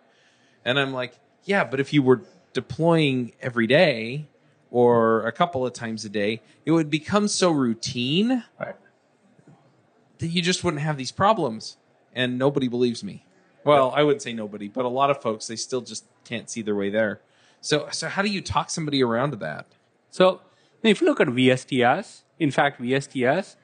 And 0.65 0.79
I'm 0.79 0.93
like, 0.93 1.19
yeah, 1.45 1.65
but 1.65 1.81
if 1.81 1.93
you 1.93 2.03
were 2.03 2.23
deploying 2.53 3.33
every 3.41 3.67
day 3.67 4.29
or 4.71 5.27
a 5.27 5.33
couple 5.33 5.67
of 5.67 5.73
times 5.73 6.05
a 6.05 6.09
day, 6.09 6.41
it 6.65 6.71
would 6.71 6.89
become 6.89 7.27
so 7.27 7.51
routine 7.51 8.45
Right. 8.61 8.77
that 10.19 10.29
you 10.29 10.41
just 10.41 10.63
wouldn't 10.63 10.83
have 10.83 10.97
these 10.97 11.13
problems. 11.13 11.77
And 12.15 12.39
nobody 12.39 12.69
believes 12.69 13.03
me. 13.03 13.27
Well, 13.65 13.93
I 13.97 14.05
wouldn't 14.05 14.23
say 14.23 14.33
nobody, 14.33 14.69
but 14.69 14.85
a 14.85 14.89
lot 14.89 15.11
of 15.11 15.21
folks 15.21 15.49
they 15.49 15.57
still 15.57 15.81
just 15.81 16.05
can't 16.25 16.49
see 16.51 16.63
their 16.63 16.75
way 16.75 16.91
there. 16.91 17.21
So, 17.61 17.89
so 17.91 18.09
how 18.09 18.23
do 18.23 18.29
you 18.29 18.41
talk 18.41 18.71
somebody 18.71 19.03
around 19.03 19.31
to 19.33 19.37
that? 19.39 19.67
So 20.11 20.41
if 20.83 21.01
you 21.01 21.07
look 21.07 21.21
at 21.21 21.29
VSTS, 21.29 22.23
in 22.39 22.51
fact, 22.51 22.81
VSTS, 22.81 23.57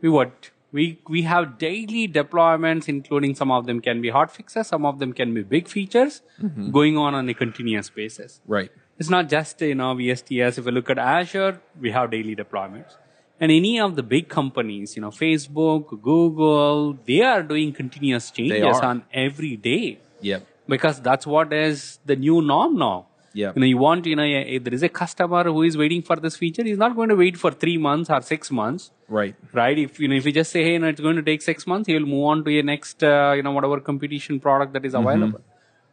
we 0.00 0.08
what 0.08 0.50
we 0.72 1.00
we 1.08 1.22
have 1.22 1.58
daily 1.58 2.08
deployments, 2.08 2.88
including 2.88 3.34
some 3.34 3.50
of 3.50 3.66
them 3.66 3.80
can 3.80 4.00
be 4.00 4.10
hot 4.10 4.30
fixes, 4.30 4.68
some 4.68 4.86
of 4.86 4.98
them 4.98 5.12
can 5.12 5.34
be 5.34 5.42
big 5.42 5.68
features, 5.68 6.22
mm-hmm. 6.40 6.70
going 6.70 6.96
on 6.96 7.14
on 7.14 7.28
a 7.28 7.34
continuous 7.34 7.90
basis. 7.90 8.40
Right. 8.46 8.70
It's 8.98 9.10
not 9.10 9.28
just 9.28 9.60
you 9.60 9.74
know 9.74 9.94
VSTS. 9.94 10.58
If 10.58 10.64
you 10.64 10.72
look 10.72 10.90
at 10.90 10.98
Azure, 10.98 11.60
we 11.80 11.90
have 11.90 12.10
daily 12.10 12.34
deployments, 12.34 12.96
and 13.38 13.52
any 13.52 13.78
of 13.78 13.96
the 13.96 14.02
big 14.02 14.28
companies, 14.28 14.96
you 14.96 15.02
know 15.02 15.10
Facebook, 15.10 16.00
Google, 16.02 16.94
they 17.04 17.20
are 17.22 17.42
doing 17.42 17.72
continuous 17.72 18.30
changes 18.30 18.78
on 18.78 19.04
every 19.12 19.56
day 19.56 20.00
Yep. 20.20 20.46
Because 20.68 21.00
that's 21.00 21.26
what 21.26 21.52
is 21.52 21.98
the 22.04 22.16
new 22.16 22.42
norm 22.42 22.76
now. 22.78 23.06
Yeah. 23.32 23.52
You 23.54 23.60
know, 23.60 23.66
you 23.66 23.76
want, 23.76 24.06
you 24.06 24.16
know, 24.16 24.24
if 24.24 24.64
there 24.64 24.72
is 24.72 24.82
a 24.82 24.88
customer 24.88 25.44
who 25.44 25.62
is 25.62 25.76
waiting 25.76 26.00
for 26.00 26.16
this 26.16 26.36
feature, 26.36 26.64
he's 26.64 26.78
not 26.78 26.96
going 26.96 27.10
to 27.10 27.16
wait 27.16 27.36
for 27.36 27.50
three 27.50 27.76
months 27.76 28.08
or 28.08 28.22
six 28.22 28.50
months, 28.50 28.90
Right. 29.08 29.34
right? 29.52 29.78
If, 29.78 30.00
you 30.00 30.08
know, 30.08 30.14
if 30.16 30.24
you 30.24 30.32
just 30.32 30.50
say, 30.50 30.64
hey, 30.64 30.72
you 30.72 30.78
know, 30.78 30.88
it's 30.88 31.00
going 31.00 31.16
to 31.16 31.22
take 31.22 31.42
six 31.42 31.66
months, 31.66 31.86
he 31.86 31.92
will 31.94 32.06
move 32.06 32.24
on 32.24 32.44
to 32.44 32.50
your 32.50 32.62
next, 32.62 33.04
uh, 33.04 33.34
you 33.36 33.42
know, 33.42 33.52
whatever 33.52 33.78
competition 33.80 34.40
product 34.40 34.72
that 34.72 34.86
is 34.86 34.94
available. 34.94 35.40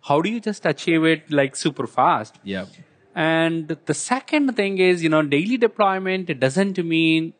How 0.03 0.21
do 0.21 0.29
you 0.29 0.39
just 0.39 0.65
achieve 0.65 1.03
it 1.03 1.29
like 1.31 1.57
super 1.57 1.85
fast? 1.85 2.39
Yeah. 2.43 2.65
And 3.13 3.67
the 3.67 3.93
second 3.93 4.55
thing 4.55 4.77
is, 4.77 5.03
you 5.03 5.09
know, 5.09 5.21
daily 5.21 5.57
deployment 5.57 6.29
it 6.29 6.39
doesn't 6.39 6.77
mean 6.77 7.33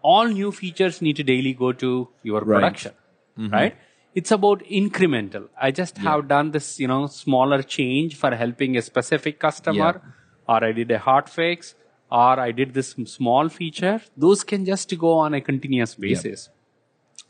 all 0.00 0.26
new 0.26 0.50
features 0.52 1.00
need 1.02 1.16
to 1.16 1.22
daily 1.22 1.52
go 1.52 1.72
to 1.72 2.08
your 2.22 2.40
Right. 2.40 2.56
production, 2.56 2.92
right? 3.36 3.76
It's 4.14 4.30
about 4.30 4.62
incremental. 4.64 5.48
I 5.60 5.70
just 5.70 5.98
have 5.98 6.28
done 6.28 6.50
this, 6.50 6.78
you 6.78 6.86
know, 6.88 7.06
smaller 7.06 7.62
change 7.62 8.16
for 8.16 8.34
helping 8.34 8.76
a 8.76 8.82
specific 8.82 9.38
customer, 9.40 10.02
or 10.48 10.64
I 10.64 10.72
did 10.72 10.90
a 10.90 10.98
hot 10.98 11.30
fix, 11.30 11.74
or 12.10 12.38
I 12.38 12.52
did 12.52 12.74
this 12.74 12.90
small 13.06 13.48
feature. 13.48 14.00
Those 14.16 14.44
can 14.44 14.66
just 14.66 14.96
go 14.98 15.12
on 15.18 15.32
a 15.34 15.40
continuous 15.40 15.94
basis. 15.94 16.50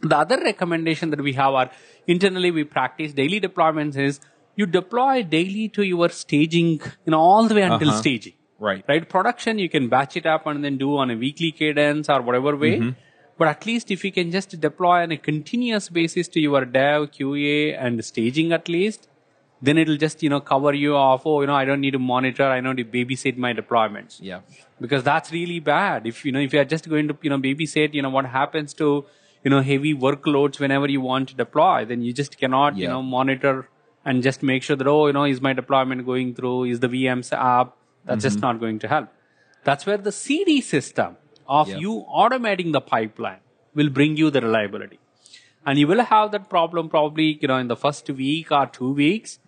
The 0.01 0.17
other 0.19 0.39
recommendation 0.39 1.11
that 1.11 1.21
we 1.21 1.35
have 1.35 1.55
are 1.55 1.71
internally 2.09 2.51
we 2.51 2.65
practice 2.65 3.13
daily 3.13 3.41
deployments 3.41 3.97
is 3.97 4.19
you 4.57 4.67
deploy 4.67 5.23
daily 5.23 5.69
to 5.69 5.83
your 5.85 6.09
staging, 6.09 6.81
you 7.07 7.11
know, 7.13 7.21
all 7.21 7.47
the 7.47 7.55
way 7.55 7.63
until 7.63 7.91
Uh-huh. 7.91 8.01
staging. 8.01 8.33
Right. 8.59 8.85
Right? 8.89 9.09
Production, 9.09 9.59
you 9.61 9.69
can 9.69 9.89
batch 9.89 10.17
it 10.17 10.27
up 10.27 10.47
and 10.47 10.65
then 10.65 10.77
do 10.79 10.97
on 10.97 11.11
a 11.11 11.17
weekly 11.17 11.53
cadence 11.53 12.09
or 12.09 12.21
whatever 12.23 12.57
way. 12.57 12.79
Mm-hmm. 12.79 12.91
But 13.39 13.49
at 13.49 13.67
least 13.67 13.91
if 13.91 14.05
you 14.05 14.13
can 14.13 14.31
just 14.31 14.61
deploy 14.61 15.03
on 15.03 15.13
a 15.13 15.17
continuous 15.17 15.89
basis 15.89 16.29
to 16.29 16.41
your 16.41 16.65
dev, 16.65 17.11
QA 17.13 17.77
and 17.79 18.05
staging 18.05 18.53
at 18.53 18.69
least, 18.69 19.09
then 19.61 19.79
it'll 19.79 19.97
just, 19.97 20.23
you 20.23 20.29
know, 20.29 20.41
cover 20.41 20.75
you 20.75 20.97
off. 20.97 21.23
Oh, 21.25 21.41
you 21.41 21.47
know, 21.47 21.55
I 21.55 21.65
don't 21.65 21.81
need 21.81 21.93
to 21.93 21.99
monitor. 21.99 22.45
I 22.45 22.61
don't 22.61 22.77
need 22.77 22.93
to 22.93 23.05
babysit 23.05 23.37
my 23.37 23.55
deployments 23.55 24.19
Yeah. 24.21 24.41
because 24.81 25.05
that's 25.05 25.33
really 25.33 25.61
bad. 25.61 26.07
If 26.07 26.25
you 26.25 26.33
know, 26.33 26.41
if 26.41 26.53
you 26.53 26.61
are 26.61 26.65
just 26.65 26.89
going 26.89 27.09
to 27.09 27.17
you 27.23 27.31
know 27.31 27.39
babysit, 27.39 27.95
you 27.95 28.03
know 28.03 28.11
what 28.11 28.27
happens 28.27 28.75
to 28.75 29.05
you 29.45 29.51
know 29.51 29.63
heavy 29.63 29.95
workloads 29.95 30.59
whenever 30.59 30.89
you 30.91 31.01
want 31.01 31.29
to 31.29 31.37
deploy, 31.37 31.85
then 31.85 32.03
you 32.03 32.13
just 32.13 32.39
cannot 32.39 32.77
you 32.77 32.89
know 32.89 33.03
monitor 33.03 33.69
and 34.05 34.23
just 34.23 34.43
make 34.43 34.65
sure 34.65 34.75
that 34.77 34.89
oh 34.89 35.07
you 35.07 35.13
know 35.13 35.25
is 35.25 35.41
my 35.41 35.53
deployment 35.53 36.05
going 36.05 36.35
through? 36.35 36.65
Is 36.65 36.81
the 36.81 36.89
VMs 36.89 37.33
up? 37.33 37.79
That's 38.05 38.25
just 38.25 38.39
mm-hmm. 38.39 38.47
not 38.47 38.61
going 38.61 38.81
to 38.81 38.89
help. 38.89 39.09
That's 39.65 39.87
where 39.87 39.97
the 39.97 40.11
CD 40.11 40.61
system 40.61 41.17
of 41.47 41.69
Yep. 41.69 41.81
you 41.81 41.93
automating 42.23 42.73
the 42.73 42.81
pipeline 42.81 43.41
will 43.75 43.89
bring 43.91 44.17
you 44.17 44.31
the 44.31 44.41
reliability. 44.41 44.99
And 45.65 45.79
you 45.79 45.87
will 45.87 46.03
have 46.03 46.33
that 46.33 46.49
problem 46.51 46.89
probably, 46.89 47.39
you 47.41 47.49
know, 47.49 47.57
in 47.57 47.69
the 47.69 47.77
first 47.77 48.09
week 48.11 48.51
or 48.51 48.67
two 48.67 48.93
weeks. 48.93 49.39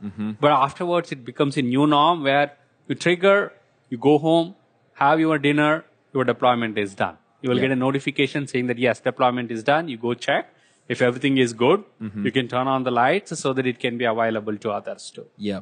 But 0.40 0.52
afterwards, 0.52 1.10
it 1.12 1.24
becomes 1.24 1.56
a 1.56 1.62
new 1.62 1.86
norm 1.86 2.22
where 2.22 2.52
you 2.88 2.94
trigger, 2.94 3.52
you 3.90 3.98
go 3.98 4.18
home, 4.18 4.54
have 4.94 5.18
your 5.20 5.38
dinner, 5.38 5.84
your 6.12 6.24
deployment 6.24 6.78
is 6.78 6.94
done. 6.94 7.16
You 7.42 7.50
will 7.50 7.56
Yeah. 7.56 7.62
get 7.68 7.72
a 7.72 7.76
notification 7.76 8.46
saying 8.46 8.68
that 8.68 8.78
yes, 8.78 9.00
deployment 9.00 9.50
is 9.50 9.62
done. 9.64 9.88
You 9.88 9.96
go 9.96 10.14
check. 10.14 10.50
If 10.88 11.02
everything 11.02 11.36
is 11.38 11.52
good, 11.64 11.82
Mm-hmm. 12.02 12.24
you 12.26 12.32
can 12.32 12.46
turn 12.48 12.68
on 12.68 12.84
the 12.84 12.90
lights 12.90 13.38
so 13.40 13.52
that 13.54 13.66
it 13.66 13.78
can 13.80 13.98
be 13.98 14.04
available 14.04 14.56
to 14.64 14.70
others 14.70 15.10
too. 15.10 15.26
yeah 15.36 15.60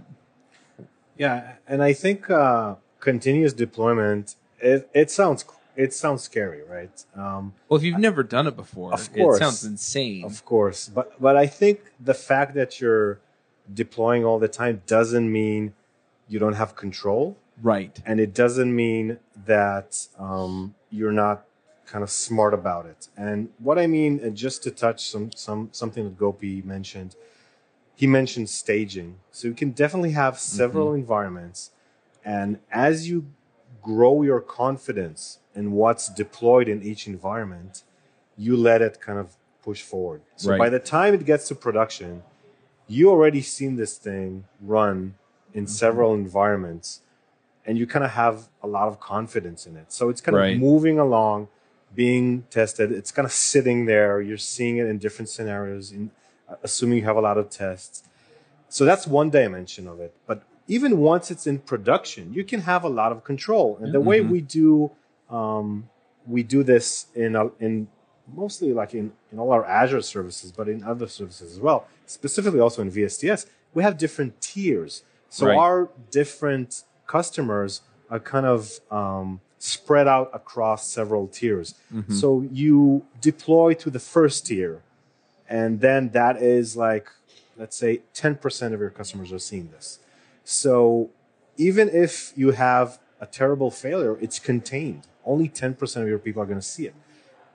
Yeah, 1.18 1.55
and 1.68 1.83
I 1.83 1.93
think 1.93 2.28
uh, 2.30 2.76
continuous 3.01 3.53
deployment. 3.53 4.35
It, 4.61 4.89
it 4.95 5.11
sounds 5.11 5.45
it 5.77 5.93
sounds 5.95 6.23
scary, 6.23 6.62
right? 6.62 7.05
Um, 7.14 7.55
Well, 7.68 7.79
if 7.79 7.85
you've 7.85 7.99
never 7.99 8.23
done 8.23 8.47
it 8.47 8.57
before, 8.57 8.93
Of 8.93 9.12
course. 9.12 9.37
it 9.37 9.41
sounds 9.41 9.64
insane. 9.64 10.25
Of 10.25 10.45
course, 10.45 10.89
but 10.89 11.20
but 11.20 11.37
I 11.37 11.47
think 11.47 11.81
the 12.01 12.14
fact 12.14 12.55
that 12.55 12.81
you're 12.81 13.20
deploying 13.73 14.25
all 14.25 14.39
the 14.39 14.49
time 14.49 14.83
doesn't 14.87 15.31
mean 15.31 15.75
you 16.29 16.39
don't 16.39 16.55
have 16.55 16.77
control, 16.77 17.37
right. 17.62 18.01
and 18.05 18.20
it 18.20 18.35
doesn't 18.35 18.75
mean 18.75 19.18
that 19.47 20.07
um, 20.18 20.75
you're 20.91 21.12
not 21.12 21.45
kind 21.87 22.03
of 22.03 22.11
smart 22.11 22.55
about 22.55 22.87
it. 22.87 23.09
And 23.16 23.51
what 23.59 23.79
I 23.79 23.87
mean, 23.87 24.20
and 24.23 24.37
just 24.37 24.62
to 24.64 24.70
touch 24.70 25.09
some 25.11 25.31
some 25.33 25.68
something 25.73 26.05
that 26.05 26.18
Gopi 26.18 26.62
mentioned, 26.62 27.16
he 27.95 28.07
mentioned 28.07 28.49
staging. 28.49 29.18
So 29.31 29.49
you 29.49 29.55
can 29.55 29.70
definitely 29.70 30.12
have 30.12 30.39
several 30.39 30.95
environments, 30.95 31.70
and 32.25 32.59
as 32.70 33.09
you 33.09 33.27
grow 33.83 34.22
your 34.22 34.41
confidence 34.41 35.39
in 35.55 35.72
what's 35.72 36.09
deployed 36.09 36.68
in 36.68 36.83
each 36.83 37.07
environment, 37.07 37.83
you 38.37 38.57
let 38.57 38.80
it 38.80 39.01
kind 39.01 39.18
of 39.18 39.37
push 39.62 39.83
forward. 39.83 40.22
So 40.37 40.51
Right. 40.51 40.59
by 40.59 40.68
the 40.68 40.78
time 40.78 41.14
it 41.14 41.24
gets 41.24 41.49
to 41.49 41.55
production, 41.55 42.22
you 42.89 43.11
already 43.11 43.43
seen 43.43 43.76
this 43.76 43.97
thing 43.97 44.45
run 44.61 45.14
in 45.55 45.64
mm-hmm. 45.64 45.70
several 45.70 46.14
environments 46.14 47.01
and 47.64 47.78
you 47.78 47.87
kind 47.87 48.05
of 48.05 48.11
have 48.11 48.49
a 48.62 48.66
lot 48.66 48.89
of 48.89 48.99
confidence 48.99 49.66
in 49.66 49.76
it. 49.76 49.93
So 49.93 50.09
it's 50.09 50.20
kind 50.20 50.37
Right. 50.37 50.55
of 50.55 50.61
moving 50.61 50.99
along, 50.99 51.49
being 51.95 52.45
tested. 52.51 52.91
It's 52.91 53.12
kind 53.12 53.26
of 53.26 53.33
sitting 53.33 53.87
there. 53.87 54.20
You're 54.20 54.39
seeing 54.39 54.78
it 54.78 54.87
in 54.87 54.99
different 54.99 55.28
scenarios, 55.28 55.93
in, 55.93 56.11
assuming 56.62 56.99
you 56.99 57.05
have 57.05 57.16
a 57.16 57.20
lot 57.20 57.39
of 57.39 57.51
tests. 57.51 58.03
So 58.68 58.85
that's 58.85 59.07
one 59.07 59.30
dimension 59.30 59.87
of 59.87 60.01
it. 60.01 60.14
But 60.26 60.43
even 60.77 60.99
once 61.12 61.31
it's 61.31 61.47
in 61.53 61.59
production, 61.59 62.33
you 62.33 62.45
can 62.45 62.61
have 62.73 62.83
a 62.91 62.93
lot 63.01 63.11
of 63.14 63.18
control. 63.25 63.79
And 63.81 63.89
the 63.93 64.01
way 64.01 64.18
we 64.35 64.41
do 64.41 64.91
um, 65.39 65.68
we 66.35 66.43
do 66.43 66.61
this 66.73 67.07
in 67.14 67.31
a, 67.43 67.45
in 67.66 67.89
mostly 68.43 68.73
like 68.81 68.93
in, 68.95 69.12
in 69.31 69.39
all 69.41 69.51
our 69.57 69.64
Azure 69.81 70.03
services, 70.03 70.49
but 70.59 70.66
in 70.75 70.79
other 70.93 71.09
services 71.18 71.53
as 71.55 71.61
well. 71.66 71.87
Specifically, 72.07 72.61
also 72.61 72.81
in 72.87 72.91
VSTS, 72.91 73.41
we 73.75 73.83
have 73.83 73.95
different 73.99 74.33
tiers. 74.41 75.03
So 75.29 75.47
Right. 75.47 75.59
our 75.66 75.91
different 76.20 76.70
customers 77.07 77.70
are 78.12 78.20
kind 78.35 78.47
of 78.47 78.61
um, 78.91 79.41
spread 79.59 80.07
out 80.16 80.29
across 80.41 80.81
several 80.99 81.25
tiers. 81.39 81.75
So 82.20 82.29
you 82.62 83.05
deploy 83.31 83.75
to 83.83 83.89
the 83.97 84.03
first 84.14 84.47
tier, 84.47 84.75
and 85.59 85.81
then 85.87 86.11
that 86.18 86.35
is 86.57 86.77
like 86.77 87.07
let's 87.62 87.77
say 87.77 88.01
10% 88.14 88.73
of 88.75 88.81
your 88.81 88.91
customers 89.01 89.31
are 89.37 89.39
seeing 89.51 89.68
this. 89.77 89.99
So 90.45 91.11
even 91.57 91.88
if 91.88 92.32
you 92.36 92.53
have 92.53 92.99
a 93.20 93.26
terrible 93.26 93.70
failure, 93.70 94.18
it's 94.20 94.38
contained. 94.38 95.07
Only 95.24 95.49
10% 95.49 96.03
of 96.03 96.09
your 96.09 96.18
people 96.18 96.43
are 96.43 96.47
going 96.47 96.59
to 96.59 96.64
see 96.66 96.86
it. 96.86 96.95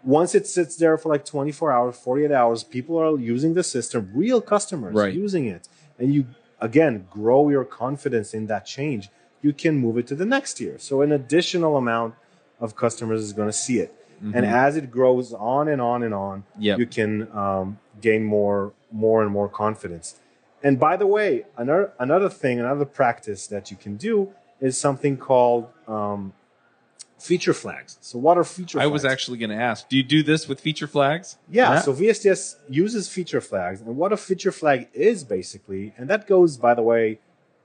Once 0.03 0.33
it 0.35 0.47
sits 0.47 0.77
there 0.77 0.97
for 0.97 1.09
like 1.09 1.25
24 1.25 1.71
hours, 1.71 1.97
48 1.97 2.31
hours, 2.31 2.63
people 2.63 2.97
are 2.97 3.17
using 3.19 3.55
the 3.55 3.63
system, 3.63 4.09
real 4.13 4.39
customers 4.39 4.95
Right. 4.95 5.13
using 5.13 5.45
it. 5.47 5.67
And 5.99 6.13
you, 6.13 6.27
again, 6.61 7.07
grow 7.09 7.49
your 7.49 7.65
confidence 7.65 8.33
in 8.33 8.47
that 8.47 8.65
change. 8.65 9.09
You 9.41 9.51
can 9.53 9.77
move 9.77 9.97
it 9.97 10.07
to 10.07 10.15
the 10.15 10.25
next 10.25 10.61
year. 10.61 10.75
So 10.77 11.01
an 11.01 11.11
additional 11.11 11.75
amount 11.75 12.15
of 12.59 12.75
customers 12.75 13.21
is 13.21 13.33
going 13.33 13.49
to 13.49 13.53
see 13.53 13.79
it. 13.79 13.93
And 14.33 14.45
as 14.45 14.75
it 14.77 14.89
grows 14.89 15.31
on 15.33 15.67
and 15.67 15.79
on 15.81 16.01
and 16.03 16.13
on, 16.13 16.43
Yep. 16.57 16.79
you 16.79 16.85
can 16.88 17.31
um, 17.38 17.79
gain 18.01 18.23
more, 18.23 18.73
more 18.91 19.21
and 19.21 19.31
more 19.31 19.47
confidence. 19.47 20.15
And 20.64 20.80
by 20.80 20.97
the 20.97 21.08
way, 21.08 21.45
another 21.58 21.93
another 21.99 22.30
thing, 22.30 22.60
another 22.60 22.86
practice 22.86 23.47
that 23.47 23.70
you 23.72 23.78
can 23.78 23.95
do 23.97 24.34
is 24.60 24.78
something 24.78 25.18
called 25.18 25.68
um, 25.88 26.34
feature 27.20 27.53
flags. 27.53 27.97
So 28.01 28.18
what 28.18 28.38
are 28.38 28.43
feature? 28.43 28.78
Flags? 28.78 28.86
I 28.86 28.89
flags? 28.89 29.03
was 29.03 29.05
actually 29.05 29.38
going 29.38 29.51
to 29.51 29.55
ask, 29.55 29.88
do 29.88 29.95
you 29.97 30.03
do 30.03 30.24
this 30.24 30.47
with 30.47 30.60
feature 30.60 30.88
flags? 30.88 31.38
Yeah, 31.49 31.80
so 31.82 31.93
VSTS 31.93 32.55
uses 32.70 33.08
feature 33.08 33.41
flags, 33.41 33.82
and 33.82 33.95
what 33.97 34.12
a 34.12 34.18
feature 34.18 34.51
flag 34.51 34.88
is 34.93 35.24
basically, 35.24 35.93
and 35.97 36.10
that 36.10 36.28
goes, 36.28 36.58
by 36.58 36.74
the 36.74 36.82
way, 36.84 37.20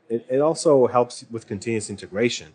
it, 0.08 0.26
it 0.28 0.40
also 0.40 0.86
helps 0.86 1.24
with 1.30 1.46
continuous 1.46 1.88
integration. 1.88 2.48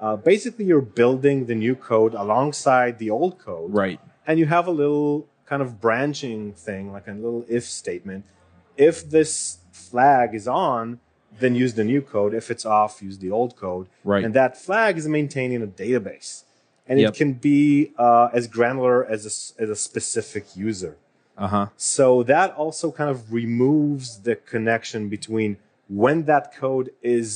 Uh, 0.00 0.16
basically, 0.16 0.64
you're 0.64 0.80
building 0.80 1.46
the 1.46 1.54
new 1.54 1.74
code 1.76 2.14
alongside 2.14 2.98
the 2.98 3.10
old 3.10 3.38
code, 3.38 3.72
Right. 3.72 4.00
and 4.26 4.38
you 4.38 4.46
have 4.46 4.66
a 4.66 4.70
little 4.70 5.28
kind 5.46 5.62
of 5.62 5.80
branching 5.80 6.52
thing, 6.54 6.92
like 6.92 7.06
a 7.08 7.12
little 7.12 7.44
if 7.48 7.64
statement. 7.64 8.24
If 8.76 9.08
this 9.10 9.58
flag 9.92 10.26
is 10.40 10.46
on, 10.48 10.84
then 11.40 11.52
use 11.64 11.74
the 11.80 11.84
new 11.92 12.02
code. 12.14 12.32
If 12.42 12.46
it's 12.54 12.66
off, 12.78 12.92
use 13.08 13.18
the 13.24 13.30
old 13.38 13.52
code. 13.64 13.86
Right. 14.12 14.24
And 14.24 14.32
that 14.40 14.52
flag 14.66 14.92
is 15.00 15.06
maintained 15.18 15.52
in 15.56 15.62
a 15.62 15.72
database, 15.84 16.30
and 16.88 16.94
Yep. 17.00 17.08
it 17.10 17.16
can 17.20 17.32
be 17.50 17.58
uh, 18.06 18.28
as 18.38 18.44
granular 18.56 18.98
as 19.14 19.20
a, 19.30 19.32
as 19.62 19.68
a 19.76 19.78
specific 19.88 20.44
user. 20.68 20.94
Uh 21.44 21.48
huh. 21.54 21.66
So 21.76 22.04
that 22.34 22.48
also 22.62 22.86
kind 22.98 23.10
of 23.14 23.18
removes 23.40 24.06
the 24.28 24.34
connection 24.54 25.00
between 25.16 25.50
when 26.02 26.16
that 26.30 26.44
code 26.62 26.88
is 27.18 27.28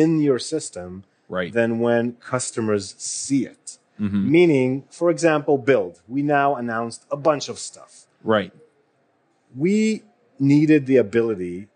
in 0.00 0.10
your 0.28 0.40
system 0.54 0.88
Right. 1.38 1.52
than 1.58 1.70
when 1.86 2.02
customers 2.34 2.84
see 2.98 3.42
it. 3.54 3.64
Mm-hmm. 4.00 4.30
Meaning, 4.36 4.70
for 4.98 5.08
example, 5.14 5.54
build. 5.70 5.94
We 6.14 6.20
now 6.22 6.48
announced 6.62 7.00
a 7.10 7.16
bunch 7.28 7.48
of 7.52 7.56
stuff. 7.70 7.92
Right. 8.34 8.52
We 9.64 10.02
needed 10.38 10.80
the 10.86 10.98
ability 11.06 11.68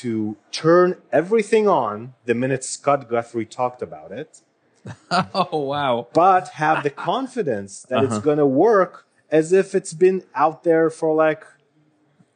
to 0.00 0.36
turn 0.50 0.96
everything 1.12 1.68
on 1.68 2.14
the 2.24 2.34
minute 2.34 2.64
Scott 2.64 3.08
Guthrie 3.08 3.46
talked 3.46 3.82
about 3.82 4.10
it, 4.12 4.40
Oh 5.34 5.58
wow. 5.74 6.08
but 6.12 6.48
have 6.64 6.82
the 6.82 6.90
confidence 6.90 7.82
that 7.88 7.98
Uh-huh. 7.98 8.06
it's 8.16 8.18
going 8.28 8.38
to 8.38 8.46
work 8.46 9.06
as 9.30 9.52
if 9.52 9.74
it's 9.74 9.94
been 9.94 10.18
out 10.34 10.64
there 10.64 10.90
for 10.90 11.14
like 11.14 11.44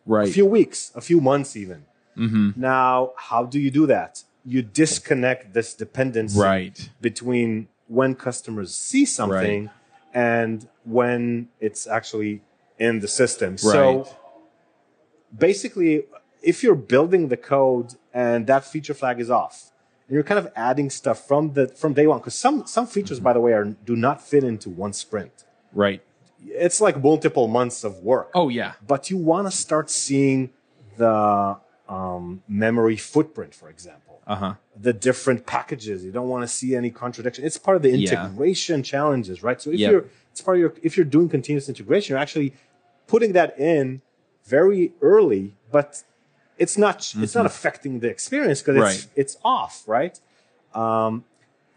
Right. 0.06 0.28
a 0.28 0.32
few 0.32 0.46
weeks, 0.46 0.90
a 0.94 1.00
few 1.00 1.20
months 1.20 1.54
even. 1.56 1.80
mm-hmm. 2.16 2.48
Now, 2.56 3.12
how 3.28 3.42
do 3.44 3.59
you 3.61 3.70
do 3.70 3.86
that? 3.86 4.12
You 4.44 4.62
disconnect 4.62 5.52
this 5.52 5.74
dependency 5.74 6.40
Right. 6.40 6.78
between 7.00 7.68
when 7.88 8.14
customers 8.14 8.70
see 8.74 9.04
something 9.04 9.68
and 10.14 10.66
when 10.84 11.48
it's 11.61 11.86
actually 11.86 12.40
in 12.78 13.00
the 13.00 13.09
system. 13.09 13.50
Right. 13.52 13.61
So 13.76 13.82
basically, 15.36 16.04
if 16.43 16.62
you're 16.62 16.74
building 16.74 17.28
the 17.28 17.36
code 17.36 17.95
and 18.12 18.47
that 18.47 18.64
feature 18.64 18.95
flag 18.95 19.20
is 19.20 19.30
off, 19.30 19.70
and 20.07 20.14
you're 20.14 20.22
kind 20.22 20.39
of 20.39 20.51
adding 20.57 20.91
stuff 20.91 21.26
from 21.26 21.53
the 21.53 21.68
from 21.68 21.93
day 21.95 22.07
one, 22.07 22.18
because 22.18 22.34
some 22.34 22.66
some 22.66 22.86
features, 22.86 23.20
by 23.20 23.32
the 23.32 23.41
way, 23.41 23.53
are 23.53 23.64
do 23.64 23.95
not 23.97 24.22
fit 24.22 24.45
into 24.45 24.70
one 24.70 24.93
sprint. 24.93 25.45
Right. 25.72 26.03
It's 26.45 26.80
like 26.80 27.03
multiple 27.03 27.49
months 27.49 27.82
of 27.84 27.99
work 27.99 28.30
Oh 28.34 28.49
yeah. 28.49 28.74
but 28.86 29.11
you 29.11 29.16
want 29.16 29.49
to 29.49 29.51
start 29.51 29.91
seeing 29.91 30.51
the 30.97 31.57
um, 31.89 32.43
memory 32.49 32.97
footprint, 32.97 33.55
for 33.55 33.68
example, 33.68 34.20
Uh 34.26 34.36
huh. 34.36 34.55
the 34.80 34.93
different 34.93 35.47
packages. 35.47 36.05
You 36.05 36.12
don't 36.12 36.28
want 36.28 36.43
to 36.45 36.49
see 36.49 36.74
any 36.76 36.91
contradiction. 36.91 37.45
It's 37.45 37.59
part 37.59 37.76
of 37.76 37.82
the 37.82 37.91
Yeah. 37.91 37.99
integration 37.99 38.82
challenges, 38.82 39.43
right? 39.43 39.61
So 39.61 39.70
if 39.70 39.80
Yep. 39.80 39.91
you're, 39.91 40.05
it's 40.30 40.41
part 40.41 40.57
of 40.57 40.61
your, 40.61 40.74
if 40.82 40.97
you're 40.97 41.07
doing 41.16 41.28
continuous 41.28 41.68
integration, 41.68 42.12
you're 42.12 42.20
actually 42.22 42.55
putting 43.07 43.32
that 43.32 43.59
in 43.59 44.01
very 44.45 44.93
early, 45.03 45.55
but 45.72 46.03
it's 46.59 46.76
not, 46.76 46.96
it's 47.22 47.34
not 47.34 47.46
affecting 47.46 48.00
the 48.00 48.09
experience 48.09 48.61
because 48.62 48.76
it's, 48.76 49.04
Mm-hmm. 49.06 49.20
It's 49.20 49.36
off, 49.44 49.84
right? 49.86 50.18
Um, 50.74 51.24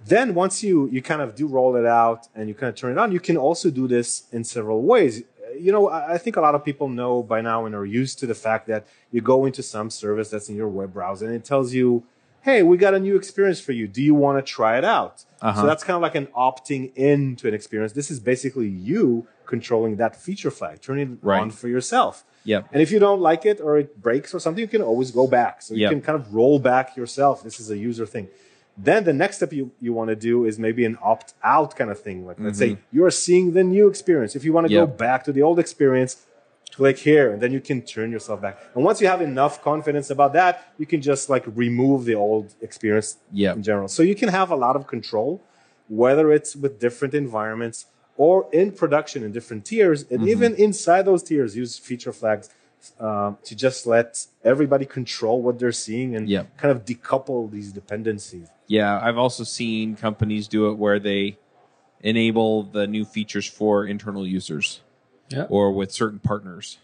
then 0.05 0.34
once 0.34 0.63
you 0.63 0.89
you 0.89 1.01
kind 1.01 1.21
of 1.21 1.36
do 1.36 1.47
roll 1.47 1.75
it 1.75 1.86
out 1.86 2.27
and 2.36 2.49
you 2.49 2.55
kind 2.55 2.69
of 2.69 2.75
turn 2.75 2.91
it 2.91 2.97
on, 2.97 3.11
you 3.11 3.19
can 3.19 3.38
also 3.38 3.69
do 3.69 3.88
this 3.88 4.23
in 4.32 4.43
several 4.43 4.82
ways. 4.82 5.23
You 5.59 5.71
know, 5.71 5.89
I 5.89 6.13
I 6.13 6.17
think 6.17 6.38
a 6.38 6.41
lot 6.41 6.55
of 6.55 6.65
people 6.65 6.89
know 6.89 7.21
by 7.21 7.41
now 7.41 7.65
and 7.65 7.75
are 7.75 7.86
used 7.86 8.19
to 8.19 8.25
the 8.25 8.36
fact 8.36 8.67
that 8.67 8.88
you 9.11 9.21
go 9.21 9.45
into 9.45 9.61
some 9.61 9.89
service 9.89 10.29
that's 10.29 10.49
in 10.49 10.55
your 10.55 10.69
web 10.69 10.93
browser 10.93 11.25
and 11.27 11.36
it 11.36 11.45
tells 11.45 11.73
you, 11.73 12.03
"Hey, 12.41 12.63
we 12.63 12.77
got 12.77 12.93
a 12.95 12.99
new 12.99 13.15
experience 13.15 13.59
for 13.59 13.73
you. 13.73 13.88
Do 13.88 14.01
you 14.01 14.15
want 14.15 14.36
to 14.39 14.51
try 14.57 14.77
it 14.77 14.86
out?" 14.86 15.23
Uh-huh. 15.41 15.61
So 15.61 15.67
that's 15.67 15.84
kind 15.84 15.95
of 15.95 16.01
like 16.01 16.15
an 16.15 16.27
opting 16.36 16.91
in 16.95 17.36
to 17.38 17.47
an 17.47 17.53
experience. 17.53 17.93
This 17.93 18.09
is 18.09 18.19
basically 18.19 18.67
you 18.67 19.27
controlling 19.55 19.93
that 20.03 20.13
feature 20.25 20.53
flag, 20.59 20.75
Turn 20.87 20.97
it 21.05 21.09
Right. 21.21 21.41
on 21.43 21.49
for 21.61 21.67
yourself. 21.75 22.13
Yeah. 22.51 22.61
And 22.71 22.79
if 22.85 22.89
you 22.93 22.99
don't 23.05 23.21
like 23.29 23.43
it 23.51 23.57
or 23.65 23.71
it 23.83 23.89
breaks 24.07 24.29
or 24.35 24.39
something, 24.43 24.63
you 24.65 24.71
can 24.75 24.83
always 24.91 25.09
go 25.21 25.25
back. 25.39 25.53
So 25.65 25.69
you 25.75 25.81
Yep. 25.81 25.91
can 25.93 26.01
kind 26.07 26.17
of 26.19 26.23
roll 26.39 26.57
back 26.71 26.85
yourself. 27.01 27.35
This 27.47 27.57
is 27.63 27.67
a 27.75 27.77
user 27.89 28.07
thing. 28.15 28.25
Then 28.87 28.99
the 29.09 29.17
next 29.23 29.35
step 29.39 29.51
you, 29.59 29.65
you 29.85 29.91
want 29.99 30.09
to 30.15 30.19
do 30.31 30.35
is 30.49 30.53
maybe 30.67 30.83
an 30.91 30.97
opt 31.11 31.29
out 31.55 31.71
kind 31.79 31.91
of 31.93 31.99
thing. 32.07 32.17
Like 32.29 32.37
let's 32.45 32.59
say 32.63 32.71
mm-hmm. 32.71 32.95
you're 32.95 33.15
seeing 33.27 33.45
the 33.57 33.65
new 33.75 33.85
experience. 33.93 34.31
If 34.39 34.43
you 34.45 34.53
want 34.55 34.65
to 34.67 34.73
go 34.81 34.87
back 35.07 35.19
to 35.27 35.31
the 35.37 35.43
old 35.47 35.59
experience, 35.65 36.13
click 36.77 36.97
here 37.09 37.27
and 37.31 37.39
then 37.43 37.51
you 37.55 37.61
can 37.69 37.79
turn 37.95 38.09
yourself 38.15 38.37
back. 38.45 38.55
And 38.73 38.81
once 38.89 38.97
you 39.01 39.07
have 39.13 39.21
enough 39.31 39.55
confidence 39.69 40.07
about 40.15 40.31
that, 40.39 40.53
you 40.79 40.87
can 40.93 41.01
just 41.11 41.23
like 41.33 41.45
remove 41.65 41.99
the 42.09 42.15
old 42.15 42.45
experience 42.67 43.09
Yep. 43.43 43.53
in 43.57 43.61
general. 43.69 43.87
So 43.95 44.01
you 44.11 44.15
can 44.21 44.29
have 44.39 44.49
a 44.57 44.59
lot 44.65 44.75
of 44.79 44.83
control 44.95 45.31
whether 46.03 46.31
it's 46.37 46.55
with 46.55 46.73
different 46.79 47.13
environments 47.13 47.85
or 48.18 48.47
in 48.51 48.72
production 48.72 49.24
in 49.24 49.32
different 49.32 49.66
tiers, 49.66 50.03
and 50.12 50.28
even 50.28 50.53
inside 50.55 51.03
those 51.03 51.24
tiers, 51.24 51.55
use 51.55 51.78
feature 51.78 52.12
flags 52.14 52.49
um, 52.99 53.38
to 53.43 53.55
just 53.55 53.86
let 53.86 54.26
everybody 54.43 54.86
control 54.86 55.41
what 55.41 55.59
they're 55.59 55.72
seeing 55.72 56.16
and 56.16 56.28
Yep. 56.30 56.57
kind 56.57 56.72
of 56.72 56.84
decouple 56.86 57.49
these 57.51 57.72
dependencies. 57.72 58.47
Yeah, 58.68 58.99
I've 59.01 59.18
also 59.18 59.43
seen 59.43 59.95
companies 59.95 60.47
do 60.47 60.70
it 60.70 60.78
where 60.78 60.99
they 60.99 61.38
enable 62.01 62.64
the 62.64 62.88
new 62.88 63.05
features 63.05 63.45
for 63.45 63.86
internal 63.86 64.26
users 64.26 64.82
Yeah. 65.30 65.45
or 65.49 65.72
with 65.72 65.91
certain 65.91 66.20
partners, 66.20 66.78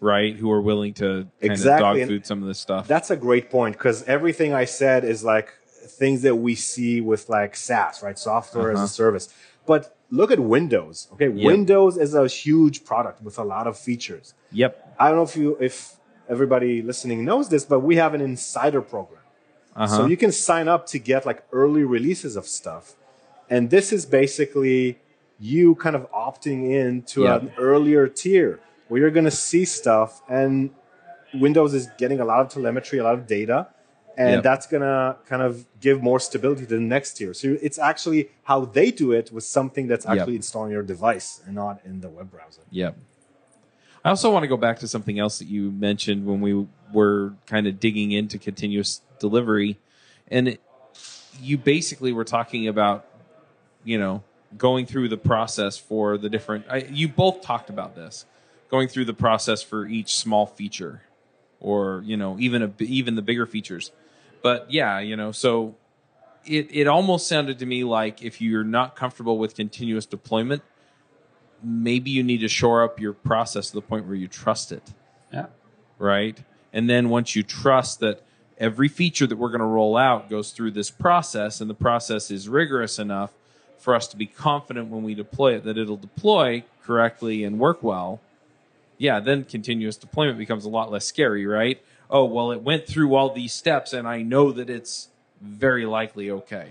right? 0.00 0.34
Who 0.36 0.50
are 0.50 0.60
willing 0.60 0.92
to 0.94 1.04
kind 1.04 1.52
Exactly, 1.52 1.68
of 1.68 1.78
dog 1.78 1.98
and 1.98 2.08
food 2.08 2.26
some 2.26 2.42
of 2.42 2.48
this 2.48 2.58
stuff. 2.58 2.88
That's 2.88 3.10
a 3.10 3.16
great 3.16 3.50
point 3.50 3.76
because 3.76 4.02
everything 4.04 4.52
I 4.52 4.64
said 4.64 5.04
is 5.04 5.22
like 5.22 5.52
things 5.86 6.22
that 6.22 6.34
we 6.36 6.54
see 6.54 7.00
with 7.00 7.28
like 7.28 7.54
SaaS, 7.56 8.02
right? 8.02 8.18
Software 8.18 8.70
as 8.72 8.76
Uh-huh. 8.78 8.84
a 8.86 8.88
service. 8.88 9.28
But 9.66 9.96
look 10.18 10.30
at 10.36 10.40
Windows. 10.56 10.96
Okay, 11.14 11.28
Windows 11.28 11.94
is 12.04 12.14
a 12.14 12.26
huge 12.42 12.76
product 12.90 13.18
with 13.26 13.36
a 13.44 13.46
lot 13.54 13.64
of 13.70 13.74
features. 13.88 14.26
yep. 14.62 14.72
I 14.98 15.04
don't 15.08 15.16
know 15.20 15.28
if 15.32 15.36
you 15.42 15.48
if 15.68 15.76
everybody 16.34 16.72
listening 16.90 17.18
knows 17.30 17.46
this, 17.54 17.64
but 17.72 17.80
we 17.88 17.94
have 17.96 18.12
an 18.18 18.22
insider 18.30 18.80
program. 18.94 19.20
Uh-huh. 19.76 19.96
So 19.96 20.06
you 20.12 20.16
can 20.24 20.32
sign 20.48 20.66
up 20.74 20.82
to 20.92 20.96
get 21.10 21.20
like 21.30 21.40
early 21.60 21.84
releases 21.96 22.32
of 22.40 22.44
stuff. 22.60 22.84
And 23.50 23.62
this 23.74 23.86
is 23.96 24.02
basically 24.06 24.78
you 25.52 25.74
kind 25.84 25.96
of 25.96 26.04
opting 26.28 26.60
in 26.80 27.02
to 27.12 27.18
Yep. 27.24 27.42
an 27.42 27.50
earlier 27.58 28.04
tier 28.20 28.60
where 28.88 28.98
you're 29.00 29.16
going 29.18 29.30
to 29.34 29.38
see 29.50 29.64
stuff 29.80 30.22
and 30.28 30.70
Windows 31.34 31.74
is 31.74 31.88
getting 31.98 32.20
a 32.20 32.24
lot 32.24 32.40
of 32.40 32.48
telemetry, 32.56 32.98
a 33.00 33.04
lot 33.08 33.14
of 33.14 33.26
data, 33.26 33.66
and 34.16 34.34
Yep. 34.34 34.42
that's 34.42 34.66
going 34.66 34.82
to 34.82 35.16
kind 35.26 35.42
of 35.42 35.66
give 35.80 36.02
more 36.02 36.20
stability 36.20 36.62
to 36.62 36.74
the 36.74 36.80
next 36.80 37.14
tier. 37.14 37.34
So 37.34 37.56
it's 37.60 37.78
actually 37.78 38.30
how 38.44 38.64
they 38.64 38.90
do 38.90 39.12
it 39.12 39.32
with 39.32 39.44
something 39.44 39.86
that's 39.86 40.04
Yep. 40.06 40.18
actually 40.18 40.36
installed 40.36 40.66
on 40.66 40.70
your 40.70 40.82
device 40.82 41.40
and 41.46 41.54
not 41.54 41.80
in 41.84 42.00
the 42.00 42.08
web 42.08 42.30
browser. 42.30 42.62
Yep. 42.70 42.96
I 44.04 44.10
also 44.10 44.30
want 44.30 44.42
to 44.42 44.48
go 44.48 44.56
back 44.58 44.78
to 44.80 44.88
something 44.88 45.18
else 45.18 45.38
that 45.38 45.48
you 45.48 45.70
mentioned 45.70 46.26
when 46.26 46.40
we 46.40 46.66
were 46.92 47.34
kind 47.46 47.66
of 47.66 47.80
digging 47.80 48.12
into 48.12 48.38
continuous 48.38 49.00
delivery. 49.18 49.78
And 50.28 50.48
it, 50.48 50.60
you 51.40 51.56
basically 51.56 52.12
were 52.12 52.24
talking 52.24 52.68
about, 52.68 53.06
you 53.82 53.98
know, 53.98 54.22
going 54.58 54.86
through 54.86 55.08
the 55.08 55.16
process 55.16 55.76
for 55.78 56.18
the 56.18 56.28
different. 56.28 56.66
I, 56.70 56.78
you 56.90 57.08
both 57.08 57.40
talked 57.42 57.70
about 57.70 57.94
this, 57.94 58.26
going 58.70 58.88
through 58.88 59.06
the 59.06 59.14
process 59.14 59.62
for 59.62 59.86
each 59.86 60.16
small 60.16 60.46
feature, 60.46 61.02
or 61.58 62.02
you 62.04 62.16
know, 62.16 62.36
even 62.38 62.62
a, 62.62 62.72
even 62.80 63.14
the 63.16 63.22
bigger 63.22 63.46
features. 63.46 63.90
But 64.44 64.70
yeah, 64.70 65.00
you 65.00 65.16
know, 65.16 65.32
so 65.32 65.74
it 66.44 66.68
it 66.70 66.86
almost 66.86 67.26
sounded 67.26 67.58
to 67.60 67.66
me 67.66 67.82
like 67.82 68.22
if 68.22 68.42
you're 68.42 68.62
not 68.62 68.94
comfortable 68.94 69.38
with 69.38 69.54
continuous 69.56 70.04
deployment, 70.04 70.62
maybe 71.62 72.10
you 72.10 72.22
need 72.22 72.42
to 72.42 72.48
shore 72.48 72.84
up 72.84 73.00
your 73.00 73.14
process 73.14 73.68
to 73.68 73.74
the 73.76 73.80
point 73.80 74.04
where 74.06 74.14
you 74.14 74.28
trust 74.28 74.70
it 74.70 74.82
Yeah. 75.32 75.46
right? 75.98 76.38
And 76.74 76.90
then 76.90 77.08
once 77.08 77.34
you 77.34 77.42
trust 77.42 78.00
that 78.00 78.20
every 78.58 78.88
feature 78.88 79.26
that 79.26 79.36
we're 79.36 79.48
going 79.48 79.60
to 79.60 79.66
roll 79.66 79.96
out 79.96 80.28
goes 80.28 80.50
through 80.50 80.72
this 80.72 80.90
process 80.90 81.62
and 81.62 81.70
the 81.70 81.74
process 81.74 82.30
is 82.30 82.46
rigorous 82.46 82.98
enough 82.98 83.32
for 83.78 83.94
us 83.94 84.06
to 84.08 84.16
be 84.18 84.26
confident 84.26 84.90
when 84.90 85.02
we 85.02 85.14
deploy 85.14 85.54
it 85.54 85.64
that 85.64 85.78
it'll 85.78 85.96
deploy 85.96 86.62
correctly 86.82 87.44
and 87.44 87.58
work 87.58 87.82
well, 87.82 88.20
yeah, 88.98 89.20
then 89.20 89.44
continuous 89.44 89.96
deployment 89.96 90.36
becomes 90.36 90.66
a 90.66 90.68
lot 90.68 90.90
less 90.90 91.06
scary, 91.06 91.46
right? 91.46 91.82
Oh, 92.10 92.24
well, 92.24 92.52
it 92.52 92.62
went 92.62 92.86
through 92.86 93.14
all 93.14 93.30
these 93.30 93.52
steps 93.52 93.92
and 93.92 94.06
I 94.06 94.22
know 94.22 94.52
that 94.52 94.68
it's 94.70 95.08
very 95.40 95.86
likely 95.86 96.30
okay. 96.30 96.68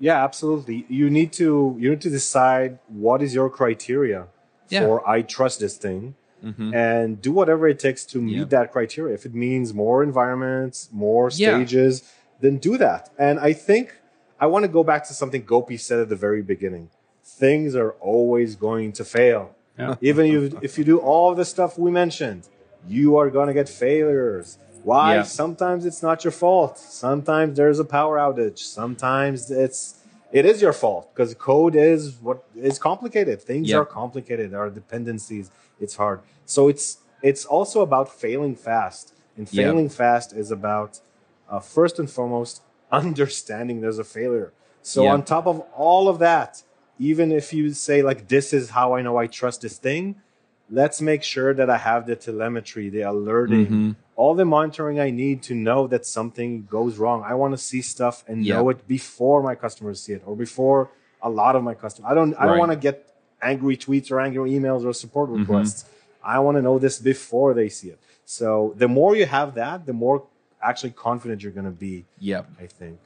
Yeah, 0.00 0.22
absolutely. 0.22 0.86
You 0.88 1.10
need 1.10 1.32
to 1.34 1.76
you 1.78 1.90
need 1.90 2.00
to 2.02 2.10
decide 2.10 2.78
what 2.88 3.22
is 3.22 3.34
your 3.34 3.50
criteria 3.50 4.26
Yeah. 4.68 4.80
for 4.86 5.08
I 5.08 5.22
trust 5.22 5.60
this 5.60 5.76
thing, 5.76 6.14
Mhm. 6.44 6.72
and 6.74 7.20
do 7.20 7.32
whatever 7.32 7.66
it 7.68 7.78
takes 7.80 8.04
to 8.12 8.20
meet 8.20 8.36
Yeah. 8.36 8.44
that 8.44 8.70
criteria. 8.72 9.14
If 9.14 9.26
it 9.26 9.34
means 9.34 9.74
more 9.74 10.02
environments, 10.04 10.88
more 10.92 11.30
Yeah. 11.32 11.56
stages, 11.56 12.02
then 12.40 12.58
do 12.58 12.76
that. 12.78 13.10
And 13.18 13.40
I 13.40 13.52
think 13.52 13.94
I 14.40 14.46
want 14.46 14.62
to 14.64 14.68
go 14.68 14.84
back 14.84 15.02
to 15.08 15.14
something 15.14 15.42
Gopi 15.44 15.76
said 15.76 15.98
at 15.98 16.08
the 16.08 16.16
very 16.16 16.42
beginning. 16.42 16.90
Things 17.24 17.74
are 17.74 17.92
always 18.00 18.54
going 18.54 18.92
to 18.92 19.04
fail. 19.04 19.56
Yeah. 19.76 19.96
Even 20.00 20.26
if, 20.26 20.54
if 20.62 20.78
you 20.78 20.84
do 20.84 20.98
all 20.98 21.34
the 21.34 21.44
stuff 21.44 21.76
we 21.76 21.90
mentioned, 21.90 22.42
you 22.88 23.16
are 23.18 23.30
going 23.30 23.48
to 23.48 23.54
get 23.54 23.68
failures. 23.68 24.58
Why? 24.82 25.16
Yeah. 25.16 25.22
Sometimes 25.22 25.84
it's 25.84 26.02
not 26.02 26.24
your 26.24 26.30
fault. 26.32 26.78
Sometimes 26.78 27.56
there's 27.56 27.78
a 27.78 27.84
power 27.84 28.16
outage. 28.18 28.58
Sometimes 28.58 29.50
it's 29.50 29.94
it 30.32 30.44
is 30.44 30.60
your 30.60 30.72
fault 30.74 31.10
because 31.14 31.34
code 31.34 31.74
is 31.74 32.16
what 32.20 32.44
is 32.54 32.78
complicated. 32.78 33.40
Things 33.42 33.70
Yeah. 33.70 33.78
are 33.78 33.84
complicated. 33.84 34.50
There 34.52 34.60
are 34.60 34.70
dependencies. 34.70 35.50
It's 35.80 35.96
hard. 35.96 36.20
So 36.46 36.68
it's 36.68 36.98
it's 37.22 37.44
also 37.44 37.80
about 37.82 38.08
failing 38.24 38.54
fast. 38.54 39.14
And 39.36 39.48
Yeah. 39.50 39.66
failing 39.66 39.88
fast 39.88 40.32
is 40.32 40.50
about 40.50 41.00
uh, 41.50 41.60
first 41.60 41.98
and 41.98 42.08
foremost 42.10 42.62
understanding 42.92 43.80
there's 43.80 43.98
a 43.98 44.04
failure. 44.04 44.52
So 44.82 45.04
Yeah. 45.04 45.12
on 45.14 45.22
top 45.22 45.46
of 45.46 45.60
all 45.76 46.08
of 46.08 46.18
that, 46.20 46.62
even 46.98 47.32
if 47.32 47.52
you 47.52 47.72
say 47.72 48.02
like 48.02 48.28
this 48.28 48.52
is 48.52 48.70
how 48.70 48.94
I 48.96 49.02
know 49.02 49.16
I 49.16 49.26
trust 49.26 49.62
this 49.62 49.76
thing, 49.78 50.16
let's 50.70 51.00
make 51.00 51.22
sure 51.22 51.54
that 51.54 51.68
I 51.70 51.78
have 51.78 52.06
the 52.06 52.16
telemetry, 52.16 52.88
the 52.90 53.02
alerting, 53.02 53.66
Mm-hmm. 53.66 53.90
all 54.16 54.34
the 54.34 54.44
monitoring 54.44 54.98
I 55.00 55.10
need 55.10 55.42
to 55.44 55.54
know 55.54 55.86
that 55.86 56.04
something 56.06 56.66
goes 56.70 56.98
wrong. 56.98 57.22
I 57.24 57.34
want 57.34 57.52
to 57.54 57.58
see 57.58 57.82
stuff 57.82 58.24
and 58.28 58.44
Yeah. 58.44 58.56
know 58.56 58.68
it 58.68 58.86
before 58.86 59.42
my 59.42 59.54
customers 59.54 60.02
see 60.02 60.12
it 60.12 60.22
or 60.26 60.36
before 60.36 60.90
a 61.22 61.30
lot 61.30 61.56
of 61.56 61.62
my 61.62 61.74
customers. 61.74 62.10
I 62.10 62.14
don't 62.14 62.34
I 62.34 62.46
don't 62.46 62.58
want 62.58 62.72
to 62.72 62.76
get 62.88 62.96
angry 63.40 63.76
tweets 63.76 64.10
or 64.10 64.20
angry 64.20 64.50
emails 64.50 64.84
or 64.84 64.92
support 64.92 65.30
Mm-hmm. 65.30 65.40
requests. 65.40 65.84
I 66.22 66.38
want 66.40 66.56
to 66.58 66.62
know 66.62 66.78
this 66.78 66.98
before 66.98 67.54
they 67.54 67.68
see 67.68 67.88
it. 67.94 67.98
So 68.24 68.74
the 68.76 68.88
more 68.88 69.16
you 69.16 69.26
have 69.26 69.54
that, 69.54 69.86
the 69.86 69.92
more 69.92 70.24
actually 70.60 70.90
confident 70.90 71.42
you're 71.42 71.52
going 71.60 71.64
to 71.74 71.80
be, 71.88 72.04
Yep. 72.18 72.44
I 72.60 72.66
think. 72.66 72.98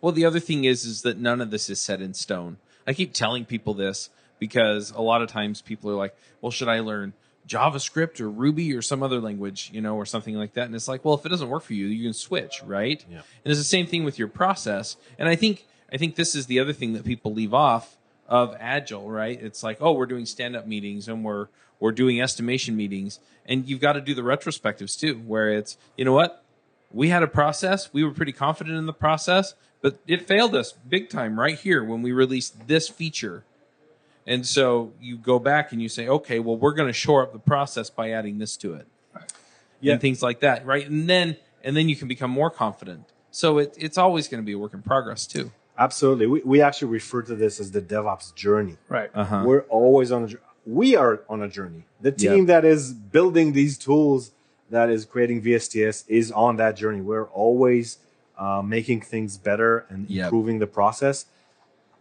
Well, 0.00 0.12
the 0.12 0.24
other 0.26 0.40
thing 0.40 0.64
is, 0.64 0.84
is 0.84 1.02
that 1.02 1.16
none 1.18 1.40
of 1.40 1.50
this 1.50 1.70
is 1.70 1.80
set 1.80 2.00
in 2.02 2.12
stone. 2.14 2.58
I 2.86 2.92
keep 2.92 3.12
telling 3.14 3.44
people 3.46 3.74
this 3.74 4.10
because 4.38 4.90
a 4.90 5.00
lot 5.00 5.22
of 5.22 5.28
times 5.28 5.62
people 5.62 5.90
are 5.90 5.94
like, 5.94 6.16
"Well, 6.40 6.52
should 6.52 6.68
I 6.68 6.80
learn 6.80 7.12
JavaScript 7.46 8.20
or 8.20 8.28
Ruby 8.28 8.74
or 8.74 8.82
some 8.82 9.02
other 9.02 9.20
language, 9.20 9.70
you 9.72 9.80
know, 9.80 9.96
or 9.96 10.06
something 10.06 10.34
like 10.34 10.54
that?" 10.54 10.66
And 10.66 10.74
it's 10.74 10.88
like, 10.88 11.04
well, 11.04 11.14
if 11.14 11.24
it 11.24 11.28
doesn't 11.28 11.48
work 11.48 11.62
for 11.62 11.74
you, 11.74 11.86
you 11.86 12.04
can 12.04 12.12
switch, 12.12 12.62
right? 12.64 13.04
Yeah. 13.10 13.18
And 13.18 13.50
it's 13.50 13.58
the 13.60 13.64
same 13.64 13.86
thing 13.86 14.04
with 14.04 14.18
your 14.18 14.28
process. 14.28 14.96
And 15.18 15.28
I 15.28 15.36
think 15.36 15.66
I 15.92 15.96
think 15.96 16.16
this 16.16 16.34
is 16.34 16.46
the 16.46 16.60
other 16.60 16.72
thing 16.72 16.92
that 16.94 17.04
people 17.04 17.32
leave 17.32 17.54
off 17.54 17.96
of 18.28 18.56
agile, 18.58 19.08
right? 19.08 19.40
It's 19.40 19.62
like, 19.62 19.78
oh, 19.80 19.92
we're 19.92 20.06
doing 20.06 20.26
stand-up 20.26 20.66
meetings 20.66 21.06
and 21.08 21.24
we're 21.24 21.48
we're 21.78 21.92
doing 21.92 22.20
estimation 22.20 22.76
meetings, 22.76 23.20
and 23.44 23.68
you've 23.68 23.80
got 23.80 23.92
to 23.92 24.00
do 24.00 24.14
the 24.14 24.22
retrospectives 24.22 24.98
too, 24.98 25.16
where 25.26 25.50
it's, 25.50 25.76
you 25.96 26.04
know 26.04 26.12
what, 26.12 26.42
we 26.90 27.08
had 27.08 27.22
a 27.22 27.28
process. 27.28 27.92
We 27.92 28.02
were 28.04 28.12
pretty 28.12 28.32
confident 28.32 28.76
in 28.76 28.86
the 28.86 28.92
process, 28.92 29.54
but 29.82 29.98
it 30.06 30.26
failed 30.26 30.54
us 30.54 30.72
big 30.72 31.10
time 31.10 31.38
right 31.38 31.58
here 31.58 31.84
when 31.84 32.02
we 32.02 32.12
released 32.12 32.66
this 32.66 32.88
feature. 32.88 33.44
And 34.26 34.44
so 34.46 34.92
you 35.00 35.16
go 35.16 35.38
back 35.38 35.72
and 35.72 35.80
you 35.80 35.88
say, 35.88 36.08
okay, 36.08 36.38
well, 36.40 36.56
we're 36.56 36.74
going 36.74 36.88
to 36.88 36.92
shore 36.92 37.22
up 37.22 37.32
the 37.32 37.38
process 37.38 37.90
by 37.90 38.10
adding 38.10 38.38
this 38.38 38.56
to 38.58 38.74
it, 38.74 38.86
Yeah. 39.80 39.92
and 39.92 40.00
things 40.00 40.22
like 40.22 40.40
that, 40.40 40.66
right? 40.66 40.86
And 40.88 41.08
then 41.08 41.36
and 41.62 41.76
then 41.76 41.88
you 41.88 41.96
can 41.96 42.06
become 42.08 42.30
more 42.30 42.50
confident. 42.50 43.04
So 43.30 43.58
it, 43.58 43.74
it's 43.78 43.98
always 43.98 44.28
going 44.28 44.42
to 44.42 44.46
be 44.46 44.52
a 44.52 44.58
work 44.58 44.72
in 44.74 44.82
progress 44.82 45.26
too. 45.26 45.50
Absolutely. 45.78 46.26
We, 46.26 46.40
we 46.42 46.62
actually 46.62 46.88
refer 46.92 47.22
to 47.22 47.34
this 47.34 47.60
as 47.60 47.70
the 47.72 47.82
DevOps 47.82 48.34
journey. 48.34 48.76
Right. 48.88 49.10
Uh-huh. 49.14 49.42
We're 49.44 49.62
always 49.62 50.10
on 50.12 50.24
a 50.24 50.26
journey. 50.28 50.42
We 50.64 50.96
are 50.96 51.20
on 51.28 51.42
a 51.42 51.48
journey. 51.48 51.84
The 52.00 52.14
Yeah. 52.16 52.32
team 52.34 52.46
that 52.46 52.64
is 52.64 52.92
building 52.92 53.52
these 53.52 53.76
tools, 53.78 54.30
that 54.70 54.90
is 54.90 55.04
creating 55.04 55.42
VSTS, 55.42 56.04
is 56.08 56.32
on 56.32 56.56
that 56.56 56.76
journey. 56.76 57.00
We're 57.00 57.24
always 57.26 57.98
uh, 58.38 58.62
making 58.62 59.00
things 59.02 59.36
better 59.38 59.86
and 59.88 60.08
Yep. 60.10 60.24
improving 60.26 60.58
the 60.60 60.66
process. 60.66 61.26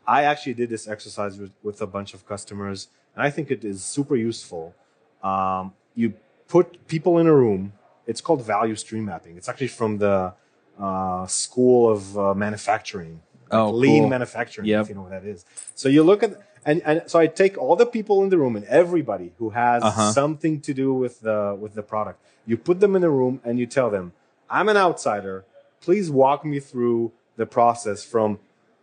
I 0.08 0.24
actually 0.24 0.54
did 0.54 0.70
this 0.70 0.88
exercise 0.88 1.38
with, 1.38 1.52
with 1.64 1.82
a 1.82 1.88
bunch 1.88 2.14
of 2.14 2.28
customers, 2.28 2.88
and 3.16 3.24
I 3.24 3.30
think 3.30 3.52
it 3.52 3.64
is 3.64 3.84
super 3.84 4.16
useful. 4.16 4.76
Um, 5.24 5.74
you 5.96 6.14
put 6.48 6.88
people 6.88 7.18
in 7.18 7.28
a 7.28 7.34
room. 7.34 7.74
It's 8.08 8.22
called 8.22 8.44
value 8.44 8.76
stream 8.76 9.06
mapping. 9.06 9.36
It's 9.38 9.50
actually 9.50 9.70
from 9.70 9.98
the 9.98 10.34
uh, 10.80 11.26
School 11.28 11.90
of 11.90 12.18
uh, 12.18 12.34
Manufacturing, 12.36 13.22
like 13.52 13.60
Oh, 13.60 13.72
lean 13.72 14.02
cool. 14.04 14.10
manufacturing, 14.10 14.68
Yep. 14.68 14.82
if 14.84 14.90
you 14.90 14.96
know 14.96 15.02
what 15.02 15.12
that 15.12 15.26
is. 15.26 15.46
So 15.76 15.90
you 15.90 16.04
look 16.04 16.22
at 16.24 16.32
and, 16.68 16.82
and 16.84 17.04
so 17.06 17.20
I 17.20 17.28
take 17.28 17.58
all 17.60 17.76
the 17.76 17.86
people 17.86 18.24
in 18.24 18.30
the 18.30 18.38
room 18.40 18.56
and 18.56 18.66
everybody 18.66 19.34
who 19.38 19.52
has 19.52 19.84
Uh-huh. 19.84 20.12
something 20.12 20.62
to 20.62 20.74
do 20.74 20.94
with 20.94 21.22
the 21.22 21.56
with 21.60 21.74
the 21.76 21.84
product. 21.84 22.20
You 22.48 22.58
put 22.58 22.80
them 22.80 22.96
in 22.96 23.04
a 23.04 23.10
room 23.10 23.40
and 23.46 23.60
you 23.60 23.66
tell 23.68 23.90
them, 23.92 24.14
"I'm 24.50 24.68
an 24.70 24.78
outsider. 24.78 25.46
Please 25.80 26.10
walk 26.12 26.44
me 26.44 26.60
through 26.60 27.12
the 27.38 27.46
process 27.46 28.04
from 28.04 28.40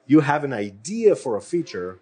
you 0.07 0.21
have 0.21 0.45
an 0.45 0.53
idea 0.53 1.15
for 1.15 1.37
a 1.37 1.41
feature 1.41 1.99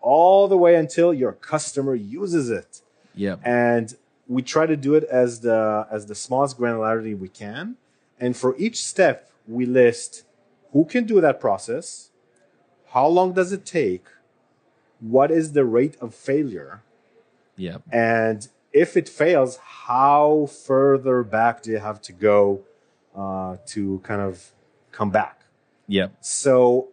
all 0.00 0.48
the 0.48 0.56
way 0.56 0.74
until 0.74 1.12
your 1.12 1.32
customer 1.32 1.94
uses 1.94 2.50
it." 2.50 2.82
Yep. 3.14 3.40
and 3.44 3.96
we 4.28 4.40
try 4.40 4.64
to 4.64 4.76
do 4.76 4.94
it 4.94 5.02
as 5.04 5.40
the 5.40 5.86
as 5.90 6.06
the 6.06 6.14
smallest 6.14 6.56
granularity 6.56 7.18
we 7.18 7.28
can 7.28 7.74
and 8.20 8.36
for 8.36 8.56
each 8.56 8.84
step 8.84 9.28
we 9.48 9.66
list 9.66 10.22
who 10.72 10.84
can 10.84 11.04
do 11.04 11.20
that 11.20 11.40
process 11.40 12.10
how 12.92 13.06
long 13.06 13.32
does 13.32 13.52
it 13.52 13.64
take? 13.64 14.06
What 14.98 15.30
is 15.30 15.52
the 15.52 15.64
rate 15.64 15.96
of 16.00 16.14
failure? 16.14 16.82
Yep. 17.56 17.82
And 17.92 18.48
if 18.72 18.96
it 18.96 19.08
fails, 19.08 19.58
how 19.86 20.48
further 20.66 21.22
back 21.22 21.62
do 21.62 21.70
you 21.70 21.78
have 21.78 22.00
to 22.02 22.12
go 22.12 22.62
uh, 23.14 23.56
to 23.66 24.00
kind 24.00 24.20
of 24.20 24.50
come 24.92 25.10
back? 25.10 25.42
Yep. 25.86 26.16
So 26.20 26.88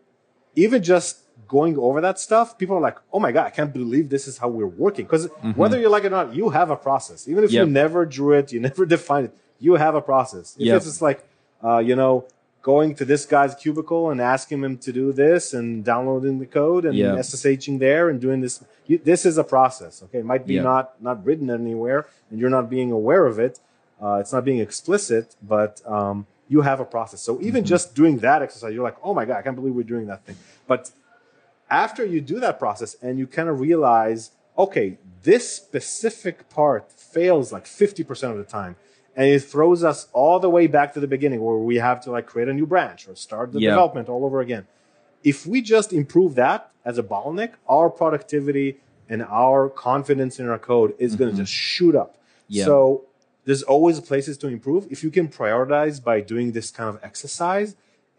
even 0.65 0.79
just 0.93 1.11
going 1.47 1.75
over 1.77 1.99
that 2.07 2.17
stuff, 2.27 2.57
people 2.61 2.75
are 2.79 2.85
like, 2.89 2.97
"Oh 3.13 3.19
my 3.25 3.31
god, 3.35 3.45
I 3.49 3.51
can't 3.57 3.73
believe 3.81 4.05
this 4.15 4.25
is 4.27 4.35
how 4.41 4.49
we're 4.57 4.73
working." 4.85 5.05
Because 5.05 5.25
whether 5.61 5.77
you 5.83 5.87
like 5.95 6.03
it 6.03 6.07
or 6.07 6.17
not, 6.21 6.27
you 6.39 6.45
have 6.59 6.69
a 6.77 6.79
process. 6.87 7.19
Even 7.31 7.41
if 7.45 7.51
Yep. 7.51 7.59
you 7.67 7.71
never 7.83 7.99
drew 8.17 8.31
it, 8.39 8.45
you 8.53 8.59
never 8.69 8.83
defined 8.95 9.25
it, 9.27 9.33
you 9.65 9.71
have 9.85 9.95
a 9.95 10.01
process. 10.11 10.45
If 10.59 10.65
Yep. 10.67 10.75
it's 10.77 10.85
just 10.91 11.01
like, 11.09 11.19
uh, 11.67 11.77
you 11.89 11.95
know, 12.01 12.13
going 12.71 12.89
to 12.99 13.05
this 13.11 13.23
guy's 13.25 13.53
cubicle 13.63 14.03
and 14.11 14.19
asking 14.35 14.59
him 14.65 14.75
to 14.85 14.91
do 14.91 15.05
this 15.23 15.53
and 15.57 15.65
downloading 15.91 16.35
the 16.43 16.49
code 16.59 16.83
and 16.89 16.95
Yep. 16.97 17.17
SSHing 17.19 17.79
there 17.87 18.09
and 18.09 18.19
doing 18.19 18.39
this, 18.45 18.55
you, 18.87 18.97
this 19.11 19.21
is 19.29 19.35
a 19.37 19.43
process. 19.55 19.93
Okay, 20.03 20.19
it 20.23 20.25
might 20.33 20.45
be 20.51 20.55
not 20.71 20.85
not 21.09 21.17
written 21.25 21.47
anywhere, 21.49 22.01
and 22.29 22.35
you're 22.39 22.55
not 22.59 22.65
being 22.77 22.91
aware 23.01 23.25
of 23.31 23.35
it. 23.47 23.53
Uh, 24.03 24.15
it's 24.21 24.33
not 24.35 24.43
being 24.49 24.59
explicit, 24.67 25.25
but 25.55 25.73
um, 25.97 26.17
you 26.49 26.61
have 26.61 26.79
a 26.79 26.85
process. 26.85 27.21
So 27.21 27.39
even 27.41 27.61
Mm-hmm. 27.63 27.67
just 27.67 27.95
doing 27.95 28.17
that 28.19 28.41
exercise, 28.41 28.73
you're 28.73 28.83
like, 28.83 28.97
oh 29.03 29.13
my 29.13 29.25
god, 29.25 29.37
I 29.37 29.41
can't 29.41 29.55
believe 29.55 29.73
we're 29.73 29.83
doing 29.83 30.07
that 30.07 30.23
thing. 30.25 30.37
But 30.67 30.91
after 31.69 32.05
you 32.05 32.21
do 32.21 32.39
that 32.39 32.59
process 32.59 32.95
and 33.01 33.19
you 33.19 33.27
kind 33.27 33.49
of 33.49 33.59
realize, 33.59 34.31
okay, 34.57 34.97
this 35.23 35.49
specific 35.51 36.49
part 36.49 36.91
fails 36.91 37.51
like 37.51 37.65
50% 37.65 38.31
of 38.31 38.37
the 38.37 38.43
time. 38.43 38.75
And 39.15 39.25
it 39.27 39.39
throws 39.39 39.83
us 39.83 40.07
all 40.13 40.39
the 40.39 40.49
way 40.49 40.67
back 40.67 40.93
to 40.93 40.99
the 40.99 41.07
beginning 41.07 41.41
where 41.41 41.57
we 41.57 41.77
have 41.77 41.99
to 42.01 42.11
like 42.11 42.27
create 42.27 42.47
a 42.47 42.53
new 42.53 42.67
branch 42.67 43.07
or 43.07 43.15
start 43.15 43.51
the 43.51 43.59
Yeah. 43.59 43.71
development 43.71 44.09
all 44.09 44.23
over 44.23 44.41
again. 44.41 44.67
If 45.23 45.45
we 45.47 45.61
just 45.61 45.91
improve 45.91 46.35
that 46.35 46.69
as 46.85 46.97
a 46.99 47.03
bottleneck, 47.03 47.53
our 47.67 47.89
productivity 47.89 48.77
and 49.09 49.23
our 49.23 49.69
confidence 49.69 50.39
in 50.39 50.47
our 50.47 50.59
code 50.59 50.93
is 50.99 51.15
going 51.15 51.31
to 51.31 51.37
just 51.37 51.51
shoot 51.51 51.95
up. 51.95 52.15
Yeah. 52.47 52.65
So 52.65 53.05
there's 53.47 53.63
always 53.63 53.97
places 54.11 54.37
to 54.43 54.47
improve. 54.57 54.81
If 54.95 54.99
you 55.05 55.11
can 55.17 55.27
prioritize 55.39 55.95
by 56.09 56.17
doing 56.33 56.47
this 56.57 56.67
kind 56.77 56.89
of 56.93 56.97
exercise, 57.09 57.69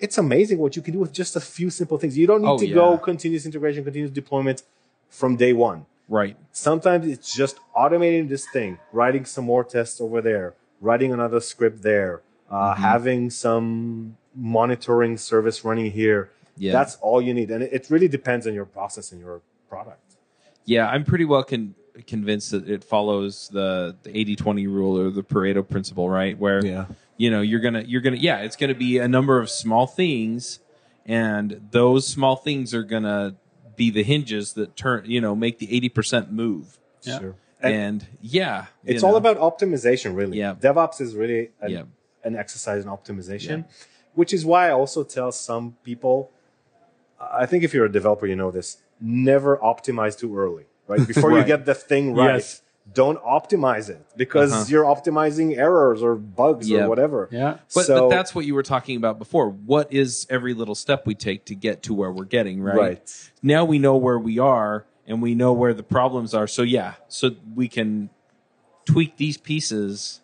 it's 0.05 0.17
amazing 0.27 0.57
what 0.65 0.73
you 0.77 0.83
can 0.87 0.93
do 0.97 1.01
with 1.05 1.13
just 1.23 1.37
a 1.37 1.41
few 1.57 1.69
simple 1.81 1.99
things. 2.01 2.17
You 2.23 2.27
don't 2.27 2.43
need 2.43 2.49
Oh, 2.49 2.59
to 2.65 2.67
yeah. 2.67 2.75
go 2.83 2.87
continuous 3.11 3.45
integration, 3.51 3.85
continuous 3.85 4.11
deployment 4.23 4.63
from 5.19 5.31
day 5.45 5.53
one. 5.53 5.79
Right. 6.09 6.37
Sometimes 6.53 7.07
it's 7.15 7.31
just 7.43 7.57
automating 7.77 8.29
this 8.35 8.45
thing, 8.57 8.79
writing 9.01 9.25
some 9.35 9.45
more 9.45 9.65
tests 9.75 10.01
over 10.01 10.19
there, 10.31 10.55
writing 10.81 11.11
another 11.13 11.41
script 11.53 11.83
there, 11.83 12.15
uh, 12.51 12.73
Mm-hmm. 12.73 12.83
having 12.83 13.23
some 13.31 14.17
monitoring 14.35 15.15
service 15.19 15.65
running 15.69 15.91
here. 15.91 16.31
Yeah. 16.57 16.73
That's 16.73 16.95
all 17.07 17.21
you 17.21 17.35
need. 17.35 17.51
And 17.51 17.63
it, 17.65 17.71
it 17.79 17.83
really 17.91 18.09
depends 18.09 18.47
on 18.47 18.55
your 18.55 18.65
process 18.65 19.13
and 19.13 19.21
your 19.21 19.43
product. 19.69 20.01
Yeah, 20.65 20.89
I'm 20.89 21.05
pretty 21.05 21.25
well 21.33 21.45
con- 21.45 21.75
convinced 22.07 22.51
that 22.53 22.69
it 22.69 22.85
follows 22.85 23.49
the 23.53 23.97
the 24.03 24.11
80-20 24.11 24.67
rule 24.67 24.99
or 24.99 25.11
the 25.11 25.23
Pareto 25.23 25.67
principle, 25.69 26.09
right? 26.09 26.39
Where 26.39 26.65
Yeah. 26.65 26.87
you 27.17 27.31
know 27.31 27.41
you're 27.41 27.61
gonna 27.61 27.83
you're 27.87 28.01
gonna 28.01 28.17
yeah, 28.17 28.39
it's 28.39 28.57
gonna 28.57 28.75
be 28.75 28.99
a 28.99 29.09
number 29.09 29.39
of 29.41 29.51
small 29.51 29.87
things, 29.87 30.61
and 31.07 31.69
those 31.71 32.07
small 32.07 32.37
things 32.37 32.73
are 32.75 32.83
gonna 32.85 33.37
be 33.77 33.91
the 33.91 34.03
hinges 34.03 34.55
that 34.55 34.77
turn 34.77 35.05
you 35.07 35.21
know 35.21 35.35
make 35.35 35.59
the 35.59 35.75
eighty 35.75 35.89
percent 35.89 36.33
move. 36.33 36.79
Yeah. 37.03 37.19
Sure. 37.19 37.35
And, 37.61 37.75
And, 37.75 38.07
yeah, 38.21 38.67
it's 38.85 39.03
know. 39.03 39.09
all 39.09 39.17
about 39.17 39.37
optimization, 39.39 40.15
really. 40.15 40.39
Yeah. 40.39 40.55
DevOps 40.55 41.01
is 41.01 41.17
really 41.17 41.51
an, 41.61 41.71
Yeah. 41.73 41.83
an 42.23 42.37
exercise 42.37 42.85
in 42.85 42.89
optimization, 42.89 43.65
which 44.15 44.33
is 44.33 44.47
why 44.47 44.69
I 44.69 44.71
also 44.73 45.03
tell 45.03 45.33
some 45.33 45.77
people 45.83 46.31
I 47.21 47.47
think 47.47 47.65
if 47.65 47.75
you're 47.75 47.85
a 47.87 47.91
developer, 47.91 48.27
you 48.29 48.37
know 48.37 48.53
this 48.53 48.77
never 49.01 49.57
optimize 49.57 50.17
too 50.17 50.37
early, 50.39 50.67
right? 50.89 51.07
Before 51.15 51.37
you 51.39 51.45
get 51.45 51.65
the 51.67 51.75
thing 51.75 52.15
right, 52.15 52.35
Yes. 52.37 52.63
don't 52.93 53.23
optimize 53.23 53.89
it 53.91 54.05
because 54.17 54.53
Uh-huh. 54.53 54.65
you're 54.69 54.85
optimizing 54.85 55.57
errors 55.57 56.03
or 56.03 56.15
bugs 56.17 56.69
Yeah. 56.69 56.85
or 56.85 56.89
whatever. 56.89 57.29
Yeah. 57.31 57.59
But, 57.75 57.85
so, 57.87 58.01
but 58.09 58.09
that's 58.17 58.35
what 58.35 58.45
you 58.47 58.55
were 58.55 58.63
talking 58.63 58.97
about 58.97 59.19
before. 59.19 59.51
What 59.51 59.93
is 59.93 60.27
every 60.31 60.55
little 60.55 60.75
step 60.75 61.07
we 61.07 61.15
take 61.15 61.45
to 61.47 61.55
get 61.55 61.83
to 61.85 61.95
where 61.95 62.11
we're 62.11 62.25
getting, 62.25 62.61
right? 62.63 62.77
Right. 62.77 63.31
Now 63.43 63.65
we 63.65 63.79
know 63.79 63.97
where 63.97 64.19
we 64.19 64.39
are 64.39 64.87
and 65.07 65.23
we 65.23 65.35
know 65.35 65.53
where 65.53 65.75
the 65.75 65.83
problems 65.83 66.35
are. 66.35 66.47
So, 66.47 66.63
yeah, 66.63 66.95
so 67.09 67.31
we 67.55 67.69
can 67.69 68.11
tweak 68.87 69.17
these 69.19 69.37
pieces 69.37 70.21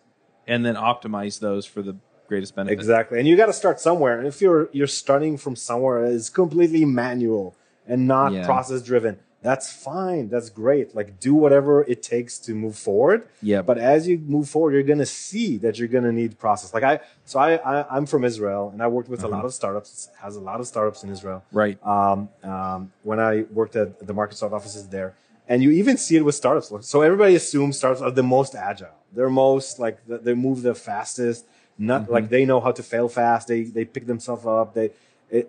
and 0.47 0.65
then 0.65 0.75
optimize 0.75 1.39
those 1.39 1.65
for 1.65 1.81
the 1.81 1.95
greatest 2.27 2.55
benefit. 2.55 2.73
Exactly. 2.73 3.19
And 3.19 3.27
you 3.27 3.35
got 3.37 3.45
to 3.47 3.53
start 3.53 3.79
somewhere. 3.79 4.17
And 4.17 4.27
if 4.27 4.41
you're 4.41 4.69
you're 4.71 4.87
starting 4.87 5.37
from 5.37 5.55
somewhere 5.55 6.01
that 6.07 6.11
is 6.13 6.29
completely 6.29 6.83
manual 6.85 7.55
and 7.87 8.07
not 8.07 8.33
Yeah. 8.33 8.45
process 8.45 8.81
driven, 8.81 9.19
that's 9.47 9.67
fine. 9.89 10.23
That's 10.33 10.49
great. 10.63 10.85
Like 10.99 11.09
do 11.27 11.33
whatever 11.43 11.73
it 11.93 11.99
takes 12.13 12.33
to 12.45 12.51
move 12.65 12.75
forward. 12.87 13.19
Yeah. 13.51 13.61
But 13.69 13.77
as 13.93 13.99
you 14.09 14.15
move 14.35 14.47
forward, 14.53 14.71
you're 14.75 14.89
gonna 14.93 15.11
see 15.29 15.49
that 15.63 15.73
you're 15.77 15.93
gonna 15.97 16.15
need 16.21 16.31
process. 16.45 16.69
Like 16.77 16.87
I 16.91 16.95
so 17.31 17.35
I, 17.47 17.49
I 17.71 17.73
I'm 17.95 18.05
from 18.13 18.21
Israel 18.31 18.63
and 18.73 18.79
I 18.85 18.87
worked 18.95 19.09
with 19.13 19.23
a 19.29 19.31
lot 19.35 19.43
of 19.49 19.53
startups. 19.61 19.89
Has 20.25 20.33
a 20.35 20.43
lot 20.49 20.57
of 20.61 20.65
startups 20.73 20.99
in 21.05 21.09
Israel. 21.17 21.39
Right. 21.61 21.77
Um, 21.95 22.19
um, 22.53 22.79
when 23.09 23.19
I 23.29 23.33
worked 23.59 23.75
at 23.83 23.89
the 24.09 24.15
Microsoft 24.21 24.53
offices 24.59 24.83
there. 24.97 25.09
And 25.51 25.57
you 25.65 25.69
even 25.81 25.95
see 26.05 26.15
it 26.19 26.25
with 26.27 26.33
startups. 26.43 26.67
So 26.93 26.97
everybody 27.09 27.33
assumes 27.41 27.73
startups 27.81 28.01
are 28.07 28.09
the 28.21 28.27
most 28.37 28.51
agile. 28.55 28.97
They're 29.15 29.35
most 29.47 29.69
like 29.85 29.97
they 30.27 30.33
move 30.47 30.57
the 30.69 30.75
fastest. 30.89 31.41
Not 31.77 32.01
Mm-hmm. 32.03 32.13
like 32.15 32.27
they 32.35 32.43
know 32.49 32.59
how 32.65 32.71
to 32.79 32.83
fail 32.93 33.07
fast. 33.21 33.43
They 33.51 33.61
they 33.77 33.85
pick 33.95 34.05
themselves 34.13 34.43
up. 34.59 34.67
They 34.79 34.87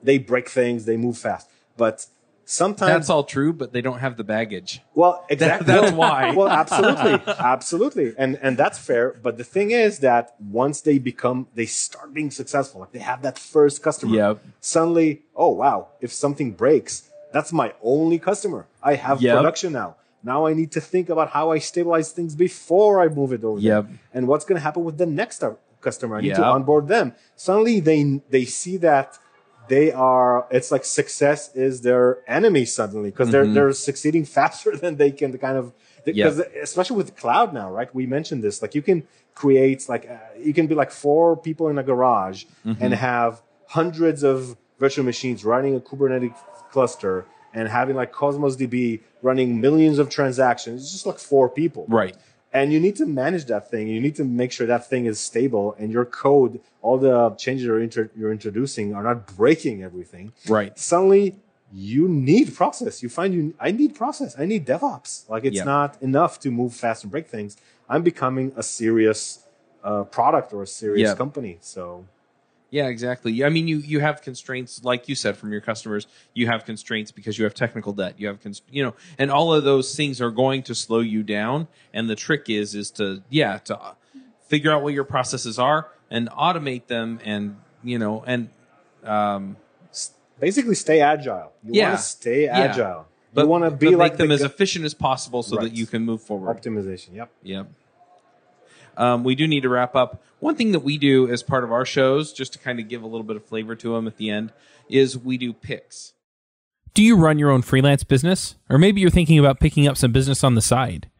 they 0.09 0.19
break 0.33 0.47
things. 0.61 0.79
They 0.91 0.99
move 1.07 1.17
fast. 1.29 1.45
But 1.83 1.97
sometimes 2.49 2.89
That's 2.93 3.11
all 3.11 3.25
true, 3.25 3.53
but 3.53 3.73
they 3.75 3.83
don't 3.83 3.99
have 3.99 4.17
the 4.17 4.25
baggage. 4.25 4.81
well, 4.95 5.25
exactly. 5.31 5.67
that's 5.67 5.93
why. 5.93 6.33
Well, 6.39 6.49
absolutely, 6.49 7.21
absolutely, 7.39 8.15
and 8.17 8.39
and 8.41 8.57
that's 8.57 8.79
fair. 8.79 9.15
But 9.23 9.37
the 9.37 9.45
thing 9.45 9.71
is 9.73 9.99
that 10.01 10.35
once 10.41 10.81
they 10.81 10.99
become, 10.99 11.49
they 11.55 11.67
start 11.67 12.15
being 12.15 12.31
successful. 12.31 12.81
Like 12.81 12.93
they 12.93 13.05
have 13.13 13.21
that 13.23 13.37
first 13.39 13.83
customer. 13.83 14.15
Yep. 14.15 14.35
Suddenly, 14.61 15.23
oh 15.35 15.51
wow! 15.51 15.89
If 16.01 16.13
something 16.13 16.53
breaks, 16.53 17.11
that's 17.33 17.53
my 17.53 17.69
only 17.83 18.19
customer. 18.19 18.67
I 18.83 18.95
have 18.95 19.21
Yep. 19.21 19.37
production 19.37 19.73
now. 19.73 19.97
Now 20.23 20.47
I 20.47 20.53
need 20.55 20.73
to 20.73 20.81
think 20.81 21.09
about 21.09 21.29
how 21.31 21.51
I 21.53 21.59
stabilize 21.59 22.11
things 22.13 22.35
before 22.35 23.01
I 23.05 23.09
move 23.09 23.33
it 23.33 23.45
over. 23.45 23.61
there. 23.61 23.77
Yep. 23.77 23.87
And 24.15 24.27
what's 24.29 24.45
going 24.45 24.57
to 24.61 24.63
happen 24.69 24.83
with 24.85 24.99
the 24.99 25.07
next 25.07 25.43
uh, 25.45 25.55
customer? 25.81 26.17
I 26.17 26.21
need 26.21 26.35
to 26.35 26.45
onboard 26.45 26.89
them. 26.89 27.15
Suddenly, 27.37 27.81
they 27.81 28.21
they 28.31 28.45
see 28.45 28.77
that 28.79 29.19
they 29.69 29.93
are 29.93 30.47
it's 30.51 30.71
like 30.71 30.85
success 30.85 31.55
is 31.55 31.83
their 31.83 32.19
enemy 32.27 32.65
suddenly 32.65 33.11
because 33.11 33.31
they're 33.31 33.47
they're 33.47 33.73
succeeding 33.73 34.25
faster 34.39 34.77
than 34.77 34.97
they 34.97 35.11
can 35.11 35.31
The 35.33 35.39
kind 35.39 35.57
of 35.57 35.73
because 36.05 36.39
especially 36.63 36.97
with 36.97 37.17
cloud 37.17 37.53
now 37.53 37.71
right? 37.71 37.93
We 37.95 38.07
mentioned 38.07 38.43
this 38.43 38.63
like 38.63 38.75
you 38.75 38.83
can 38.83 39.07
create 39.35 39.89
like 39.89 40.09
uh, 40.09 40.17
you 40.39 40.55
can 40.55 40.67
be 40.67 40.75
like 40.75 40.91
four 40.91 41.37
people 41.37 41.69
in 41.69 41.79
a 41.79 41.83
garage 41.83 42.45
and 42.65 42.95
have 42.95 43.43
hundreds 43.69 44.23
of 44.23 44.57
virtual 44.79 45.05
machines 45.05 45.45
running 45.45 45.75
a 45.75 45.81
kubernetes 45.81 46.37
cluster 46.71 47.27
and 47.53 47.69
having 47.69 47.97
like 47.97 48.13
cosmos 48.13 48.57
db 48.57 49.01
running 49.23 49.61
millions 49.61 49.99
of 49.99 50.09
transactions. 50.09 50.83
It's 50.83 50.93
just 50.93 51.07
like 51.07 51.19
four 51.19 51.49
people. 51.49 51.87
Right. 51.89 52.17
And 52.53 52.73
you 52.73 52.81
need 52.81 52.97
to 52.97 53.07
manage 53.07 53.45
that 53.47 53.71
thing. 53.71 53.89
You 53.89 54.01
need 54.01 54.17
to 54.17 54.25
make 54.25 54.53
sure 54.53 54.67
that 54.67 54.89
thing 54.89 55.07
is 55.07 55.19
stable 55.21 55.75
and 55.79 55.93
your 55.93 56.05
code, 56.05 56.61
all 56.83 56.99
the 56.99 57.31
changes 57.37 57.65
you're, 57.67 57.81
inter- 57.81 58.11
you're 58.17 58.33
introducing 58.33 58.95
are 58.95 59.03
not 59.03 59.27
breaking 59.37 59.83
everything. 59.83 60.33
Right. 60.49 60.79
Suddenly, 60.79 61.37
you 61.73 62.09
need 62.09 62.55
process. 62.55 63.03
You 63.03 63.09
find 63.09 63.35
you, 63.35 63.55
I 63.61 63.73
need 63.73 63.95
process. 63.95 64.39
I 64.39 64.47
need 64.47 64.67
DevOps. 64.67 65.29
Like 65.29 65.45
it's 65.45 65.57
Yeah. 65.57 65.65
not 65.65 66.01
enough 66.01 66.39
to 66.41 66.51
move 66.51 66.73
fast 66.75 67.03
and 67.03 67.11
break 67.11 67.27
things. 67.27 67.57
I'm 67.89 68.03
becoming 68.03 68.53
a 68.57 68.63
serious 68.63 69.41
uh, 69.85 70.05
product 70.05 70.53
or 70.53 70.63
a 70.63 70.67
serious 70.67 71.09
Yeah. 71.11 71.15
company. 71.15 71.59
So 71.61 72.07
Yeah, 72.71 72.89
exactly. 72.89 73.45
I 73.45 73.49
mean, 73.49 73.69
you 73.69 73.77
you 73.79 74.01
have 74.01 74.23
constraints, 74.23 74.83
like 74.85 75.09
you 75.09 75.15
said, 75.15 75.37
from 75.37 75.53
your 75.53 75.61
customers. 75.61 76.07
You 76.35 76.49
have 76.49 76.65
constraints 76.65 77.13
because 77.13 77.39
you 77.39 77.45
have 77.45 77.55
technical 77.55 77.93
debt. 77.93 78.15
You 78.19 78.27
have, 78.27 78.43
cons- 78.43 78.63
you 78.71 78.83
know, 78.83 78.95
and 79.19 79.31
all 79.31 79.55
of 79.55 79.63
those 79.65 79.95
things 79.95 80.21
are 80.21 80.31
going 80.33 80.65
to 80.65 80.75
slow 80.75 80.99
you 80.99 81.23
down. 81.23 81.69
And 81.95 82.11
the 82.11 82.17
trick 82.17 82.51
is, 82.51 82.75
is 82.75 82.91
to 82.93 83.23
yeah, 83.31 83.59
to 83.59 83.79
uh, 83.79 83.95
figure 84.49 84.73
out 84.73 84.83
what 84.83 84.95
your 84.95 85.05
processes 85.05 85.59
are 85.61 85.89
and 86.11 86.29
automate 86.31 86.87
them, 86.89 87.21
and 87.25 87.57
you 87.85 87.99
know, 88.01 88.25
and 88.27 88.49
um, 89.05 89.57
basically, 90.41 90.75
stay 90.75 91.01
agile. 91.01 91.53
You 91.65 91.71
Yeah. 91.75 91.89
want 91.91 91.99
to 92.01 92.05
stay 92.05 92.45
Yeah. 92.45 92.59
agile. 92.59 93.07
but 93.33 93.43
you 93.43 93.49
want 93.49 93.65
to 93.65 93.71
be 93.71 93.91
but 93.91 93.99
like 93.99 94.17
them 94.17 94.29
the 94.29 94.35
as 94.35 94.41
gu- 94.41 94.47
efficient 94.47 94.85
as 94.85 94.95
possible 94.95 95.43
so 95.43 95.57
Right. 95.57 95.65
that 95.65 95.73
you 95.77 95.87
can 95.87 96.03
move 96.03 96.21
forward. 96.23 96.57
optimization. 96.57 97.15
Yep. 97.15 97.31
Yep. 97.43 97.67
Um, 98.97 99.25
we 99.25 99.35
do 99.35 99.47
need 99.47 99.63
to 99.63 99.69
wrap 99.69 99.95
up. 99.95 100.23
One 100.41 100.55
thing 100.55 100.73
that 100.73 100.81
we 100.81 100.99
do 100.99 101.29
as 101.29 101.43
part 101.43 101.65
of 101.65 101.73
our 101.73 101.85
shows, 101.85 102.33
just 102.33 102.53
to 102.55 102.59
kind 102.59 102.79
of 102.81 102.89
give 102.89 103.03
a 103.03 103.07
little 103.07 103.25
bit 103.25 103.37
of 103.37 103.45
flavor 103.45 103.75
to 103.77 103.95
them 103.95 104.07
at 104.07 104.17
the 104.17 104.31
end, 104.31 104.53
is 104.89 105.19
we 105.19 105.39
do 105.39 105.53
picks. 105.53 106.13
Do 106.95 107.03
you 107.03 107.17
run 107.17 107.39
your 107.39 107.51
own 107.51 107.63
freelance 107.63 108.05
business? 108.05 108.55
Or 108.71 108.79
maybe 108.79 109.01
you're 109.01 109.11
thinking 109.11 109.39
about 109.39 109.61
picking 109.61 109.87
up 109.87 109.97
some 109.97 110.13
business 110.13 110.43
on 110.43 110.55
the 110.55 110.63
side? 110.63 111.11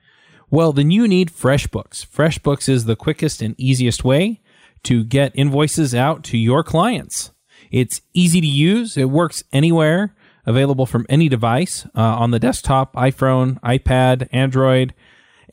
Well, 0.51 0.73
then 0.73 0.91
you 0.91 1.09
need 1.09 1.31
FreshBooks. 1.31 2.07
FreshBooks 2.07 2.69
is 2.69 2.85
the 2.85 2.97
quickest 2.97 3.43
and 3.43 3.55
easiest 3.59 4.05
way 4.05 4.41
to 4.85 5.05
get 5.05 5.33
invoices 5.35 5.95
out 5.95 6.23
to 6.25 6.39
your 6.39 6.63
clients. 6.63 7.33
It's 7.71 8.01
easy 8.15 8.41
to 8.41 8.47
use, 8.47 8.97
it 8.97 9.11
works 9.11 9.43
anywhere. 9.53 10.15
available 10.47 10.87
from 10.87 11.05
any 11.09 11.29
device 11.29 11.85
uh, 11.97 12.01
on 12.01 12.31
the 12.31 12.39
desktop, 12.39 12.95
iPhone, 12.95 13.61
iPad, 13.61 14.29
Android, 14.33 14.95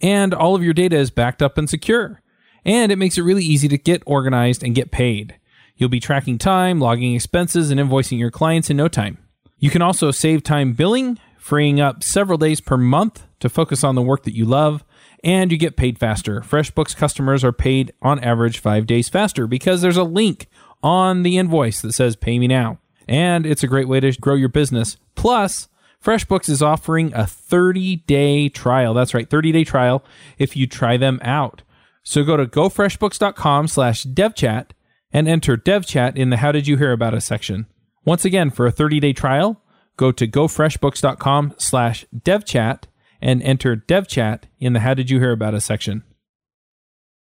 and 0.01 0.33
all 0.33 0.55
of 0.55 0.63
your 0.63 0.73
data 0.73 0.97
is 0.97 1.11
backed 1.11 1.41
up 1.41 1.57
and 1.57 1.69
secure. 1.69 2.21
And 2.65 2.91
it 2.91 2.97
makes 2.97 3.17
it 3.17 3.23
really 3.23 3.43
easy 3.43 3.67
to 3.67 3.77
get 3.77 4.03
organized 4.05 4.63
and 4.63 4.75
get 4.75 4.91
paid. 4.91 5.37
You'll 5.75 5.89
be 5.89 5.99
tracking 5.99 6.37
time, 6.37 6.79
logging 6.79 7.15
expenses, 7.15 7.71
and 7.71 7.79
invoicing 7.79 8.19
your 8.19 8.31
clients 8.31 8.69
in 8.69 8.77
no 8.77 8.87
time. 8.87 9.17
You 9.57 9.69
can 9.69 9.81
also 9.81 10.11
save 10.11 10.43
time 10.43 10.73
billing, 10.73 11.19
freeing 11.37 11.79
up 11.81 12.03
several 12.03 12.37
days 12.37 12.61
per 12.61 12.77
month 12.77 13.25
to 13.39 13.49
focus 13.49 13.83
on 13.83 13.95
the 13.95 14.01
work 14.01 14.23
that 14.23 14.35
you 14.35 14.45
love, 14.45 14.83
and 15.23 15.51
you 15.51 15.57
get 15.57 15.75
paid 15.75 15.97
faster. 15.97 16.41
FreshBooks 16.41 16.95
customers 16.95 17.43
are 17.43 17.51
paid 17.51 17.91
on 18.01 18.19
average 18.19 18.59
five 18.59 18.85
days 18.85 19.09
faster 19.09 19.47
because 19.47 19.81
there's 19.81 19.97
a 19.97 20.03
link 20.03 20.47
on 20.81 21.23
the 21.23 21.37
invoice 21.37 21.81
that 21.81 21.93
says 21.93 22.15
pay 22.15 22.39
me 22.39 22.47
now. 22.47 22.79
And 23.07 23.45
it's 23.45 23.63
a 23.63 23.67
great 23.67 23.87
way 23.87 23.99
to 23.99 24.11
grow 24.13 24.35
your 24.35 24.49
business. 24.49 24.97
Plus, 25.15 25.67
FreshBooks 26.03 26.49
is 26.49 26.61
offering 26.61 27.13
a 27.13 27.25
30 27.25 27.97
day 27.97 28.49
trial. 28.49 28.93
That's 28.93 29.13
right, 29.13 29.29
30 29.29 29.51
day 29.51 29.63
trial 29.63 30.03
if 30.37 30.55
you 30.55 30.67
try 30.67 30.97
them 30.97 31.19
out. 31.21 31.61
So 32.03 32.23
go 32.23 32.35
to 32.35 32.45
gofreshbooks.com 32.45 33.69
slash 33.69 34.03
devchat 34.05 34.71
and 35.13 35.27
enter 35.27 35.55
devchat 35.55 36.17
in 36.17 36.29
the 36.29 36.37
how 36.37 36.51
did 36.51 36.67
you 36.67 36.75
hear 36.75 36.91
about 36.91 37.13
us 37.13 37.25
section. 37.25 37.67
Once 38.03 38.25
again, 38.25 38.49
for 38.49 38.67
a 38.67 38.71
30 38.71 38.99
day 38.99 39.13
trial, 39.13 39.61
go 39.95 40.11
to 40.11 40.27
gofreshbooks.com 40.27 41.53
slash 41.57 42.05
devchat 42.13 42.83
and 43.21 43.41
enter 43.41 43.77
devchat 43.77 44.41
in 44.59 44.73
the 44.73 44.81
how 44.81 44.93
did 44.93 45.09
you 45.09 45.19
hear 45.19 45.31
about 45.31 45.53
us 45.53 45.63
section. 45.63 46.03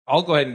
I'll 0.08 0.24
go 0.24 0.34
ahead 0.34 0.44
and 0.44 0.50